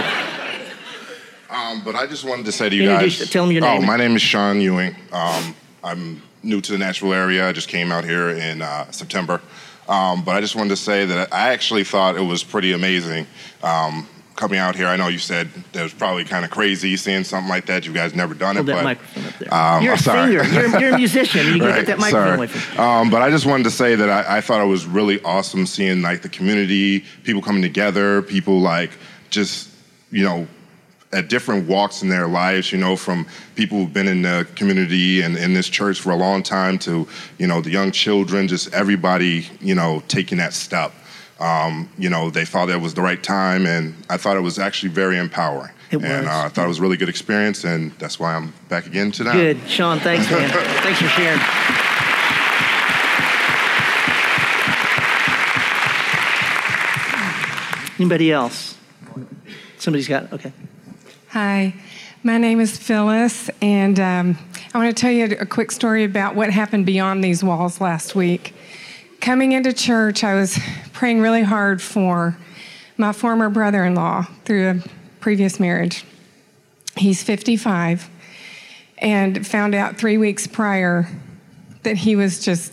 Um, 1.48 1.82
but 1.84 1.94
I 1.94 2.07
just 2.07 2.24
wanted 2.24 2.44
to 2.46 2.52
say 2.52 2.68
to 2.68 2.76
you 2.76 2.90
Introduce- 2.90 3.18
guys. 3.20 3.30
tell 3.30 3.44
'em 3.44 3.52
your 3.52 3.62
name. 3.62 3.82
Oh, 3.82 3.86
my 3.86 3.96
name 3.96 4.16
is 4.16 4.22
Sean 4.22 4.61
Ewing. 4.61 4.94
Um, 5.12 5.54
I'm 5.82 6.20
new 6.42 6.61
to 6.61 6.72
the 6.72 6.78
Nashville 6.78 7.14
area. 7.14 7.48
I 7.48 7.52
just 7.52 7.68
came 7.68 7.90
out 7.92 8.04
here 8.04 8.28
in 8.30 8.61
uh, 8.61 8.90
September. 8.90 9.40
Um, 9.89 10.24
but 10.24 10.34
I 10.37 10.41
just 10.41 10.57
wanted 10.57 10.70
to 10.70 10.76
say 10.76 11.05
that 11.07 11.32
I 11.32 11.53
actually 11.53 11.84
thought 11.84 12.16
it 12.16 12.22
was 12.22 12.43
pretty 12.43 12.72
amazing. 12.72 13.26
Um, 13.62 14.07
coming 14.34 14.59
out 14.59 14.76
here, 14.76 14.87
I 14.87 14.97
know 14.97 15.09
you 15.09 15.18
said 15.18 15.49
that 15.72 15.82
was 15.82 15.95
probably 15.95 16.24
kind 16.24 16.45
of 16.45 16.51
crazy 16.51 16.97
seeing 16.97 17.24
something 17.24 17.49
like 17.49 17.66
that. 17.66 17.87
You 17.87 17.93
guys 17.93 18.14
never 18.14 18.34
done 18.34 18.57
it, 18.57 18.59
Hold 18.59 18.66
that 18.68 18.74
but 18.74 18.84
microphone 18.84 19.24
up 19.24 19.39
there. 19.39 19.55
um, 19.55 19.82
you're 19.82 19.95
a 19.95 19.99
sorry. 19.99 20.39
singer. 20.39 20.45
You're, 20.45 20.80
you're 20.80 20.95
a 20.95 20.99
musician. 20.99 21.47
You 21.47 21.61
can 21.61 21.74
get 21.74 21.87
that 21.87 21.99
microphone 21.99 22.34
away 22.34 22.47
from. 22.49 22.78
Um, 22.80 23.11
but 23.11 23.22
I 23.22 23.30
just 23.30 23.47
wanted 23.47 23.64
to 23.64 23.70
say 23.70 23.95
that 23.95 24.11
I, 24.11 24.39
I 24.39 24.41
thought 24.41 24.61
it 24.61 24.66
was 24.68 24.87
really 24.87 25.22
awesome 25.22 25.66
seeing 25.66 26.03
like 26.03 26.22
the 26.22 26.28
community, 26.28 27.05
people 27.24 27.41
coming 27.43 27.62
together, 27.62 28.22
people 28.22 28.61
like 28.61 28.91
just 29.30 29.70
you 30.11 30.24
know 30.24 30.47
at 31.12 31.28
different 31.28 31.68
walks 31.68 32.02
in 32.02 32.09
their 32.09 32.26
lives. 32.26 32.72
You 32.72 32.78
know, 32.78 32.96
from 32.96 33.26
people 33.54 33.78
who've 33.78 33.92
been 33.92 34.09
in 34.09 34.22
the 34.22 34.46
community 34.54 35.22
and 35.22 35.36
in 35.36 35.54
this 35.54 35.68
church 35.68 36.00
for 36.00 36.11
a 36.11 36.16
long 36.16 36.42
time 36.42 36.78
to 36.80 37.07
you 37.38 37.46
know 37.46 37.61
the 37.61 37.70
young 37.70 37.90
children, 37.90 38.48
just 38.48 38.72
everybody 38.74 39.46
you 39.61 39.74
know 39.74 40.02
taking 40.09 40.38
that 40.38 40.52
step. 40.52 40.92
Um, 41.38 41.90
you 41.98 42.09
know, 42.09 42.30
they 42.30 42.46
thought 42.46 42.66
that 42.66 42.80
was 42.80 42.94
the 42.94 43.02
right 43.02 43.22
time, 43.22 43.66
and 43.66 43.94
I 44.09 44.16
thought 44.16 44.38
it 44.38 44.40
was 44.40 44.59
actually 44.59 44.88
very 44.88 45.18
empowering. 45.18 45.70
It 45.90 46.02
and 46.02 46.26
was. 46.26 46.34
uh, 46.34 46.42
I 46.46 46.48
thought 46.48 46.64
it 46.64 46.68
was 46.68 46.78
a 46.78 46.82
really 46.82 46.96
good 46.96 47.11
experience, 47.11 47.64
and 47.64 47.92
that's 47.98 48.18
why 48.18 48.34
I'm 48.34 48.54
back 48.68 48.86
again 48.86 49.12
tonight. 49.12 49.34
Good. 49.34 49.68
Sean, 49.68 50.00
thanks, 50.00 50.30
man. 50.30 50.48
thanks 50.82 50.98
for 50.98 51.09
sharing. 51.09 51.40
Anybody 57.98 58.30
else? 58.30 58.76
Somebody's 59.78 60.09
got, 60.09 60.32
okay. 60.32 60.52
Hi, 61.39 61.74
my 62.22 62.39
name 62.39 62.61
is 62.61 62.78
Phyllis, 62.78 63.51
and 63.61 64.01
um, 64.01 64.39
I 64.72 64.78
want 64.78 64.97
to 64.97 64.99
tell 64.99 65.11
you 65.11 65.37
a 65.39 65.45
quick 65.45 65.70
story 65.70 66.03
about 66.03 66.34
what 66.34 66.49
happened 66.49 66.87
beyond 66.87 67.22
these 67.22 67.45
walls 67.45 67.78
last 67.78 68.14
week. 68.14 68.55
Coming 69.20 69.53
into 69.53 69.74
church, 69.74 70.24
I 70.24 70.32
was 70.34 70.59
praying 70.95 71.20
really 71.20 71.43
hard 71.43 71.82
for 71.82 72.39
my 72.97 73.12
former 73.12 73.51
brother 73.51 73.84
in 73.84 73.95
law 73.95 74.22
through 74.47 74.66
a 74.66 74.82
previous 75.20 75.61
marriage. 75.61 76.07
He's 76.97 77.22
55 77.22 78.09
and 78.97 79.47
found 79.47 79.74
out 79.74 79.99
three 79.99 80.16
weeks 80.16 80.47
prior 80.47 81.07
that 81.82 81.99
he 81.99 82.16
was 82.16 82.43
just 82.43 82.72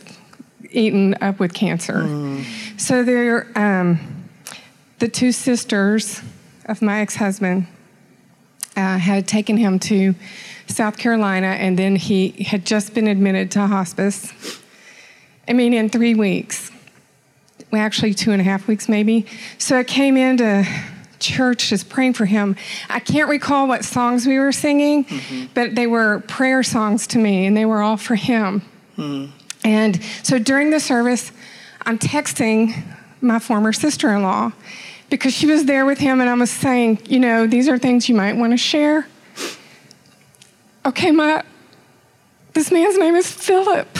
eaten 0.70 1.18
up 1.20 1.38
with 1.38 1.52
cancer. 1.52 2.42
So 2.78 3.04
there, 3.04 3.46
um, 3.56 4.24
the 5.00 5.08
two 5.08 5.32
sisters 5.32 6.22
of 6.64 6.80
my 6.80 7.00
ex-husband 7.00 7.66
uh, 8.76 8.98
had 8.98 9.26
taken 9.26 9.56
him 9.56 9.78
to 9.80 10.14
South 10.66 10.96
Carolina, 10.96 11.48
and 11.48 11.78
then 11.78 11.96
he 11.96 12.30
had 12.30 12.64
just 12.64 12.94
been 12.94 13.06
admitted 13.06 13.50
to 13.52 13.66
hospice. 13.66 14.32
I 15.46 15.52
mean, 15.52 15.74
in 15.74 15.88
three 15.88 16.14
weeks. 16.14 16.70
Well, 17.70 17.82
actually, 17.82 18.14
two 18.14 18.32
and 18.32 18.40
a 18.40 18.44
half 18.44 18.66
weeks, 18.66 18.88
maybe. 18.88 19.26
So 19.58 19.78
I 19.78 19.84
came 19.84 20.16
into 20.16 20.66
church 21.18 21.70
just 21.70 21.88
praying 21.88 22.14
for 22.14 22.26
him. 22.26 22.56
I 22.88 23.00
can't 23.00 23.28
recall 23.28 23.66
what 23.66 23.84
songs 23.84 24.26
we 24.26 24.38
were 24.38 24.52
singing, 24.52 25.06
but 25.54 25.74
they 25.74 25.86
were 25.86 26.20
prayer 26.28 26.62
songs 26.62 27.06
to 27.08 27.18
me, 27.18 27.46
and 27.46 27.56
they 27.56 27.64
were 27.64 27.82
all 27.82 27.96
for 27.96 28.14
him. 28.14 28.62
And 29.64 30.02
so 30.22 30.38
during 30.38 30.70
the 30.70 30.80
service, 30.80 31.32
I'm 31.86 31.98
texting 31.98 32.84
my 33.20 33.38
former 33.38 33.72
sister 33.72 34.14
in 34.14 34.22
law 34.22 34.52
because 35.14 35.32
she 35.32 35.46
was 35.46 35.66
there 35.66 35.86
with 35.86 35.98
him, 35.98 36.20
and 36.20 36.28
I 36.28 36.34
was 36.34 36.50
saying, 36.50 36.98
you 37.06 37.20
know, 37.20 37.46
these 37.46 37.68
are 37.68 37.78
things 37.78 38.08
you 38.08 38.16
might 38.16 38.36
want 38.36 38.52
to 38.52 38.56
share. 38.56 39.06
Okay, 40.84 41.12
my 41.12 41.44
this 42.52 42.72
man's 42.72 42.98
name 42.98 43.14
is 43.14 43.30
Philip. 43.30 43.96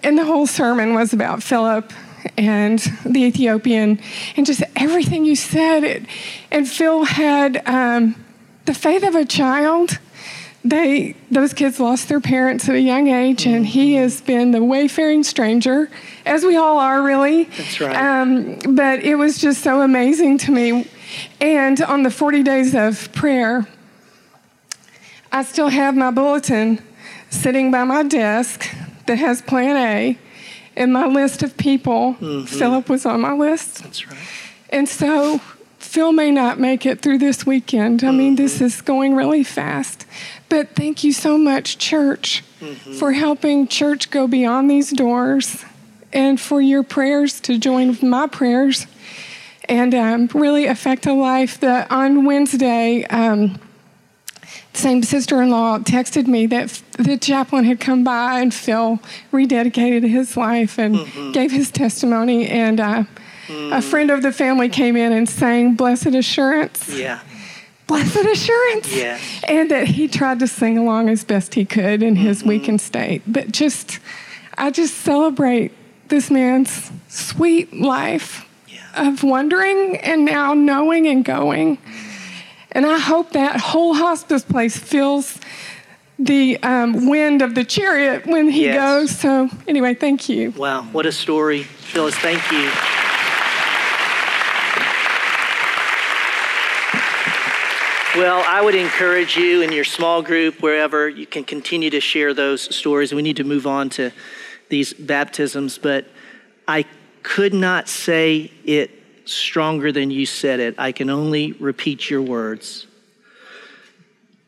And 0.00 0.18
the 0.18 0.24
whole 0.24 0.48
sermon 0.48 0.94
was 0.94 1.12
about 1.12 1.40
Philip 1.40 1.92
and 2.36 2.80
the 3.06 3.22
Ethiopian 3.22 4.00
and 4.36 4.44
just 4.44 4.64
everything 4.74 5.24
you 5.24 5.36
said. 5.36 5.84
It, 5.84 6.06
and 6.50 6.68
Phil 6.68 7.04
had 7.04 7.62
um, 7.64 8.16
the 8.64 8.74
faith 8.74 9.04
of 9.04 9.14
a 9.14 9.24
child. 9.24 10.00
They 10.64 11.16
those 11.30 11.52
kids 11.52 11.80
lost 11.80 12.08
their 12.08 12.20
parents 12.20 12.68
at 12.68 12.76
a 12.76 12.80
young 12.80 13.08
age, 13.08 13.46
and 13.46 13.66
he 13.66 13.92
mm-hmm. 13.92 14.02
has 14.02 14.20
been 14.20 14.52
the 14.52 14.62
wayfaring 14.62 15.24
stranger, 15.24 15.90
as 16.24 16.44
we 16.44 16.56
all 16.56 16.78
are, 16.78 17.02
really. 17.02 17.44
That's 17.44 17.80
right. 17.80 17.96
Um, 17.96 18.58
but 18.74 19.00
it 19.00 19.16
was 19.16 19.38
just 19.38 19.62
so 19.62 19.80
amazing 19.80 20.38
to 20.38 20.52
me. 20.52 20.88
And 21.40 21.82
on 21.82 22.04
the 22.04 22.10
40 22.10 22.42
days 22.42 22.74
of 22.74 23.12
prayer, 23.12 23.66
I 25.32 25.42
still 25.42 25.68
have 25.68 25.96
my 25.96 26.10
bulletin 26.10 26.80
sitting 27.30 27.70
by 27.70 27.84
my 27.84 28.02
desk 28.02 28.68
that 29.06 29.18
has 29.18 29.42
Plan 29.42 29.76
A 29.76 30.18
and 30.76 30.92
my 30.92 31.06
list 31.06 31.42
of 31.42 31.56
people. 31.56 32.14
Mm-hmm. 32.14 32.44
Philip 32.44 32.88
was 32.88 33.04
on 33.06 33.20
my 33.20 33.32
list. 33.32 33.82
That's 33.82 34.06
right. 34.06 34.18
And 34.70 34.88
so 34.88 35.40
Phil 35.78 36.12
may 36.12 36.30
not 36.30 36.58
make 36.58 36.86
it 36.86 37.02
through 37.02 37.18
this 37.18 37.44
weekend. 37.44 38.02
I 38.04 38.10
mean, 38.10 38.36
mm-hmm. 38.36 38.42
this 38.42 38.60
is 38.60 38.80
going 38.80 39.14
really 39.14 39.44
fast. 39.44 40.06
But 40.52 40.76
thank 40.76 41.02
you 41.02 41.14
so 41.14 41.38
much, 41.38 41.78
church, 41.78 42.44
for 42.98 43.12
helping 43.12 43.66
church 43.68 44.10
go 44.10 44.26
beyond 44.26 44.70
these 44.70 44.90
doors 44.90 45.64
and 46.12 46.38
for 46.38 46.60
your 46.60 46.82
prayers 46.82 47.40
to 47.40 47.56
join 47.56 47.88
with 47.88 48.02
my 48.02 48.26
prayers 48.26 48.86
and 49.66 49.94
um, 49.94 50.28
really 50.34 50.66
affect 50.66 51.06
a 51.06 51.14
life. 51.14 51.58
that 51.60 51.90
on 51.90 52.26
Wednesday, 52.26 53.02
um, 53.06 53.58
same 54.74 55.02
sister-in-law 55.02 55.78
texted 55.78 56.26
me 56.26 56.44
that 56.48 56.64
f- 56.64 56.82
the 56.98 57.16
chaplain 57.16 57.64
had 57.64 57.80
come 57.80 58.04
by 58.04 58.40
and 58.40 58.52
Phil 58.52 59.00
rededicated 59.32 60.06
his 60.06 60.36
life 60.36 60.78
and 60.78 61.32
gave 61.32 61.50
his 61.50 61.70
testimony. 61.70 62.46
And 62.46 62.78
uh, 62.78 63.04
a 63.48 63.80
friend 63.80 64.10
of 64.10 64.20
the 64.20 64.32
family 64.32 64.68
came 64.68 64.96
in 64.98 65.12
and 65.12 65.26
sang 65.26 65.76
"Blessed 65.76 66.08
Assurance." 66.14 66.90
Yeah. 66.90 67.20
Blessed 67.92 68.24
Assurance. 68.26 68.96
Yes. 68.96 69.20
And 69.46 69.70
that 69.70 69.86
he 69.86 70.08
tried 70.08 70.38
to 70.38 70.46
sing 70.46 70.78
along 70.78 71.10
as 71.10 71.24
best 71.24 71.52
he 71.52 71.66
could 71.66 72.02
in 72.02 72.16
his 72.16 72.42
weakened 72.42 72.80
state. 72.80 73.20
But 73.26 73.52
just, 73.52 73.98
I 74.56 74.70
just 74.70 74.94
celebrate 74.94 75.72
this 76.08 76.30
man's 76.30 76.90
sweet 77.08 77.74
life 77.74 78.48
Yeah. 78.66 79.08
of 79.10 79.22
wondering 79.22 79.98
and 79.98 80.24
now 80.24 80.54
knowing 80.54 81.06
and 81.06 81.22
going. 81.22 81.76
And 82.70 82.86
I 82.86 82.98
hope 82.98 83.32
that 83.32 83.60
whole 83.60 83.92
hospice 83.92 84.42
place 84.42 84.74
feels 84.78 85.38
the 86.18 86.56
um, 86.62 87.10
wind 87.10 87.42
of 87.42 87.54
the 87.54 87.64
chariot 87.64 88.24
when 88.26 88.48
he 88.48 88.64
Yes. 88.64 88.76
goes. 88.80 89.18
So, 89.18 89.50
anyway, 89.68 89.92
thank 89.92 90.30
you. 90.30 90.52
Wow, 90.52 90.84
what 90.92 91.04
a 91.04 91.12
story. 91.12 91.64
Phyllis, 91.64 92.16
thank 92.16 92.40
you. 92.50 92.70
Well, 98.14 98.44
I 98.46 98.60
would 98.60 98.74
encourage 98.74 99.38
you 99.38 99.62
in 99.62 99.72
your 99.72 99.84
small 99.84 100.20
group, 100.20 100.60
wherever, 100.60 101.08
you 101.08 101.24
can 101.24 101.44
continue 101.44 101.88
to 101.88 102.00
share 102.00 102.34
those 102.34 102.74
stories. 102.76 103.14
We 103.14 103.22
need 103.22 103.38
to 103.38 103.44
move 103.44 103.66
on 103.66 103.88
to 103.90 104.10
these 104.68 104.92
baptisms, 104.92 105.78
but 105.78 106.06
I 106.68 106.84
could 107.22 107.54
not 107.54 107.88
say 107.88 108.52
it 108.66 108.90
stronger 109.24 109.92
than 109.92 110.10
you 110.10 110.26
said 110.26 110.60
it. 110.60 110.74
I 110.76 110.92
can 110.92 111.08
only 111.08 111.52
repeat 111.52 112.10
your 112.10 112.20
words. 112.20 112.86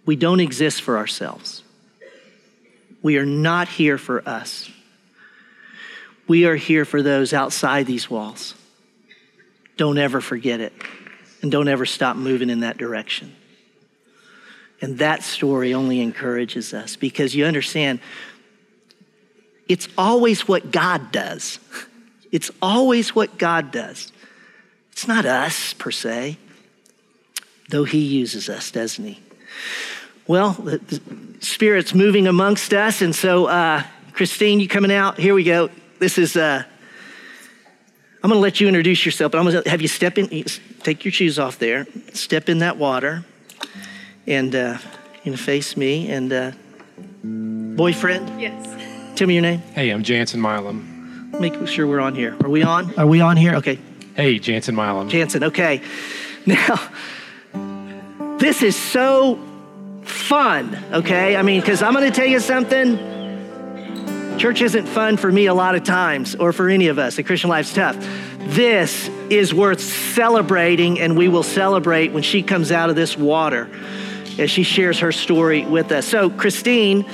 We 0.05 0.17
don't 0.17 0.41
exist 0.41 0.83
for 0.83 0.99
ourselves. 0.99 1.63
We 3.03 3.17
are 3.17 3.25
not 3.25 3.69
here 3.69 3.97
for 3.97 4.29
us. 4.29 4.71
We 6.29 6.45
are 6.45 6.57
here 6.57 6.85
for 6.85 7.01
those 7.01 7.33
outside 7.33 7.87
these 7.87 8.11
walls. 8.11 8.55
Don't 9.79 9.97
ever 9.97 10.21
forget 10.21 10.61
it. 10.61 10.75
And 11.41 11.51
don't 11.51 11.69
ever 11.69 11.87
stop 11.87 12.17
moving 12.17 12.51
in 12.51 12.61
that 12.61 12.77
direction. 12.77 13.35
And 14.85 14.99
that 14.99 15.23
story 15.23 15.73
only 15.73 16.03
encourages 16.03 16.75
us 16.75 16.95
because 16.95 17.35
you 17.35 17.47
understand 17.47 18.01
it's 19.67 19.89
always 19.97 20.47
what 20.47 20.71
God 20.71 21.11
does. 21.11 21.59
It's 22.31 22.51
always 22.61 23.15
what 23.15 23.39
God 23.39 23.71
does. 23.71 24.13
It's 24.93 25.09
not 25.09 25.25
us 25.25 25.73
per 25.73 25.91
se, 25.91 26.37
though 27.71 27.85
He 27.85 28.01
uses 28.01 28.51
us, 28.51 28.71
doesn't 28.71 29.03
He? 29.03 29.23
Well, 30.27 30.51
the, 30.51 30.77
the 30.77 31.01
Spirit's 31.43 31.95
moving 31.95 32.27
amongst 32.27 32.75
us. 32.75 33.01
And 33.01 33.15
so, 33.15 33.47
uh, 33.47 33.85
Christine, 34.13 34.61
you 34.61 34.69
coming 34.69 34.93
out? 34.93 35.17
Here 35.17 35.33
we 35.33 35.45
go. 35.45 35.71
This 35.99 36.19
is. 36.19 36.37
Uh, 36.37 36.63
I'm 38.23 38.29
going 38.29 38.37
to 38.37 38.43
let 38.43 38.61
you 38.61 38.69
introduce 38.69 39.07
yourself, 39.07 39.33
but 39.33 39.39
I'm 39.39 39.47
going 39.47 39.63
to 39.63 39.71
have 39.71 39.81
you 39.81 39.89
step 39.89 40.19
in, 40.19 40.45
take 40.83 41.07
your 41.07 41.13
shoes 41.13 41.39
off 41.39 41.59
there, 41.59 41.87
step 42.13 42.51
in 42.51 42.59
that 42.59 42.77
water, 42.77 43.25
and 44.27 44.55
uh, 44.55 44.59
you're 44.59 45.25
going 45.25 45.37
to 45.37 45.43
face 45.43 45.77
me. 45.77 46.11
And 46.11 46.33
uh, 46.33 46.53
boyfriend? 47.23 48.41
Yes. 48.41 49.17
Tell 49.17 49.29
me 49.29 49.35
your 49.35 49.43
name. 49.43 49.61
Hey, 49.75 49.91
I'm 49.91 50.03
Jansen 50.03 50.41
Milam. 50.41 51.31
Make 51.41 51.67
sure 51.67 51.87
we're 51.87 52.01
on 52.01 52.15
here. 52.15 52.37
Are 52.43 52.49
we 52.49 52.63
on? 52.63 52.95
Are 52.99 53.07
we 53.07 53.21
on 53.21 53.37
here? 53.37 53.55
Okay. 53.57 53.79
Hey, 54.15 54.39
Jansen 54.39 54.75
Milam. 54.75 55.09
Jansen, 55.09 55.45
okay. 55.45 55.83
Now, 56.47 56.91
this 58.37 58.63
is 58.63 58.77
so 58.77 59.39
fun, 60.03 60.77
okay? 60.93 61.37
I 61.37 61.43
mean, 61.43 61.63
because 61.63 61.83
I'm 61.83 61.95
going 61.95 62.05
to 62.05 62.15
tell 62.15 62.27
you 62.27 62.39
something. 62.39 62.99
Church 64.39 64.61
isn't 64.61 64.85
fun 64.87 65.17
for 65.17 65.33
me 65.33 65.47
a 65.47 65.55
lot 65.55 65.75
of 65.75 65.85
times, 65.85 66.35
or 66.35 66.53
for 66.53 66.69
any 66.69 66.89
of 66.89 66.99
us. 66.99 67.17
The 67.17 67.23
Christian 67.23 67.49
life's 67.49 67.73
tough. 67.73 67.97
This 68.41 69.09
is 69.31 69.55
worth 69.55 69.81
celebrating, 69.81 71.01
and 71.01 71.17
we 71.17 71.29
will 71.29 71.43
celebrate 71.43 72.13
when 72.13 72.23
she 72.23 72.43
comes 72.43 72.71
out 72.71 72.91
of 72.91 72.97
this 72.97 73.17
water 73.17 73.71
as 74.39 74.51
she 74.51 74.63
shares 74.63 74.99
her 75.01 75.13
story 75.13 75.65
with 75.65 75.93
us. 75.93 76.07
So, 76.07 76.31
Christine, 76.31 77.07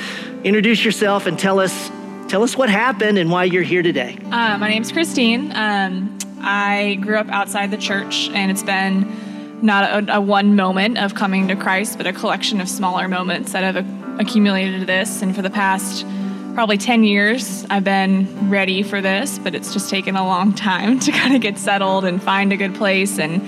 introduce 0.45 0.85
yourself 0.85 1.27
and 1.27 1.39
tell 1.39 1.61
us 1.61 1.91
tell 2.29 2.43
us 2.45 2.57
what 2.57 2.71
happened 2.71 3.19
and 3.19 3.29
why 3.29 3.45
you're 3.45 3.65
here 3.65 3.83
today. 3.83 4.17
Uh, 4.27 4.57
my 4.57 4.69
name's 4.69 4.93
Christine. 4.93 5.51
Um, 5.53 6.17
I 6.41 6.97
grew 7.01 7.17
up 7.17 7.29
outside 7.29 7.73
the 7.73 7.77
church, 7.77 8.31
and 8.33 8.53
it's 8.53 8.63
been 8.63 9.61
not 9.63 10.09
a, 10.09 10.17
a, 10.17 10.21
one 10.21 10.55
moment 10.55 10.97
of 10.97 11.15
coming 11.15 11.49
to 11.49 11.57
Christ, 11.57 11.99
but 11.99 12.07
a 12.07 12.13
collection 12.13 12.61
of 12.61 12.69
smaller 12.69 13.09
moments 13.09 13.53
that 13.53 13.65
have 13.65 14.21
accumulated 14.21 14.81
to 14.81 14.87
this. 14.87 15.23
And 15.23 15.35
for 15.35 15.43
the 15.43 15.51
past 15.51 16.07
probably 16.55 16.79
10 16.79 17.03
years, 17.03 17.67
I've 17.69 17.85
been 17.85 18.49
ready 18.49 18.83
for 18.83 19.01
this, 19.01 19.39
but 19.39 19.55
it's 19.55 19.73
just 19.73 19.91
taken 19.91 20.17
a 20.17 20.25
long 20.25 20.55
time 20.55 21.01
to 21.01 21.13
kind 21.13 21.35
of 21.35 21.41
get 21.41 21.59
settled 21.59 22.05
and 22.05 22.23
find 22.23 22.53
a 22.53 22.57
good 22.57 22.77
place. 22.77 23.19
And, 23.19 23.43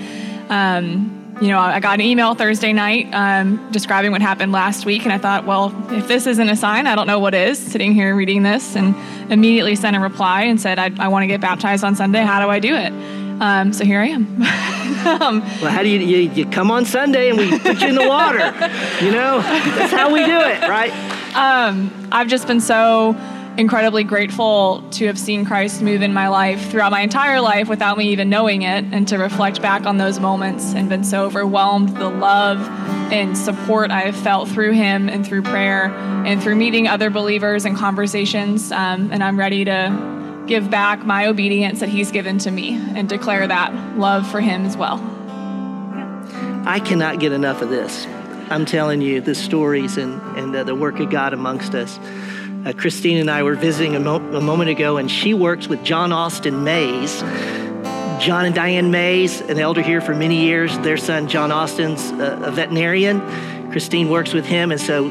um, 0.51 1.22
you 1.43 1.49
know, 1.49 1.59
I 1.59 1.81
got 1.81 1.95
an 1.95 2.05
email 2.05 2.35
Thursday 2.35 2.71
night 2.71 3.09
um, 3.11 3.69
describing 3.71 4.11
what 4.11 4.21
happened 4.21 4.53
last 4.53 4.85
week, 4.85 5.03
and 5.03 5.11
I 5.11 5.17
thought, 5.17 5.45
well, 5.45 5.75
if 5.91 6.07
this 6.07 6.25
isn't 6.25 6.47
a 6.47 6.55
sign, 6.55 6.87
I 6.87 6.95
don't 6.95 7.05
know 7.05 7.19
what 7.19 7.33
is. 7.33 7.59
Sitting 7.59 7.93
here 7.93 8.15
reading 8.15 8.43
this, 8.43 8.77
and 8.77 8.95
immediately 9.29 9.75
sent 9.75 9.97
a 9.97 9.99
reply 9.99 10.43
and 10.43 10.59
said, 10.59 10.79
I, 10.79 10.91
I 10.99 11.09
want 11.09 11.23
to 11.23 11.27
get 11.27 11.41
baptized 11.41 11.83
on 11.83 11.95
Sunday. 11.95 12.21
How 12.21 12.41
do 12.41 12.49
I 12.49 12.59
do 12.59 12.73
it? 12.73 12.93
Um, 13.41 13.73
so 13.73 13.83
here 13.83 13.99
I 13.99 14.07
am. 14.07 14.25
um, 15.21 15.41
well, 15.61 15.71
how 15.71 15.83
do 15.83 15.89
you, 15.89 15.99
you, 15.99 16.31
you 16.31 16.45
come 16.45 16.71
on 16.71 16.85
Sunday 16.85 17.29
and 17.29 17.37
we 17.37 17.59
put 17.59 17.81
you 17.81 17.89
in 17.89 17.95
the 17.95 18.07
water? 18.07 18.37
You 19.03 19.11
know, 19.11 19.41
that's 19.41 19.91
how 19.91 20.13
we 20.13 20.25
do 20.25 20.39
it, 20.39 20.61
right? 20.61 20.93
Um, 21.35 21.91
I've 22.09 22.27
just 22.27 22.47
been 22.47 22.61
so 22.61 23.17
incredibly 23.57 24.03
grateful 24.03 24.83
to 24.91 25.07
have 25.07 25.19
seen 25.19 25.45
Christ 25.45 25.81
move 25.81 26.01
in 26.01 26.13
my 26.13 26.27
life 26.27 26.71
throughout 26.71 26.91
my 26.91 27.01
entire 27.01 27.39
life 27.39 27.69
without 27.69 27.97
me 27.97 28.09
even 28.09 28.29
knowing 28.29 28.63
it, 28.63 28.85
and 28.91 29.07
to 29.07 29.17
reflect 29.17 29.61
back 29.61 29.85
on 29.85 29.97
those 29.97 30.19
moments 30.19 30.73
and 30.73 30.89
been 30.89 31.03
so 31.03 31.25
overwhelmed 31.25 31.89
the 31.97 32.09
love 32.09 32.59
and 33.11 33.37
support 33.37 33.91
I 33.91 34.01
have 34.01 34.15
felt 34.15 34.49
through 34.49 34.71
Him 34.71 35.07
and 35.07 35.25
through 35.25 35.43
prayer 35.43 35.85
and 36.25 36.41
through 36.41 36.55
meeting 36.55 36.87
other 36.87 37.09
believers 37.09 37.65
and 37.65 37.77
conversations. 37.77 38.71
Um, 38.71 39.11
and 39.11 39.23
I'm 39.23 39.37
ready 39.37 39.65
to 39.65 40.43
give 40.47 40.69
back 40.69 41.05
my 41.05 41.27
obedience 41.27 41.79
that 41.79 41.89
He's 41.89 42.11
given 42.11 42.37
to 42.39 42.51
me 42.51 42.75
and 42.95 43.07
declare 43.07 43.45
that 43.47 43.97
love 43.97 44.29
for 44.29 44.41
Him 44.41 44.65
as 44.65 44.75
well. 44.75 44.99
I 46.65 46.79
cannot 46.79 47.19
get 47.19 47.33
enough 47.33 47.61
of 47.61 47.69
this. 47.69 48.07
I'm 48.49 48.65
telling 48.65 49.01
you 49.01 49.21
the 49.21 49.35
stories 49.35 49.97
and, 49.97 50.21
and 50.37 50.55
uh, 50.55 50.63
the 50.63 50.75
work 50.75 50.99
of 50.99 51.09
God 51.09 51.33
amongst 51.33 51.75
us. 51.75 51.99
Uh, 52.65 52.71
Christine 52.71 53.17
and 53.17 53.29
I 53.29 53.43
were 53.43 53.55
visiting 53.55 53.93
a, 53.97 53.99
mo- 53.99 54.15
a, 54.15 54.39
moment 54.39 54.69
ago, 54.69 54.95
and 54.95 55.11
she 55.11 55.33
works 55.33 55.67
with 55.67 55.83
John 55.83 56.13
Austin 56.13 56.63
Mays. 56.63 57.19
John 58.21 58.45
and 58.45 58.55
Diane 58.55 58.89
Mays, 58.89 59.41
an 59.41 59.59
elder 59.59 59.81
here 59.81 59.99
for 59.99 60.15
many 60.15 60.45
years. 60.45 60.77
Their 60.79 60.95
son, 60.95 61.27
John 61.27 61.51
Austin's 61.51 62.11
a, 62.11 62.39
a 62.43 62.51
veterinarian. 62.51 63.19
Christine 63.71 64.09
works 64.09 64.31
with 64.33 64.45
him, 64.45 64.71
and 64.71 64.79
so 64.79 65.09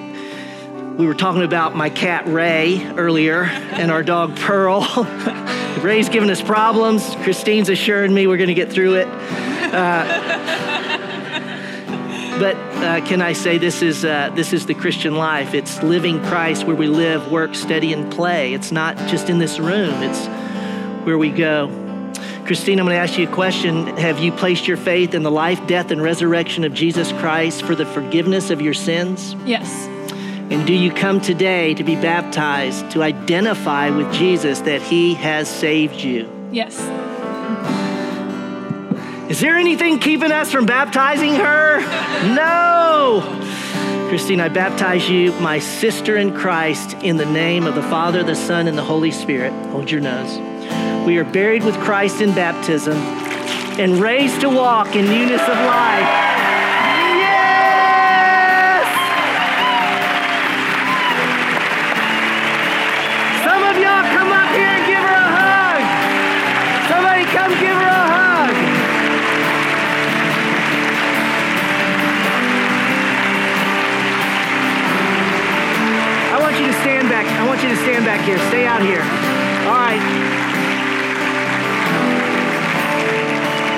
we 0.96 1.06
were 1.06 1.14
talking 1.14 1.42
about 1.42 1.76
my 1.76 1.90
cat 1.90 2.26
Ray 2.26 2.86
earlier 2.92 3.42
and 3.44 3.90
our 3.90 4.02
dog 4.02 4.34
Pearl. 4.36 4.80
Ray's 5.82 6.08
giving 6.08 6.30
us 6.30 6.40
problems. 6.40 7.14
Christine's 7.16 7.68
assuring 7.68 8.14
me 8.14 8.26
we're 8.26 8.38
going 8.38 8.48
to 8.48 8.54
get 8.54 8.72
through 8.72 8.94
it. 8.94 9.08
Uh, 9.08 11.01
but 12.42 12.56
uh, 12.56 13.00
can 13.06 13.22
I 13.22 13.34
say 13.34 13.56
this 13.56 13.82
is 13.82 14.04
uh, 14.04 14.32
this 14.34 14.52
is 14.52 14.66
the 14.66 14.74
Christian 14.74 15.14
life? 15.14 15.54
It's 15.54 15.80
living 15.80 16.20
Christ 16.24 16.66
where 16.66 16.74
we 16.74 16.88
live, 16.88 17.30
work, 17.30 17.54
study, 17.54 17.92
and 17.92 18.12
play. 18.12 18.52
It's 18.52 18.72
not 18.72 18.96
just 19.06 19.30
in 19.30 19.38
this 19.38 19.60
room. 19.60 20.02
It's 20.02 20.26
where 21.06 21.16
we 21.16 21.30
go. 21.30 21.68
Christine, 22.44 22.80
I'm 22.80 22.86
going 22.86 22.96
to 22.96 23.00
ask 23.00 23.16
you 23.16 23.28
a 23.28 23.32
question. 23.32 23.86
Have 23.96 24.18
you 24.18 24.32
placed 24.32 24.66
your 24.66 24.76
faith 24.76 25.14
in 25.14 25.22
the 25.22 25.30
life, 25.30 25.64
death, 25.68 25.92
and 25.92 26.02
resurrection 26.02 26.64
of 26.64 26.74
Jesus 26.74 27.12
Christ 27.12 27.62
for 27.62 27.76
the 27.76 27.86
forgiveness 27.86 28.50
of 28.50 28.60
your 28.60 28.74
sins? 28.74 29.36
Yes. 29.44 29.70
And 30.50 30.66
do 30.66 30.74
you 30.74 30.92
come 30.92 31.20
today 31.20 31.74
to 31.74 31.84
be 31.84 31.94
baptized 31.94 32.90
to 32.90 33.04
identify 33.04 33.90
with 33.90 34.12
Jesus 34.12 34.62
that 34.62 34.82
He 34.82 35.14
has 35.14 35.48
saved 35.48 36.00
you? 36.00 36.28
Yes. 36.50 36.76
Is 39.32 39.40
there 39.40 39.56
anything 39.56 39.98
keeping 39.98 40.30
us 40.30 40.52
from 40.52 40.66
baptizing 40.66 41.36
her? 41.36 41.80
No. 42.34 43.22
Christine, 44.10 44.42
I 44.42 44.50
baptize 44.50 45.08
you, 45.08 45.32
my 45.40 45.58
sister 45.58 46.18
in 46.18 46.34
Christ, 46.34 46.92
in 47.02 47.16
the 47.16 47.24
name 47.24 47.66
of 47.66 47.74
the 47.74 47.82
Father, 47.82 48.22
the 48.22 48.34
Son, 48.34 48.68
and 48.68 48.76
the 48.76 48.84
Holy 48.84 49.10
Spirit. 49.10 49.54
Hold 49.70 49.90
your 49.90 50.02
nose. 50.02 50.36
We 51.06 51.16
are 51.16 51.24
buried 51.24 51.64
with 51.64 51.76
Christ 51.76 52.20
in 52.20 52.34
baptism 52.34 52.98
and 53.80 54.02
raised 54.02 54.42
to 54.42 54.50
walk 54.50 54.94
in 54.94 55.06
newness 55.06 55.40
of 55.40 55.56
life. 55.56 56.51
Want 77.52 77.64
you 77.64 77.68
to 77.68 77.76
stand 77.82 78.02
back 78.06 78.24
here. 78.24 78.38
Stay 78.48 78.64
out 78.64 78.80
here. 78.80 79.02
All 79.68 79.76
right. 79.76 80.00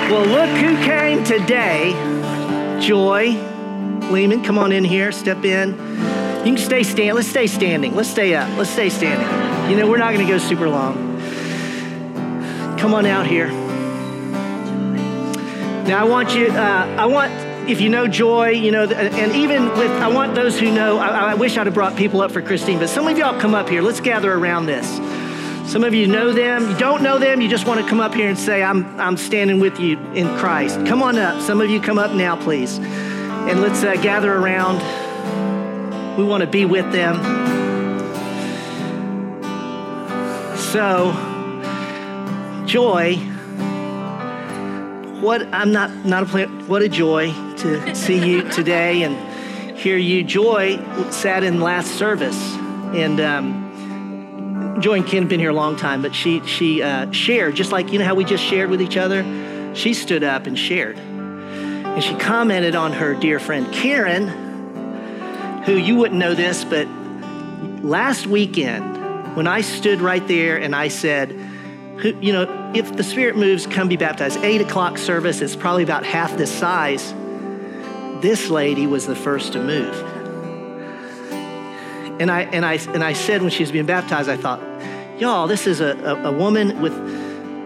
Well, 0.09 0.25
look 0.25 0.49
who 0.61 0.77
came 0.85 1.25
today. 1.25 1.91
Joy 2.79 3.31
Lehman, 4.09 4.45
come 4.45 4.57
on 4.57 4.71
in 4.71 4.85
here. 4.85 5.11
Step 5.11 5.43
in. 5.43 5.71
You 5.71 6.55
can 6.55 6.57
stay 6.57 6.83
stand. 6.83 7.17
Let's 7.17 7.27
stay 7.27 7.47
standing. 7.47 7.93
Let's 7.95 8.07
stay 8.07 8.33
up. 8.33 8.49
Let's 8.57 8.69
stay 8.69 8.87
standing. 8.87 9.69
You 9.69 9.75
know, 9.75 9.89
we're 9.89 9.97
not 9.97 10.13
going 10.13 10.25
to 10.25 10.31
go 10.31 10.37
super 10.37 10.69
long. 10.69 10.95
Come 12.79 12.93
on 12.93 13.05
out 13.05 13.27
here. 13.27 13.49
Now, 15.83 15.99
I 15.99 16.03
want 16.05 16.33
you, 16.33 16.47
uh, 16.47 16.95
I 16.97 17.05
want, 17.07 17.33
if 17.67 17.81
you 17.81 17.89
know 17.89 18.07
Joy, 18.07 18.49
you 18.49 18.71
know, 18.71 18.83
and 18.83 19.35
even 19.35 19.69
with, 19.69 19.89
I 19.89 20.07
want 20.07 20.35
those 20.35 20.59
who 20.59 20.71
know, 20.71 20.99
I, 20.99 21.31
I 21.31 21.33
wish 21.33 21.57
I'd 21.57 21.65
have 21.65 21.73
brought 21.73 21.95
people 21.95 22.21
up 22.21 22.31
for 22.31 22.41
Christine, 22.41 22.77
but 22.77 22.89
some 22.89 23.07
of 23.07 23.17
y'all 23.17 23.39
come 23.39 23.55
up 23.55 23.67
here. 23.67 23.81
Let's 23.81 23.99
gather 23.99 24.31
around 24.31 24.67
this. 24.67 24.87
Some 25.71 25.83
of 25.83 25.95
you 25.95 26.05
know 26.05 26.31
them, 26.31 26.69
you 26.69 26.77
don't 26.77 27.01
know 27.01 27.17
them, 27.17 27.41
you 27.41 27.49
just 27.49 27.65
want 27.65 27.81
to 27.81 27.89
come 27.89 27.99
up 27.99 28.13
here 28.13 28.29
and 28.29 28.37
say, 28.37 28.61
I'm, 28.61 28.99
I'm 28.99 29.17
standing 29.17 29.59
with 29.59 29.79
you 29.79 29.97
in 30.13 30.27
Christ. 30.37 30.85
Come 30.85 31.01
on 31.01 31.17
up. 31.17 31.41
Some 31.41 31.59
of 31.59 31.69
you 31.69 31.81
come 31.81 31.97
up 31.97 32.11
now, 32.11 32.35
please. 32.35 32.77
And 32.77 33.61
let's 33.61 33.83
uh, 33.83 33.95
gather 33.95 34.31
around. 34.31 34.77
We 36.17 36.23
want 36.23 36.41
to 36.41 36.47
be 36.47 36.65
with 36.65 36.91
them. 36.91 37.15
So, 40.55 41.13
joy. 42.67 43.15
What 45.19 45.41
I'm 45.51 45.71
not 45.71 46.05
not 46.05 46.23
a 46.23 46.25
plan. 46.27 46.67
What 46.67 46.83
a 46.83 46.89
joy 46.89 47.33
to 47.65 47.95
see 47.95 48.23
you 48.23 48.47
today 48.51 49.01
and 49.01 49.77
hear 49.77 49.97
you. 49.97 50.23
Joy 50.23 50.77
sat 51.09 51.43
in 51.43 51.61
last 51.61 51.93
service, 51.93 52.39
and 52.93 53.19
um, 53.19 54.79
Joy 54.81 54.97
and 54.97 55.07
Ken 55.07 55.23
have 55.23 55.29
been 55.29 55.39
here 55.39 55.49
a 55.49 55.53
long 55.53 55.75
time, 55.75 56.03
but 56.03 56.13
she 56.13 56.45
she 56.45 56.83
uh, 56.83 57.11
shared 57.11 57.55
just 57.55 57.71
like 57.71 57.91
you 57.91 57.97
know 57.97 58.05
how 58.05 58.13
we 58.13 58.23
just 58.23 58.43
shared 58.43 58.69
with 58.69 58.81
each 58.81 58.97
other. 58.97 59.23
She 59.73 59.95
stood 59.95 60.23
up 60.23 60.45
and 60.45 60.57
shared, 60.57 60.97
and 60.99 62.03
she 62.03 62.15
commented 62.15 62.75
on 62.75 62.93
her 62.93 63.15
dear 63.15 63.39
friend 63.39 63.73
Karen 63.73 64.43
who 65.65 65.73
you 65.73 65.95
wouldn't 65.95 66.19
know 66.19 66.35
this, 66.35 66.63
but 66.63 66.87
last 67.83 68.27
weekend, 68.27 69.35
when 69.35 69.47
I 69.47 69.61
stood 69.61 69.99
right 69.99 70.25
there 70.27 70.57
and 70.57 70.75
I 70.75 70.89
said, 70.89 71.31
you 72.21 72.31
know, 72.31 72.71
if 72.75 72.95
the 72.95 73.03
Spirit 73.03 73.35
moves, 73.35 73.65
come 73.65 73.87
be 73.87 73.97
baptized. 73.97 74.37
Eight 74.43 74.61
o'clock 74.61 74.99
service, 74.99 75.41
it's 75.41 75.55
probably 75.55 75.81
about 75.81 76.05
half 76.05 76.37
this 76.37 76.51
size. 76.51 77.13
This 78.25 78.49
lady 78.49 78.87
was 78.87 79.05
the 79.05 79.15
first 79.15 79.53
to 79.53 79.61
move. 79.61 79.93
And 82.19 82.31
I, 82.31 82.41
and 82.51 82.65
I, 82.65 82.79
and 82.91 83.03
I 83.03 83.13
said 83.13 83.43
when 83.43 83.51
she 83.51 83.61
was 83.61 83.71
being 83.71 83.85
baptized, 83.85 84.29
I 84.29 84.35
thought, 84.35 84.59
y'all, 85.19 85.45
this 85.45 85.67
is 85.67 85.79
a, 85.79 85.95
a, 85.97 86.29
a 86.29 86.31
woman 86.31 86.81
with 86.81 86.91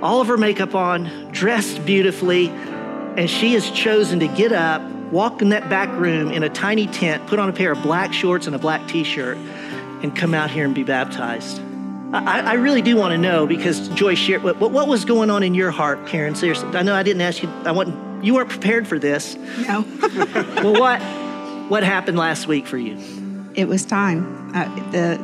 all 0.03 0.19
of 0.19 0.27
her 0.27 0.35
makeup 0.35 0.75
on, 0.75 1.29
dressed 1.31 1.85
beautifully, 1.85 2.49
and 2.49 3.29
she 3.29 3.53
has 3.53 3.71
chosen 3.71 4.19
to 4.19 4.27
get 4.27 4.51
up, 4.51 4.81
walk 5.13 5.41
in 5.41 5.47
that 5.47 5.69
back 5.69 5.87
room 5.97 6.29
in 6.29 6.43
a 6.43 6.49
tiny 6.49 6.87
tent, 6.87 7.25
put 7.27 7.39
on 7.39 7.47
a 7.47 7.53
pair 7.53 7.71
of 7.71 7.81
black 7.81 8.11
shorts 8.11 8.45
and 8.45 8.53
a 8.53 8.59
black 8.59 8.85
t 8.85 9.05
shirt, 9.05 9.37
and 9.37 10.13
come 10.13 10.33
out 10.33 10.51
here 10.51 10.65
and 10.65 10.75
be 10.75 10.83
baptized. 10.83 11.61
I, 12.11 12.41
I 12.41 12.53
really 12.55 12.81
do 12.81 12.97
want 12.97 13.13
to 13.13 13.17
know 13.17 13.47
because 13.47 13.87
Joy 13.87 14.15
shared 14.15 14.43
what, 14.43 14.59
what 14.59 14.89
was 14.89 15.05
going 15.05 15.29
on 15.29 15.41
in 15.41 15.55
your 15.55 15.71
heart, 15.71 16.05
Karen. 16.05 16.35
Seriously, 16.35 16.67
I 16.75 16.83
know 16.83 16.95
I 16.95 17.03
didn't 17.03 17.21
ask 17.21 17.41
you. 17.41 17.47
I 17.63 17.71
want 17.71 18.08
you 18.21 18.33
weren't 18.33 18.49
prepared 18.49 18.87
for 18.87 18.99
this. 18.99 19.35
No. 19.67 19.85
well, 20.57 20.79
what 20.79 21.01
what 21.69 21.83
happened 21.83 22.17
last 22.17 22.47
week 22.47 22.65
for 22.67 22.77
you? 22.77 22.97
It 23.55 23.67
was 23.67 23.85
time. 23.85 24.51
Uh, 24.55 24.65
the 24.91 25.19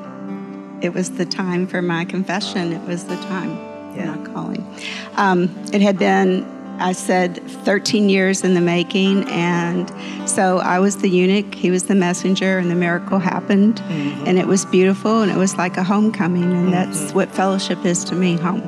it 0.82 0.94
was 0.94 1.12
the 1.12 1.26
time 1.26 1.68
for 1.68 1.82
my 1.82 2.06
confession. 2.06 2.74
It 2.74 2.82
was 2.88 3.06
the 3.06 3.16
time 3.18 3.52
Yeah. 3.96 4.14
for 4.14 4.20
my 4.20 4.26
calling. 4.34 4.76
Um, 5.16 5.50
it 5.74 5.82
had 5.82 5.98
been, 5.98 6.44
I 6.80 6.92
said, 6.92 7.42
13 7.64 8.10
years 8.10 8.44
in 8.44 8.54
the 8.54 8.62
making, 8.62 9.24
and 9.30 9.90
so 10.30 10.60
I 10.60 10.80
was 10.80 10.98
the 10.98 11.08
eunuch. 11.10 11.56
He 11.56 11.72
was 11.72 11.84
the 11.84 11.96
messenger, 11.96 12.58
and 12.60 12.70
the 12.70 12.76
miracle 12.76 13.20
happened, 13.20 13.80
and 14.28 14.38
it 14.38 14.48
was 14.48 14.66
beautiful, 14.66 15.22
and 15.22 15.32
it 15.32 15.38
was 15.38 15.56
like 15.58 15.78
a 15.78 15.84
homecoming, 15.84 16.44
and 16.52 16.74
that's 16.74 17.14
what 17.14 17.30
fellowship 17.32 17.86
is 17.86 18.04
to 18.06 18.16
me, 18.16 18.36
home. 18.36 18.62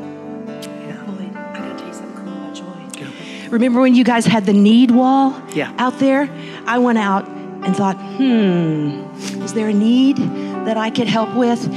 Remember 3.50 3.80
when 3.80 3.96
you 3.96 4.04
guys 4.04 4.26
had 4.26 4.46
the 4.46 4.54
need 4.54 4.92
wall 4.92 5.34
Yeah. 5.54 5.72
out 5.78 6.00
there? 6.00 6.30
I 6.66 6.78
went 6.80 6.98
out 6.98 7.28
and 7.28 7.76
thought, 7.76 7.96
hmm, 7.96 9.04
is 9.44 9.54
there 9.54 9.70
a 9.70 9.74
need 9.74 10.18
that 10.66 10.78
I 10.78 10.90
could 10.90 11.08
help 11.08 11.34
with? 11.34 11.68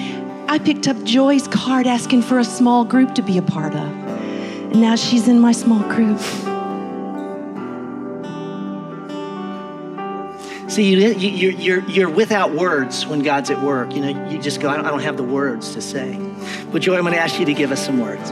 I 0.48 0.58
picked 0.58 0.88
up 0.88 1.00
Joy's 1.04 1.46
card 1.46 1.86
asking 1.86 2.22
for 2.22 2.38
a 2.40 2.44
small 2.44 2.84
group 2.84 3.14
to 3.14 3.22
be 3.22 3.38
a 3.38 3.42
part 3.42 3.74
of. 3.74 3.82
And 3.82 4.80
now 4.80 4.96
she's 4.96 5.28
in 5.28 5.38
my 5.40 5.52
small 5.52 5.80
group. 5.88 6.18
See, 10.68 10.84
you, 10.84 11.08
you, 11.14 11.30
you're, 11.30 11.52
you're, 11.52 11.90
you're 11.90 12.10
without 12.10 12.52
words 12.52 13.04
when 13.04 13.20
God's 13.22 13.50
at 13.50 13.60
work. 13.60 13.92
You 13.92 14.02
know, 14.02 14.28
you 14.28 14.38
just 14.38 14.60
go, 14.60 14.68
I 14.68 14.76
don't, 14.76 14.86
I 14.86 14.90
don't 14.90 15.02
have 15.02 15.16
the 15.16 15.24
words 15.24 15.72
to 15.74 15.80
say. 15.82 16.16
But 16.70 16.82
Joy, 16.82 16.94
I'm 16.96 17.02
going 17.02 17.14
to 17.14 17.20
ask 17.20 17.40
you 17.40 17.46
to 17.46 17.54
give 17.54 17.72
us 17.72 17.84
some 17.84 17.98
words. 18.00 18.30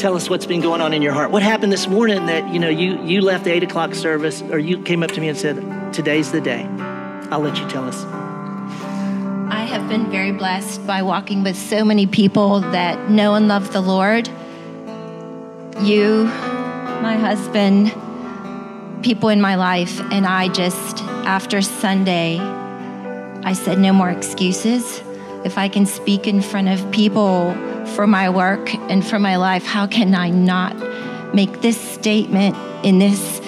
Tell 0.00 0.16
us 0.16 0.30
what's 0.30 0.46
been 0.46 0.62
going 0.62 0.80
on 0.80 0.94
in 0.94 1.02
your 1.02 1.12
heart. 1.12 1.30
What 1.30 1.42
happened 1.42 1.70
this 1.70 1.86
morning 1.86 2.24
that, 2.24 2.50
you 2.50 2.58
know, 2.58 2.70
you, 2.70 3.04
you 3.04 3.20
left 3.20 3.44
the 3.44 3.52
8 3.52 3.64
o'clock 3.64 3.94
service 3.94 4.40
or 4.40 4.58
you 4.58 4.80
came 4.80 5.02
up 5.02 5.10
to 5.10 5.20
me 5.20 5.28
and 5.28 5.36
said, 5.36 5.92
today's 5.92 6.32
the 6.32 6.40
day. 6.40 6.64
I'll 7.30 7.40
let 7.40 7.58
you 7.58 7.68
tell 7.68 7.84
us. 7.84 8.02
I 9.52 9.66
have 9.68 9.90
been 9.90 10.10
very 10.10 10.32
blessed 10.32 10.86
by 10.86 11.02
walking 11.02 11.42
with 11.42 11.54
so 11.54 11.84
many 11.84 12.06
people 12.06 12.60
that 12.60 13.10
know 13.10 13.34
and 13.34 13.46
love 13.46 13.74
the 13.74 13.82
Lord. 13.82 14.26
You, 15.82 16.24
my 17.02 17.18
husband, 17.18 17.92
people 19.04 19.28
in 19.28 19.42
my 19.42 19.56
life, 19.56 20.00
and 20.10 20.24
I 20.24 20.48
just, 20.48 21.02
after 21.26 21.60
Sunday, 21.60 22.38
I 22.38 23.52
said, 23.52 23.78
no 23.78 23.92
more 23.92 24.08
excuses. 24.08 25.02
If 25.44 25.58
I 25.58 25.68
can 25.68 25.84
speak 25.84 26.26
in 26.26 26.40
front 26.40 26.68
of 26.68 26.90
people 26.90 27.54
for 27.90 28.06
my 28.06 28.30
work 28.30 28.74
and 28.74 29.06
for 29.06 29.18
my 29.18 29.36
life, 29.36 29.64
how 29.64 29.86
can 29.86 30.14
I 30.14 30.30
not 30.30 30.76
make 31.34 31.60
this 31.60 31.80
statement 31.80 32.56
in 32.84 32.98
this 32.98 33.40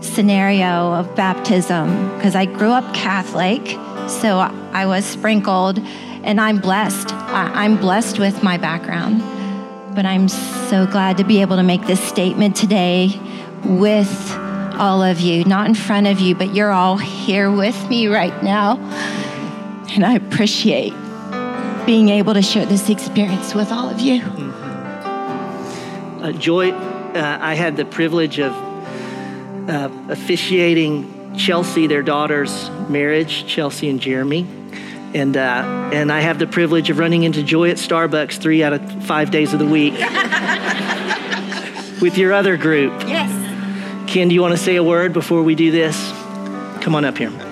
scenario 0.00 0.92
of 0.92 1.14
baptism? 1.14 2.16
Because 2.16 2.34
I 2.34 2.46
grew 2.46 2.70
up 2.70 2.94
Catholic, 2.94 3.66
so 4.08 4.38
I 4.38 4.86
was 4.86 5.04
sprinkled, 5.04 5.78
and 6.24 6.40
I'm 6.40 6.58
blessed. 6.58 7.12
I'm 7.12 7.76
blessed 7.76 8.18
with 8.18 8.42
my 8.42 8.58
background. 8.58 9.22
But 9.94 10.06
I'm 10.06 10.28
so 10.28 10.86
glad 10.86 11.18
to 11.18 11.24
be 11.24 11.40
able 11.42 11.56
to 11.56 11.62
make 11.62 11.86
this 11.86 12.00
statement 12.00 12.56
today 12.56 13.10
with 13.64 14.32
all 14.78 15.02
of 15.02 15.20
you, 15.20 15.44
not 15.44 15.66
in 15.66 15.74
front 15.74 16.06
of 16.06 16.18
you, 16.18 16.34
but 16.34 16.54
you're 16.54 16.72
all 16.72 16.96
here 16.96 17.50
with 17.50 17.88
me 17.88 18.06
right 18.08 18.42
now. 18.42 18.78
And 19.94 20.04
I 20.04 20.14
appreciate 20.14 20.94
being 21.86 22.10
able 22.10 22.34
to 22.34 22.42
share 22.42 22.66
this 22.66 22.88
experience 22.88 23.54
with 23.54 23.72
all 23.72 23.88
of 23.88 24.00
you. 24.00 24.22
Uh, 26.22 26.32
Joy, 26.32 26.70
uh, 26.70 27.38
I 27.40 27.54
had 27.54 27.76
the 27.76 27.84
privilege 27.84 28.38
of 28.38 28.52
uh, 29.68 29.90
officiating 30.08 31.36
Chelsea, 31.36 31.88
their 31.88 32.02
daughter's 32.02 32.70
marriage, 32.88 33.46
Chelsea 33.46 33.88
and 33.88 34.00
Jeremy. 34.00 34.46
And, 35.14 35.36
uh, 35.36 35.90
and 35.92 36.12
I 36.12 36.20
have 36.20 36.38
the 36.38 36.46
privilege 36.46 36.90
of 36.90 36.98
running 36.98 37.24
into 37.24 37.42
Joy 37.42 37.70
at 37.70 37.76
Starbucks 37.76 38.40
three 38.40 38.62
out 38.62 38.72
of 38.72 39.04
five 39.04 39.30
days 39.30 39.52
of 39.52 39.58
the 39.58 39.66
week 39.66 39.94
with 42.00 42.16
your 42.16 42.32
other 42.32 42.56
group. 42.56 42.92
Yes. 43.06 43.30
Ken, 44.08 44.28
do 44.28 44.34
you 44.34 44.40
want 44.40 44.52
to 44.52 44.58
say 44.58 44.76
a 44.76 44.84
word 44.84 45.12
before 45.12 45.42
we 45.42 45.54
do 45.54 45.70
this? 45.70 45.96
Come 46.80 46.94
on 46.94 47.04
up 47.04 47.18
here. 47.18 47.51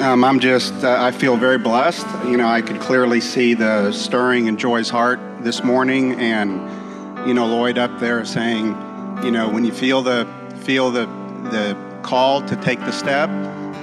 Um, 0.00 0.24
I'm 0.24 0.40
just, 0.40 0.74
uh, 0.84 0.96
I 0.98 1.10
feel 1.10 1.38
very 1.38 1.56
blessed. 1.56 2.06
You 2.26 2.36
know, 2.36 2.46
I 2.46 2.60
could 2.60 2.80
clearly 2.80 3.20
see 3.20 3.54
the 3.54 3.92
stirring 3.92 4.46
in 4.46 4.58
Joy's 4.58 4.90
heart 4.90 5.18
this 5.40 5.64
morning, 5.64 6.20
and 6.20 6.60
you 7.26 7.32
know, 7.32 7.46
Lloyd 7.46 7.78
up 7.78 7.98
there 7.98 8.22
saying, 8.26 8.66
you 9.24 9.30
know, 9.30 9.48
when 9.48 9.64
you 9.64 9.72
feel 9.72 10.02
the 10.02 10.28
feel 10.58 10.90
the 10.90 11.06
the 11.50 11.76
call 12.02 12.42
to 12.42 12.56
take 12.56 12.78
the 12.80 12.92
step, 12.92 13.30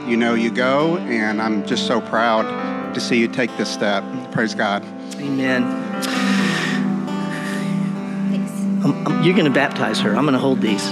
you 0.08 0.16
know, 0.16 0.36
you 0.36 0.52
go, 0.52 0.98
and 0.98 1.42
I'm 1.42 1.66
just 1.66 1.88
so 1.88 2.00
proud 2.00 2.94
to 2.94 3.00
see 3.02 3.18
you 3.18 3.28
take 3.28 3.56
this 3.58 3.72
step. 3.72 4.04
Praise 4.32 4.54
God. 4.54 4.84
Amen. 5.16 5.93
Um, 8.84 9.08
um, 9.08 9.24
you're 9.24 9.36
going 9.36 9.46
to 9.46 9.52
baptize 9.52 10.00
her. 10.02 10.16
I'm 10.16 10.26
going 10.26 10.34
to 10.34 10.40
hold 10.40 10.62
these. 10.62 10.84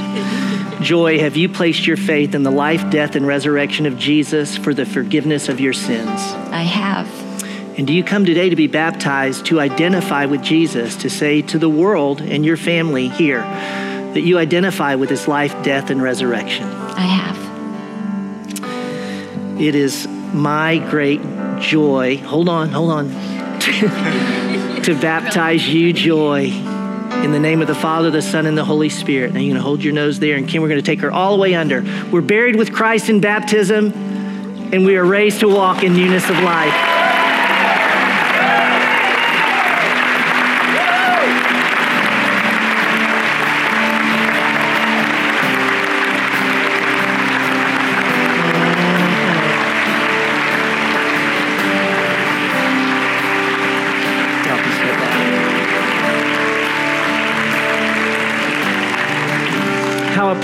Joy, 0.81 1.19
have 1.19 1.37
you 1.37 1.49
placed 1.49 1.85
your 1.85 1.97
faith 1.97 2.33
in 2.33 2.43
the 2.43 2.51
life, 2.51 2.89
death, 2.89 3.15
and 3.15 3.27
resurrection 3.27 3.85
of 3.85 3.97
Jesus 3.97 4.57
for 4.57 4.73
the 4.73 4.85
forgiveness 4.85 5.49
of 5.49 5.59
your 5.59 5.73
sins? 5.73 6.09
I 6.09 6.63
have. 6.63 7.07
And 7.77 7.85
do 7.87 7.93
you 7.93 8.03
come 8.03 8.25
today 8.25 8.49
to 8.49 8.55
be 8.55 8.67
baptized 8.67 9.45
to 9.47 9.59
identify 9.59 10.25
with 10.25 10.41
Jesus, 10.41 10.95
to 10.97 11.09
say 11.09 11.41
to 11.43 11.59
the 11.59 11.69
world 11.69 12.21
and 12.21 12.45
your 12.45 12.57
family 12.57 13.07
here 13.07 13.41
that 13.41 14.21
you 14.21 14.37
identify 14.37 14.95
with 14.95 15.09
his 15.09 15.27
life, 15.27 15.51
death, 15.63 15.89
and 15.89 16.01
resurrection? 16.01 16.65
I 16.65 17.01
have. 17.01 17.31
It 19.61 19.75
is 19.75 20.07
my 20.33 20.79
great 20.89 21.21
joy. 21.59 22.17
Hold 22.17 22.49
on, 22.49 22.69
hold 22.69 22.91
on. 22.91 23.09
to 24.81 24.97
baptize 24.99 25.67
you, 25.67 25.93
Joy, 25.93 26.49
in 27.23 27.31
the 27.31 27.39
name 27.39 27.61
of 27.61 27.67
the 27.67 27.75
Father, 27.75 28.09
the 28.09 28.21
Son, 28.21 28.45
and 28.45 28.57
the 28.57 28.65
Holy 28.65 28.89
Spirit. 28.89 29.33
Now 29.33 29.39
you're 29.39 29.49
going 29.49 29.55
to 29.55 29.61
hold 29.61 29.83
your 29.83 29.93
nose 29.93 30.19
there, 30.19 30.37
and 30.37 30.47
Kim, 30.47 30.61
we're 30.61 30.69
going 30.69 30.81
to 30.81 30.85
take 30.85 31.01
her 31.01 31.11
all 31.11 31.35
the 31.35 31.41
way 31.41 31.53
under. 31.53 31.83
We're 32.11 32.21
buried 32.21 32.55
with 32.55 32.73
Christ 32.73 33.09
in 33.09 33.21
baptism, 33.21 33.93
and 34.73 34.85
we 34.85 34.97
are 34.97 35.05
raised 35.05 35.41
to 35.41 35.47
walk 35.47 35.83
in 35.83 35.93
newness 35.93 36.29
of 36.29 36.39
life. 36.39 37.00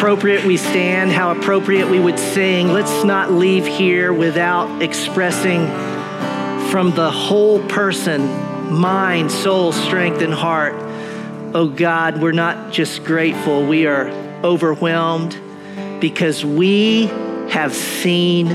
Appropriate 0.07 0.45
we 0.45 0.55
stand, 0.55 1.11
how 1.11 1.31
appropriate 1.37 1.89
we 1.89 1.99
would 1.99 2.17
sing. 2.17 2.69
Let's 2.69 3.03
not 3.03 3.29
leave 3.29 3.67
here 3.67 4.13
without 4.13 4.81
expressing 4.81 5.67
from 6.71 6.91
the 6.95 7.11
whole 7.11 7.59
person, 7.67 8.21
mind, 8.73 9.29
soul, 9.29 9.73
strength, 9.73 10.21
and 10.21 10.33
heart. 10.33 10.75
Oh 11.53 11.67
God, 11.67 12.21
we're 12.21 12.31
not 12.31 12.71
just 12.71 13.03
grateful, 13.03 13.67
we 13.67 13.85
are 13.85 14.07
overwhelmed 14.45 15.37
because 15.99 16.45
we 16.45 17.07
have 17.49 17.75
seen 17.75 18.47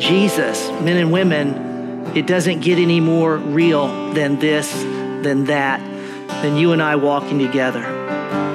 Jesus. 0.00 0.66
Men 0.80 0.96
and 0.96 1.12
women, 1.12 2.16
it 2.16 2.26
doesn't 2.26 2.60
get 2.60 2.78
any 2.78 3.00
more 3.00 3.36
real 3.36 4.14
than 4.14 4.38
this, 4.38 4.72
than 4.72 5.44
that, 5.44 5.78
than 6.42 6.56
you 6.56 6.72
and 6.72 6.82
I 6.82 6.96
walking 6.96 7.38
together. 7.38 7.99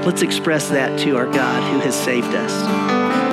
Let's 0.06 0.22
express 0.22 0.70
that 0.70 1.00
to 1.00 1.18
our 1.18 1.26
God 1.26 1.74
who 1.74 1.80
has 1.80 1.96
saved 1.96 2.36
us. 2.36 3.25